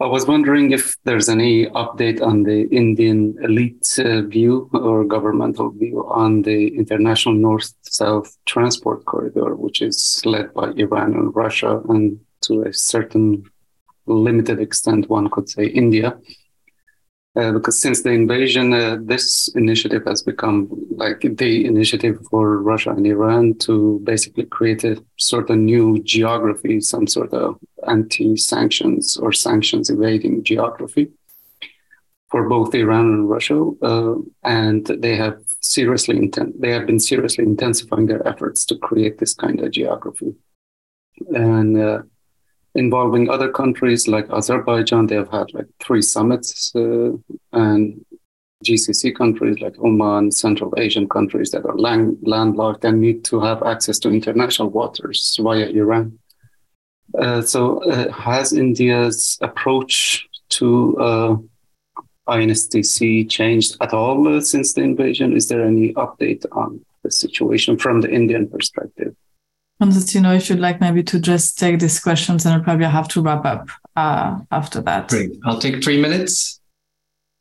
I 0.00 0.06
was 0.06 0.26
wondering 0.26 0.72
if 0.72 0.96
there's 1.04 1.28
any 1.28 1.66
update 1.66 2.22
on 2.22 2.44
the 2.44 2.62
Indian 2.70 3.36
elite 3.42 3.98
uh, 3.98 4.22
view 4.22 4.70
or 4.72 5.04
governmental 5.04 5.70
view 5.70 6.06
on 6.08 6.40
the 6.40 6.68
international 6.68 7.34
north 7.34 7.74
south 7.82 8.34
transport 8.46 9.04
corridor, 9.04 9.54
which 9.54 9.82
is 9.82 10.22
led 10.24 10.54
by 10.54 10.70
Iran 10.70 11.12
and 11.12 11.36
Russia, 11.36 11.82
and 11.90 12.18
to 12.42 12.62
a 12.62 12.72
certain 12.72 13.44
limited 14.06 14.58
extent, 14.58 15.10
one 15.10 15.28
could 15.28 15.50
say 15.50 15.66
India. 15.66 16.18
Uh, 17.36 17.52
because 17.52 17.80
since 17.80 18.02
the 18.02 18.10
invasion, 18.10 18.72
uh, 18.72 18.96
this 19.00 19.48
initiative 19.54 20.02
has 20.04 20.20
become 20.20 20.68
like 20.90 21.20
the 21.20 21.64
initiative 21.64 22.18
for 22.28 22.58
Russia 22.58 22.90
and 22.90 23.06
Iran 23.06 23.54
to 23.58 24.00
basically 24.02 24.46
create 24.46 24.82
a 24.82 25.00
sort 25.16 25.48
of 25.48 25.56
new 25.58 26.02
geography, 26.02 26.80
some 26.80 27.06
sort 27.06 27.32
of 27.32 27.56
anti-sanctions 27.86 29.16
or 29.16 29.32
sanctions 29.32 29.90
evading 29.90 30.42
geography 30.42 31.12
for 32.30 32.48
both 32.48 32.74
Iran 32.74 33.06
and 33.06 33.28
Russia, 33.28 33.60
uh, 33.82 34.14
and 34.44 34.86
they 34.86 35.16
have 35.16 35.40
seriously 35.60 36.16
intent 36.16 36.60
they 36.60 36.70
have 36.70 36.86
been 36.86 37.00
seriously 37.00 37.44
intensifying 37.44 38.06
their 38.06 38.26
efforts 38.26 38.64
to 38.66 38.78
create 38.78 39.18
this 39.18 39.34
kind 39.34 39.60
of 39.60 39.70
geography, 39.72 40.34
and 41.34 41.78
uh, 41.78 42.02
involving 42.74 43.28
other 43.28 43.50
countries 43.50 44.08
like 44.08 44.30
Azerbaijan. 44.30 45.06
They 45.06 45.16
have 45.16 45.30
had 45.30 45.52
like 45.52 45.66
three 45.80 46.02
summits 46.02 46.72
uh, 46.74 47.10
and 47.52 48.04
GCC 48.64 49.16
countries 49.16 49.60
like 49.60 49.78
Oman, 49.78 50.30
Central 50.32 50.72
Asian 50.76 51.08
countries 51.08 51.50
that 51.50 51.64
are 51.64 51.76
land- 51.76 52.18
landlocked 52.22 52.84
and 52.84 53.00
need 53.00 53.24
to 53.24 53.40
have 53.40 53.62
access 53.62 53.98
to 54.00 54.10
international 54.10 54.68
waters 54.68 55.38
via 55.40 55.66
Iran. 55.68 56.18
Uh, 57.18 57.42
so, 57.42 57.82
uh, 57.90 58.12
has 58.12 58.52
India's 58.52 59.38
approach 59.40 60.28
to 60.50 60.96
uh, 60.98 61.36
INSTC 62.28 63.28
changed 63.28 63.76
at 63.80 63.92
all 63.92 64.28
uh, 64.28 64.40
since 64.40 64.74
the 64.74 64.82
invasion? 64.82 65.36
Is 65.36 65.48
there 65.48 65.64
any 65.64 65.92
update 65.94 66.44
on 66.52 66.84
the 67.02 67.10
situation 67.10 67.76
from 67.76 68.00
the 68.02 68.10
Indian 68.10 68.48
perspective? 68.48 69.16
Constantino, 69.80 70.34
if 70.34 70.50
you'd 70.50 70.60
like 70.60 70.80
maybe 70.80 71.02
to 71.04 71.18
just 71.18 71.58
take 71.58 71.80
these 71.80 71.98
questions, 71.98 72.44
and 72.44 72.54
I'll 72.54 72.62
probably 72.62 72.84
have 72.84 73.08
to 73.08 73.22
wrap 73.22 73.46
up 73.46 73.68
uh, 73.96 74.38
after 74.50 74.82
that. 74.82 75.08
Great. 75.08 75.30
I'll 75.44 75.58
take 75.58 75.82
three 75.82 76.00
minutes. 76.00 76.60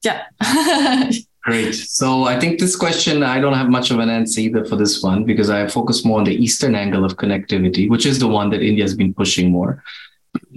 Yeah. 0.04 0.24
Great. 1.44 1.74
So 1.74 2.24
I 2.24 2.40
think 2.40 2.60
this 2.60 2.76
question, 2.76 3.24
I 3.24 3.42
don't 3.42 3.54
have 3.54 3.70
much 3.70 3.92
of 3.92 4.00
an 4.00 4.10
answer 4.10 4.40
either 4.40 4.64
for 4.64 4.78
this 4.78 5.04
one 5.04 5.26
because 5.26 5.50
I 5.50 5.68
focus 5.68 6.06
more 6.06 6.20
on 6.20 6.26
the 6.26 6.36
Eastern 6.36 6.76
angle 6.76 7.04
of 7.04 7.18
connectivity, 7.18 7.90
which 7.90 8.06
is 8.06 8.20
the 8.20 8.28
one 8.28 8.50
that 8.52 8.62
India 8.62 8.84
has 8.84 8.96
been 8.96 9.14
pushing 9.14 9.52
more. 9.52 9.84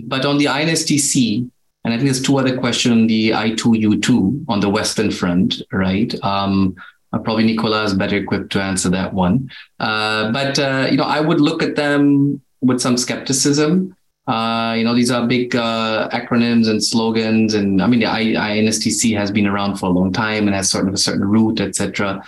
But 0.05 0.24
on 0.24 0.39
the 0.39 0.47
INSTC, 0.47 1.51
and 1.85 1.93
I 1.93 1.97
think 1.97 2.05
there's 2.05 2.22
two 2.22 2.39
other 2.39 2.57
questions 2.57 2.93
on 2.93 3.07
the 3.09 3.30
I2U2 3.30 4.45
on 4.49 4.61
the 4.61 4.68
Western 4.68 5.11
front, 5.11 5.62
right? 5.72 6.14
Um, 6.22 6.76
probably 7.19 7.45
Nicola 7.45 7.85
is 7.85 7.95
better 7.95 8.17
equipped 8.17 8.51
to 8.53 8.63
answer 8.63 8.89
that 8.91 9.13
one. 9.13 9.51
Uh, 9.79 10.33
but, 10.33 10.59
uh, 10.59 10.89
you 10.91 10.97
know, 10.97 11.05
I 11.05 11.21
would 11.21 11.41
look 11.41 11.63
at 11.63 11.77
them 11.77 12.41
with 12.61 12.81
some 12.81 12.97
skepticism. 12.97 13.95
Uh, 14.27 14.75
you 14.79 14.85
know, 14.85 14.95
these 14.95 15.11
are 15.11 15.27
big 15.27 15.57
uh, 15.57 16.09
acronyms 16.11 16.69
and 16.69 16.83
slogans, 16.83 17.55
and 17.55 17.83
I 17.83 17.89
mean, 17.89 18.01
the 18.01 18.07
INSTC 18.07 19.17
has 19.17 19.33
been 19.33 19.47
around 19.47 19.77
for 19.77 19.87
a 19.87 19.89
long 19.89 20.13
time 20.13 20.47
and 20.47 20.55
has 20.55 20.71
sort 20.71 20.87
of 20.87 20.95
a 20.95 20.99
certain 20.99 21.25
route, 21.25 21.61
etc. 21.61 22.23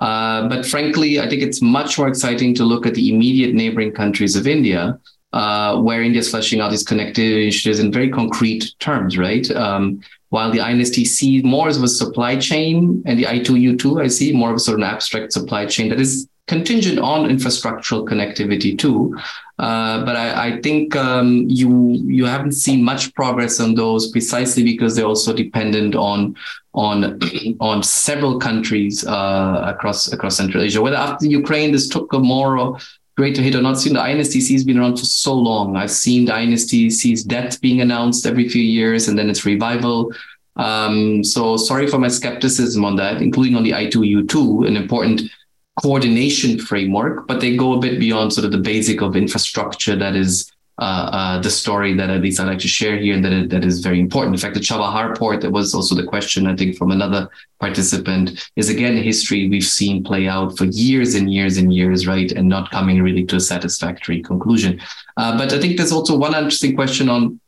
Uh, 0.00 0.46
but 0.48 0.66
frankly, 0.66 1.18
I 1.18 1.28
think 1.28 1.42
it's 1.42 1.62
much 1.62 1.98
more 1.98 2.06
exciting 2.06 2.54
to 2.56 2.64
look 2.64 2.86
at 2.86 2.94
the 2.94 3.12
immediate 3.12 3.54
neighboring 3.54 3.92
countries 3.92 4.36
of 4.36 4.46
India, 4.46 5.00
uh, 5.32 5.80
where 5.80 6.02
India 6.02 6.20
is 6.20 6.30
fleshing 6.30 6.60
out 6.60 6.70
these 6.70 6.84
connectivity 6.84 7.42
initiatives 7.42 7.80
in 7.80 7.90
very 7.90 8.10
concrete 8.10 8.74
terms, 8.78 9.16
right? 9.16 9.50
Um, 9.50 10.02
while 10.30 10.50
the 10.50 10.58
INSTC 10.58 11.42
more 11.44 11.68
of 11.68 11.82
a 11.82 11.88
supply 11.88 12.36
chain, 12.36 13.02
and 13.06 13.18
the 13.18 13.24
I2U2, 13.24 14.02
I 14.02 14.08
see 14.08 14.32
more 14.32 14.50
of 14.50 14.56
a 14.56 14.60
sort 14.60 14.74
of 14.74 14.86
an 14.86 14.90
abstract 14.90 15.32
supply 15.32 15.66
chain 15.66 15.88
that 15.88 16.00
is 16.00 16.28
contingent 16.48 16.98
on 16.98 17.28
infrastructural 17.28 18.08
connectivity 18.08 18.76
too. 18.76 19.16
Uh, 19.58 20.04
but 20.04 20.16
I, 20.16 20.48
I 20.48 20.60
think 20.60 20.96
um, 20.96 21.46
you 21.48 21.92
you 22.06 22.24
haven't 22.24 22.52
seen 22.52 22.82
much 22.82 23.12
progress 23.14 23.60
on 23.60 23.74
those 23.74 24.10
precisely 24.10 24.64
because 24.64 24.96
they're 24.96 25.06
also 25.06 25.32
dependent 25.32 25.94
on 25.94 26.36
on 26.74 27.20
on 27.60 27.82
several 27.82 28.38
countries 28.38 29.06
uh, 29.06 29.62
across 29.66 30.12
across 30.12 30.36
Central 30.36 30.62
Asia. 30.62 30.80
Whether 30.80 30.96
after 30.96 31.26
Ukraine 31.26 31.72
this 31.72 31.88
took 31.88 32.12
a 32.12 32.18
more 32.18 32.78
greater 33.18 33.42
hit 33.42 33.56
or 33.56 33.60
not, 33.60 33.76
seen 33.76 33.94
the 33.94 34.00
INSTC 34.00 34.52
has 34.52 34.62
been 34.62 34.78
around 34.78 34.96
for 34.96 35.04
so 35.04 35.34
long. 35.34 35.74
I've 35.74 35.90
seen 35.90 36.24
the 36.24 36.32
INSTC's 36.32 37.24
death 37.24 37.60
being 37.60 37.80
announced 37.80 38.24
every 38.24 38.48
few 38.48 38.62
years 38.62 39.08
and 39.08 39.18
then 39.18 39.28
its 39.28 39.44
revival. 39.44 40.14
Um, 40.54 41.24
so 41.24 41.56
sorry 41.56 41.88
for 41.88 41.98
my 41.98 42.06
skepticism 42.06 42.84
on 42.84 42.94
that, 42.94 43.20
including 43.20 43.56
on 43.56 43.64
the 43.64 43.72
I2U2, 43.72 44.68
an 44.68 44.76
important 44.76 45.22
coordination 45.82 46.60
framework, 46.60 47.26
but 47.26 47.40
they 47.40 47.56
go 47.56 47.72
a 47.72 47.80
bit 47.80 47.98
beyond 47.98 48.32
sort 48.32 48.44
of 48.44 48.52
the 48.52 48.58
basic 48.72 49.02
of 49.02 49.16
infrastructure 49.16 49.96
that 49.96 50.14
is 50.14 50.52
uh, 50.78 51.10
uh, 51.12 51.38
the 51.40 51.50
story 51.50 51.92
that 51.94 52.08
at 52.08 52.20
least 52.20 52.38
I'd 52.38 52.46
like 52.46 52.60
to 52.60 52.68
share 52.68 52.96
here 52.96 53.14
and 53.14 53.24
that, 53.24 53.50
that 53.50 53.64
is 53.64 53.80
very 53.80 53.98
important. 53.98 54.34
In 54.34 54.40
fact, 54.40 54.54
the 54.54 54.60
Chabahar 54.60 55.16
port, 55.18 55.40
that 55.40 55.50
was 55.50 55.74
also 55.74 55.96
the 55.96 56.06
question, 56.06 56.46
I 56.46 56.54
think, 56.54 56.76
from 56.76 56.92
another 56.92 57.28
participant, 57.58 58.48
is 58.54 58.68
again 58.68 58.96
history 58.96 59.48
we've 59.48 59.64
seen 59.64 60.04
play 60.04 60.28
out 60.28 60.56
for 60.56 60.66
years 60.66 61.16
and 61.16 61.32
years 61.32 61.56
and 61.56 61.74
years, 61.74 62.06
right? 62.06 62.30
And 62.30 62.48
not 62.48 62.70
coming 62.70 63.02
really 63.02 63.24
to 63.26 63.36
a 63.36 63.40
satisfactory 63.40 64.22
conclusion. 64.22 64.80
Uh, 65.16 65.36
but 65.36 65.52
I 65.52 65.58
think 65.60 65.76
there's 65.76 65.92
also 65.92 66.16
one 66.16 66.34
interesting 66.34 66.76
question 66.76 67.08
on 67.08 67.40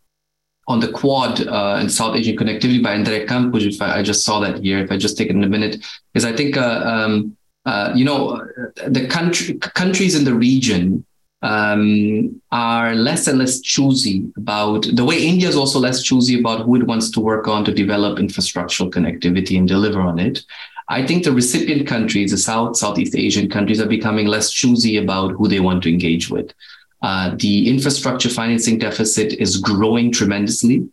on 0.67 0.79
the 0.79 0.93
Quad 0.93 1.47
uh, 1.49 1.77
and 1.81 1.91
South 1.91 2.15
Asian 2.15 2.37
connectivity 2.37 2.81
by 2.81 2.95
Andre 2.95 3.27
Campos, 3.27 3.65
if 3.65 3.83
I, 3.83 3.99
I, 3.99 4.03
just 4.05 4.25
saw 4.25 4.39
that 4.39 4.63
here, 4.63 4.79
if 4.79 4.93
I 4.93 4.97
just 4.97 5.19
take 5.19 5.29
it 5.29 5.35
in 5.35 5.43
a 5.43 5.49
minute, 5.49 5.85
is 6.15 6.25
I 6.25 6.33
think 6.33 6.57
uh, 6.57 6.83
um, 6.85 7.37
uh, 7.67 7.93
you 7.95 8.05
know, 8.05 8.41
the 8.87 9.07
country, 9.09 9.55
countries 9.59 10.15
in 10.15 10.25
the 10.25 10.35
region 10.35 11.05
um, 11.43 12.41
are 12.53 12.95
less 12.95 13.27
and 13.27 13.39
less 13.39 13.61
choosy 13.61 14.31
about 14.37 14.87
the 14.93 15.05
way 15.05 15.25
India 15.25 15.49
is 15.49 15.57
also 15.57 15.79
less 15.79 16.03
choosy 16.03 16.39
about 16.39 16.67
who 16.67 16.77
it 16.77 16.87
wants 16.87 17.11
to 17.11 17.21
work 17.21 17.49
on 17.49 17.65
to 17.65 17.73
develop 17.73 18.19
infrastructural 18.19 18.91
connectivity 18.91 19.57
and 19.59 19.67
deliver 19.67 20.01
on 20.01 20.19
it. 20.19 20.45
I 20.89 21.07
think 21.07 21.25
the 21.25 21.33
recipient 21.33 21.87
countries, 21.87 22.33
the 22.33 22.37
South, 22.37 22.77
Southeast 22.77 23.15
Asian 23.15 23.49
countries, 23.49 23.81
are 23.81 23.87
becoming 23.87 24.27
less 24.27 24.51
choosy 24.51 24.97
about 24.97 25.33
who 25.33 25.47
they 25.49 25.61
want 25.61 25.83
to 25.85 25.89
engage 25.89 26.29
with. 26.29 26.53
Uh, 27.01 27.35
the 27.37 27.71
infrastructure 27.71 28.29
financing 28.29 28.79
deficit 28.79 29.35
is 29.35 29.57
growing 29.57 30.13
tremendously. 30.13 30.87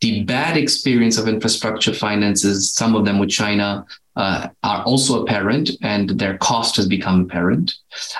The 0.00 0.22
bad 0.24 0.56
experience 0.56 1.18
of 1.18 1.28
infrastructure 1.28 1.92
finances, 1.92 2.72
some 2.72 2.94
of 2.94 3.04
them 3.04 3.18
with 3.18 3.30
China, 3.30 3.84
uh, 4.16 4.48
are 4.62 4.82
also 4.84 5.22
apparent 5.22 5.70
and 5.82 6.10
their 6.10 6.36
cost 6.38 6.76
has 6.76 6.86
become 6.86 7.22
apparent. 7.22 7.74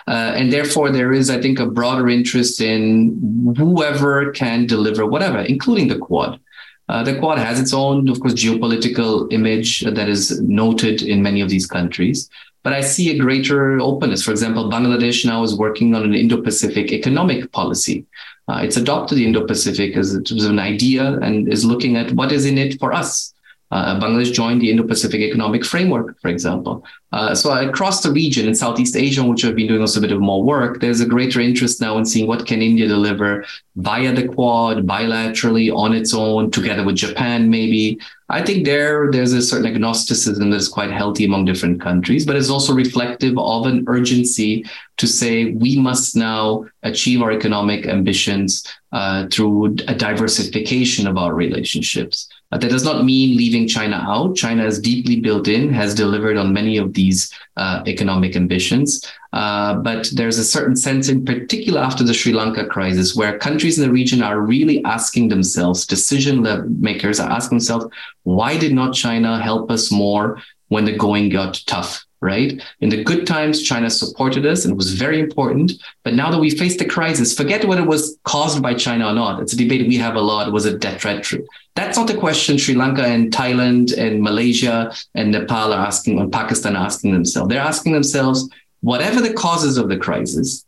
Uh, 0.07 0.33
and 0.35 0.53
therefore, 0.53 0.91
there 0.91 1.13
is, 1.13 1.31
I 1.31 1.41
think, 1.41 1.59
a 1.59 1.67
broader 1.67 2.09
interest 2.09 2.61
in 2.61 3.55
whoever 3.57 4.33
can 4.33 4.67
deliver 4.67 5.07
whatever, 5.07 5.39
including 5.39 5.89
the 5.89 5.99
Quad. 5.99 6.41
Uh, 6.89 7.03
the 7.03 7.19
Quad 7.19 7.39
has 7.39 7.61
its 7.61 7.73
own, 7.73 8.09
of 8.09 8.21
course, 8.21 8.35
geopolitical 8.35 9.33
image 9.33 9.81
that 9.81 10.09
is 10.09 10.41
noted 10.41 11.03
in 11.03 11.23
many 11.23 11.41
of 11.41 11.49
these 11.49 11.67
countries. 11.67 12.29
But 12.63 12.73
I 12.73 12.81
see 12.81 13.11
a 13.11 13.19
greater 13.19 13.81
openness. 13.81 14.23
For 14.23 14.31
example, 14.31 14.71
Bangladesh 14.71 15.25
now 15.25 15.43
is 15.43 15.57
working 15.57 15.95
on 15.95 16.05
an 16.05 16.15
Indo 16.15 16.41
Pacific 16.41 16.93
economic 16.93 17.51
policy. 17.53 18.07
Uh, 18.49 18.61
it's 18.63 18.77
adopted 18.77 19.19
the 19.19 19.27
Indo 19.27 19.47
Pacific 19.47 19.97
as, 19.97 20.15
as 20.15 20.45
an 20.45 20.59
idea 20.59 21.19
and 21.19 21.53
is 21.53 21.65
looking 21.65 21.97
at 21.97 22.13
what 22.13 22.33
is 22.33 22.47
in 22.47 22.59
it 22.59 22.79
for 22.79 22.93
us. 22.93 23.33
Uh, 23.73 23.99
Bangladesh 23.99 24.35
joined 24.35 24.61
the 24.61 24.71
Indo-Pacific 24.71 25.19
Economic 25.19 25.65
Framework, 25.65 26.21
for 26.21 26.29
example. 26.29 26.85
Uh, 27.11 27.35
so 27.35 27.51
across 27.53 28.03
the 28.03 28.13
region 28.13 28.47
in 28.47 28.55
Southeast 28.55 28.97
Asia, 28.97 29.25
which 29.25 29.47
I've 29.47 29.57
been 29.57 29.67
doing 29.67 29.81
also 29.81 29.99
a 29.99 30.03
bit 30.03 30.13
of 30.13 30.21
more 30.21 30.43
work, 30.43 30.81
there's 30.81 31.01
a 31.01 31.07
greater 31.07 31.41
interest 31.41 31.81
now 31.81 31.97
in 31.97 32.05
seeing 32.05 32.27
what 32.27 32.47
can 32.47 32.61
India 32.61 32.87
deliver 32.87 33.47
via 33.77 34.13
the 34.13 34.29
Quad, 34.29 34.87
bilaterally, 34.87 35.75
on 35.75 35.95
its 35.95 36.13
own, 36.13 36.51
together 36.51 36.85
with 36.85 36.97
Japan, 36.97 37.49
maybe. 37.49 37.99
I 38.29 38.43
think 38.43 38.67
there 38.67 39.11
there's 39.11 39.33
a 39.33 39.43
certain 39.43 39.67
agnosticism 39.67 40.51
that 40.51 40.57
is 40.57 40.69
quite 40.69 40.91
healthy 40.91 41.25
among 41.25 41.47
different 41.47 41.81
countries, 41.81 42.27
but 42.27 42.37
it's 42.37 42.51
also 42.51 42.75
reflective 42.75 43.39
of 43.39 43.67
an 43.67 43.85
urgency 43.89 44.67
to 44.99 45.07
say 45.07 45.53
we 45.53 45.79
must 45.79 46.15
now 46.15 46.67
achieve 46.83 47.23
our 47.23 47.33
economic 47.33 47.87
ambitions 47.87 48.67
uh, 48.93 49.27
through 49.31 49.77
a 49.89 49.95
diversification 49.95 51.07
of 51.07 51.17
our 51.17 51.35
relationships. 51.35 52.29
Uh, 52.53 52.59
that 52.59 52.71
does 52.71 52.85
not 52.85 53.05
mean 53.05 53.37
leaving 53.37 53.67
China 53.67 54.05
out. 54.07 54.37
China 54.37 54.65
is 54.65 54.79
deeply 54.79 55.19
built 55.19 55.49
in, 55.49 55.73
has 55.73 55.95
delivered 55.95 56.37
on 56.37 56.53
many 56.53 56.77
of 56.77 56.93
these 56.93 57.33
uh, 57.57 57.83
economic 57.87 58.37
ambitions. 58.37 59.11
Uh, 59.33 59.75
but 59.77 60.11
there's 60.13 60.39
a 60.39 60.45
certain 60.45 60.77
sense, 60.77 61.09
in 61.09 61.25
particular 61.25 61.81
after 61.81 62.05
the 62.05 62.13
Sri 62.13 62.33
Lanka 62.35 62.67
crisis, 62.67 63.17
where 63.17 63.39
countries 63.39 63.79
in 63.79 63.85
the 63.85 63.93
region 63.93 64.23
are 64.23 64.41
really 64.41 64.85
asking 64.85 65.29
themselves, 65.29 65.87
decision 65.87 66.43
makers 66.79 67.19
are 67.19 67.31
asking 67.31 67.57
themselves, 67.57 67.87
why 68.25 68.59
did 68.59 68.75
not 68.75 68.95
China 68.95 69.41
help 69.43 69.71
us 69.71 69.91
more 69.91 70.39
when 70.69 70.85
the 70.85 70.97
going 70.97 71.31
got 71.31 71.63
tough? 71.67 72.05
Right? 72.23 72.63
In 72.81 72.89
the 72.89 73.03
good 73.03 73.27
times, 73.27 73.63
China 73.63 73.91
supported 73.91 74.47
us 74.47 74.65
and 74.65 74.77
was 74.77 74.95
very 74.95 75.19
important. 75.21 75.73
But 76.05 76.15
now 76.15 76.31
that 76.31 76.39
we 76.39 76.51
face 76.51 76.79
the 76.79 76.85
crisis, 76.85 77.37
forget 77.37 77.65
whether 77.65 77.83
it 77.83 77.89
was 77.89 78.17
caused 78.25 78.63
by 78.63 78.75
China 78.75 79.09
or 79.09 79.13
not. 79.13 79.43
It's 79.43 79.53
a 79.53 79.57
debate 79.57 79.89
we 79.89 79.99
have 79.99 80.15
a 80.15 80.21
lot. 80.21 80.53
Was 80.53 80.65
it 80.65 80.81
debt 80.81 81.01
threat? 81.01 81.27
That's 81.75 81.99
not 81.99 82.07
the 82.07 82.17
question 82.17 82.59
Sri 82.59 82.75
Lanka 82.75 83.05
and 83.05 83.33
Thailand 83.33 83.97
and 83.99 84.23
Malaysia 84.23 84.93
and 85.15 85.33
Nepal 85.33 85.73
are 85.73 85.87
asking, 85.87 86.21
and 86.21 86.33
Pakistan 86.33 86.77
are 86.77 86.87
asking 86.87 87.13
themselves. 87.13 87.49
They're 87.49 87.61
asking 87.61 87.93
themselves, 87.93 88.49
whatever 88.81 89.21
the 89.21 89.33
causes 89.33 89.77
of 89.77 89.89
the 89.89 89.97
crisis, 89.97 90.65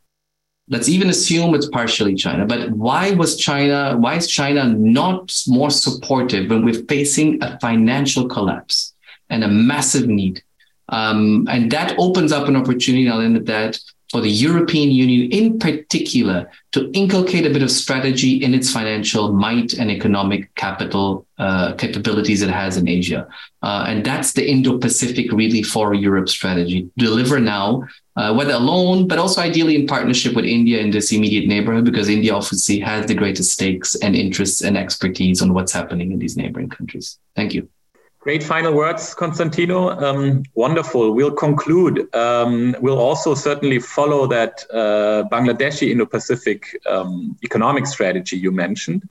let's 0.68 0.88
even 0.88 1.10
assume 1.10 1.54
it's 1.54 1.68
partially 1.68 2.14
China, 2.14 2.46
but 2.46 2.70
why 2.70 3.10
was 3.12 3.36
China, 3.36 3.96
why 3.98 4.14
is 4.14 4.26
China 4.28 4.64
not 4.66 5.34
more 5.46 5.70
supportive 5.70 6.50
when 6.50 6.64
we're 6.64 6.84
facing 6.84 7.42
a 7.42 7.58
financial 7.60 8.26
collapse 8.26 8.94
and 9.28 9.44
a 9.44 9.48
massive 9.48 10.08
need? 10.08 10.42
Um, 10.88 11.46
and 11.50 11.70
that 11.70 11.94
opens 11.98 12.32
up 12.32 12.48
an 12.48 12.56
opportunity, 12.56 13.08
I'll 13.08 13.20
end 13.20 13.36
at 13.36 13.46
that, 13.46 13.78
for 14.14 14.20
the 14.20 14.30
European 14.30 14.92
Union 14.92 15.32
in 15.32 15.58
particular 15.58 16.48
to 16.70 16.88
inculcate 16.92 17.46
a 17.46 17.50
bit 17.50 17.62
of 17.62 17.70
strategy 17.70 18.44
in 18.44 18.54
its 18.54 18.70
financial 18.70 19.32
might 19.32 19.72
and 19.72 19.90
economic 19.90 20.54
capital 20.54 21.26
uh, 21.38 21.72
capabilities 21.72 22.40
it 22.40 22.50
has 22.50 22.76
in 22.76 22.86
Asia. 22.86 23.26
Uh, 23.62 23.86
and 23.88 24.04
that's 24.04 24.32
the 24.32 24.48
Indo 24.48 24.78
Pacific 24.78 25.32
really 25.32 25.64
for 25.64 25.94
Europe 25.94 26.28
strategy. 26.28 26.88
Deliver 26.96 27.40
now, 27.40 27.88
uh, 28.14 28.32
whether 28.32 28.52
alone, 28.52 29.08
but 29.08 29.18
also 29.18 29.40
ideally 29.40 29.74
in 29.74 29.86
partnership 29.88 30.36
with 30.36 30.44
India 30.44 30.78
in 30.78 30.90
this 30.92 31.10
immediate 31.10 31.48
neighborhood, 31.48 31.84
because 31.84 32.08
India 32.08 32.32
obviously 32.34 32.78
has 32.78 33.06
the 33.06 33.14
greatest 33.14 33.50
stakes 33.50 33.96
and 33.96 34.14
interests 34.14 34.62
and 34.62 34.78
expertise 34.78 35.42
on 35.42 35.54
what's 35.54 35.72
happening 35.72 36.12
in 36.12 36.20
these 36.20 36.36
neighboring 36.36 36.68
countries. 36.68 37.18
Thank 37.34 37.52
you. 37.54 37.68
Great 38.24 38.42
final 38.42 38.72
words, 38.72 39.12
Constantino. 39.12 39.90
Um, 39.90 40.44
wonderful. 40.54 41.12
We'll 41.12 41.30
conclude. 41.30 42.08
Um, 42.14 42.74
we'll 42.80 42.98
also 42.98 43.34
certainly 43.34 43.78
follow 43.78 44.26
that 44.28 44.64
uh, 44.72 45.24
Bangladeshi 45.30 45.90
Indo-Pacific 45.90 46.80
um, 46.86 47.36
economic 47.44 47.86
strategy 47.86 48.38
you 48.38 48.50
mentioned, 48.50 49.06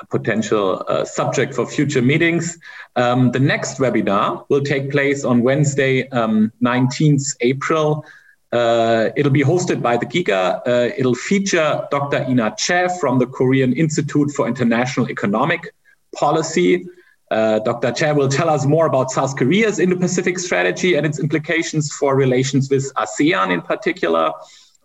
a 0.00 0.06
potential 0.06 0.82
uh, 0.88 1.04
subject 1.04 1.54
for 1.54 1.66
future 1.66 2.00
meetings. 2.00 2.58
Um, 2.96 3.32
the 3.32 3.38
next 3.38 3.80
webinar 3.80 4.46
will 4.48 4.62
take 4.62 4.90
place 4.90 5.26
on 5.26 5.42
Wednesday, 5.42 6.08
19th 6.08 7.12
um, 7.12 7.36
April. 7.42 8.02
Uh, 8.50 9.10
it'll 9.14 9.30
be 9.30 9.44
hosted 9.44 9.82
by 9.82 9.98
the 9.98 10.06
GIGA. 10.06 10.62
Uh, 10.66 10.94
it'll 10.96 11.14
feature 11.14 11.86
Dr. 11.90 12.24
Ina 12.26 12.54
Che 12.56 12.88
from 12.98 13.18
the 13.18 13.26
Korean 13.26 13.74
Institute 13.74 14.30
for 14.30 14.48
International 14.48 15.10
Economic 15.10 15.74
Policy. 16.14 16.86
Uh, 17.30 17.58
Dr. 17.58 17.92
Che 17.92 18.12
will 18.12 18.28
tell 18.28 18.48
us 18.48 18.64
more 18.64 18.86
about 18.86 19.10
South 19.10 19.36
Korea's 19.36 19.78
Indo 19.78 19.96
Pacific 19.96 20.38
strategy 20.38 20.94
and 20.94 21.04
its 21.04 21.18
implications 21.18 21.92
for 21.92 22.16
relations 22.16 22.70
with 22.70 22.92
ASEAN 22.94 23.52
in 23.52 23.60
particular. 23.60 24.32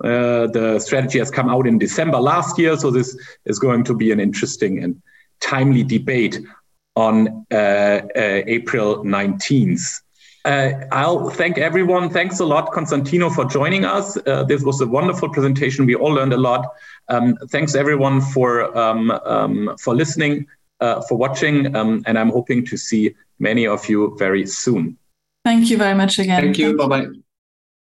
Uh, 0.03 0.47
the 0.47 0.79
strategy 0.79 1.19
has 1.19 1.31
come 1.31 1.49
out 1.49 1.65
in 1.65 1.77
December 1.77 2.19
last 2.19 2.59
year, 2.59 2.75
so 2.75 2.91
this 2.91 3.17
is 3.45 3.59
going 3.59 3.83
to 3.85 3.93
be 3.93 4.11
an 4.11 4.19
interesting 4.19 4.83
and 4.83 5.01
timely 5.39 5.83
debate 5.83 6.39
on 6.95 7.45
uh, 7.51 7.55
uh 7.55 8.41
April 8.45 9.03
19th. 9.03 10.01
Uh, 10.45 10.71
I'll 10.91 11.29
thank 11.29 11.57
everyone. 11.57 12.09
Thanks 12.09 12.41
a 12.41 12.45
lot, 12.45 12.73
Constantino, 12.73 13.29
for 13.29 13.45
joining 13.45 13.85
us. 13.85 14.15
This 14.47 14.61
was 14.61 14.81
a 14.81 14.87
wonderful 14.87 15.29
presentation. 15.29 15.85
We 15.85 15.95
all 15.95 16.11
learned 16.11 16.33
a 16.33 16.37
lot. 16.37 16.73
Um, 17.07 17.37
thanks 17.49 17.75
everyone 17.75 18.19
for 18.19 18.77
um, 18.77 19.11
um, 19.11 19.75
for 19.79 19.95
listening, 19.95 20.47
uh, 20.83 21.01
for 21.07 21.17
watching, 21.17 21.75
um, 21.75 22.03
and 22.05 22.19
I'm 22.19 22.29
hoping 22.29 22.65
to 22.65 22.77
see 22.77 23.15
many 23.39 23.65
of 23.65 23.87
you 23.89 24.15
very 24.19 24.45
soon. 24.45 24.97
Thank 25.45 25.69
you 25.69 25.77
very 25.77 25.95
much 25.95 26.19
again. 26.19 26.41
Thank 26.41 26.57
you. 26.57 26.77
Bye 26.77 26.87
bye. 26.87 27.07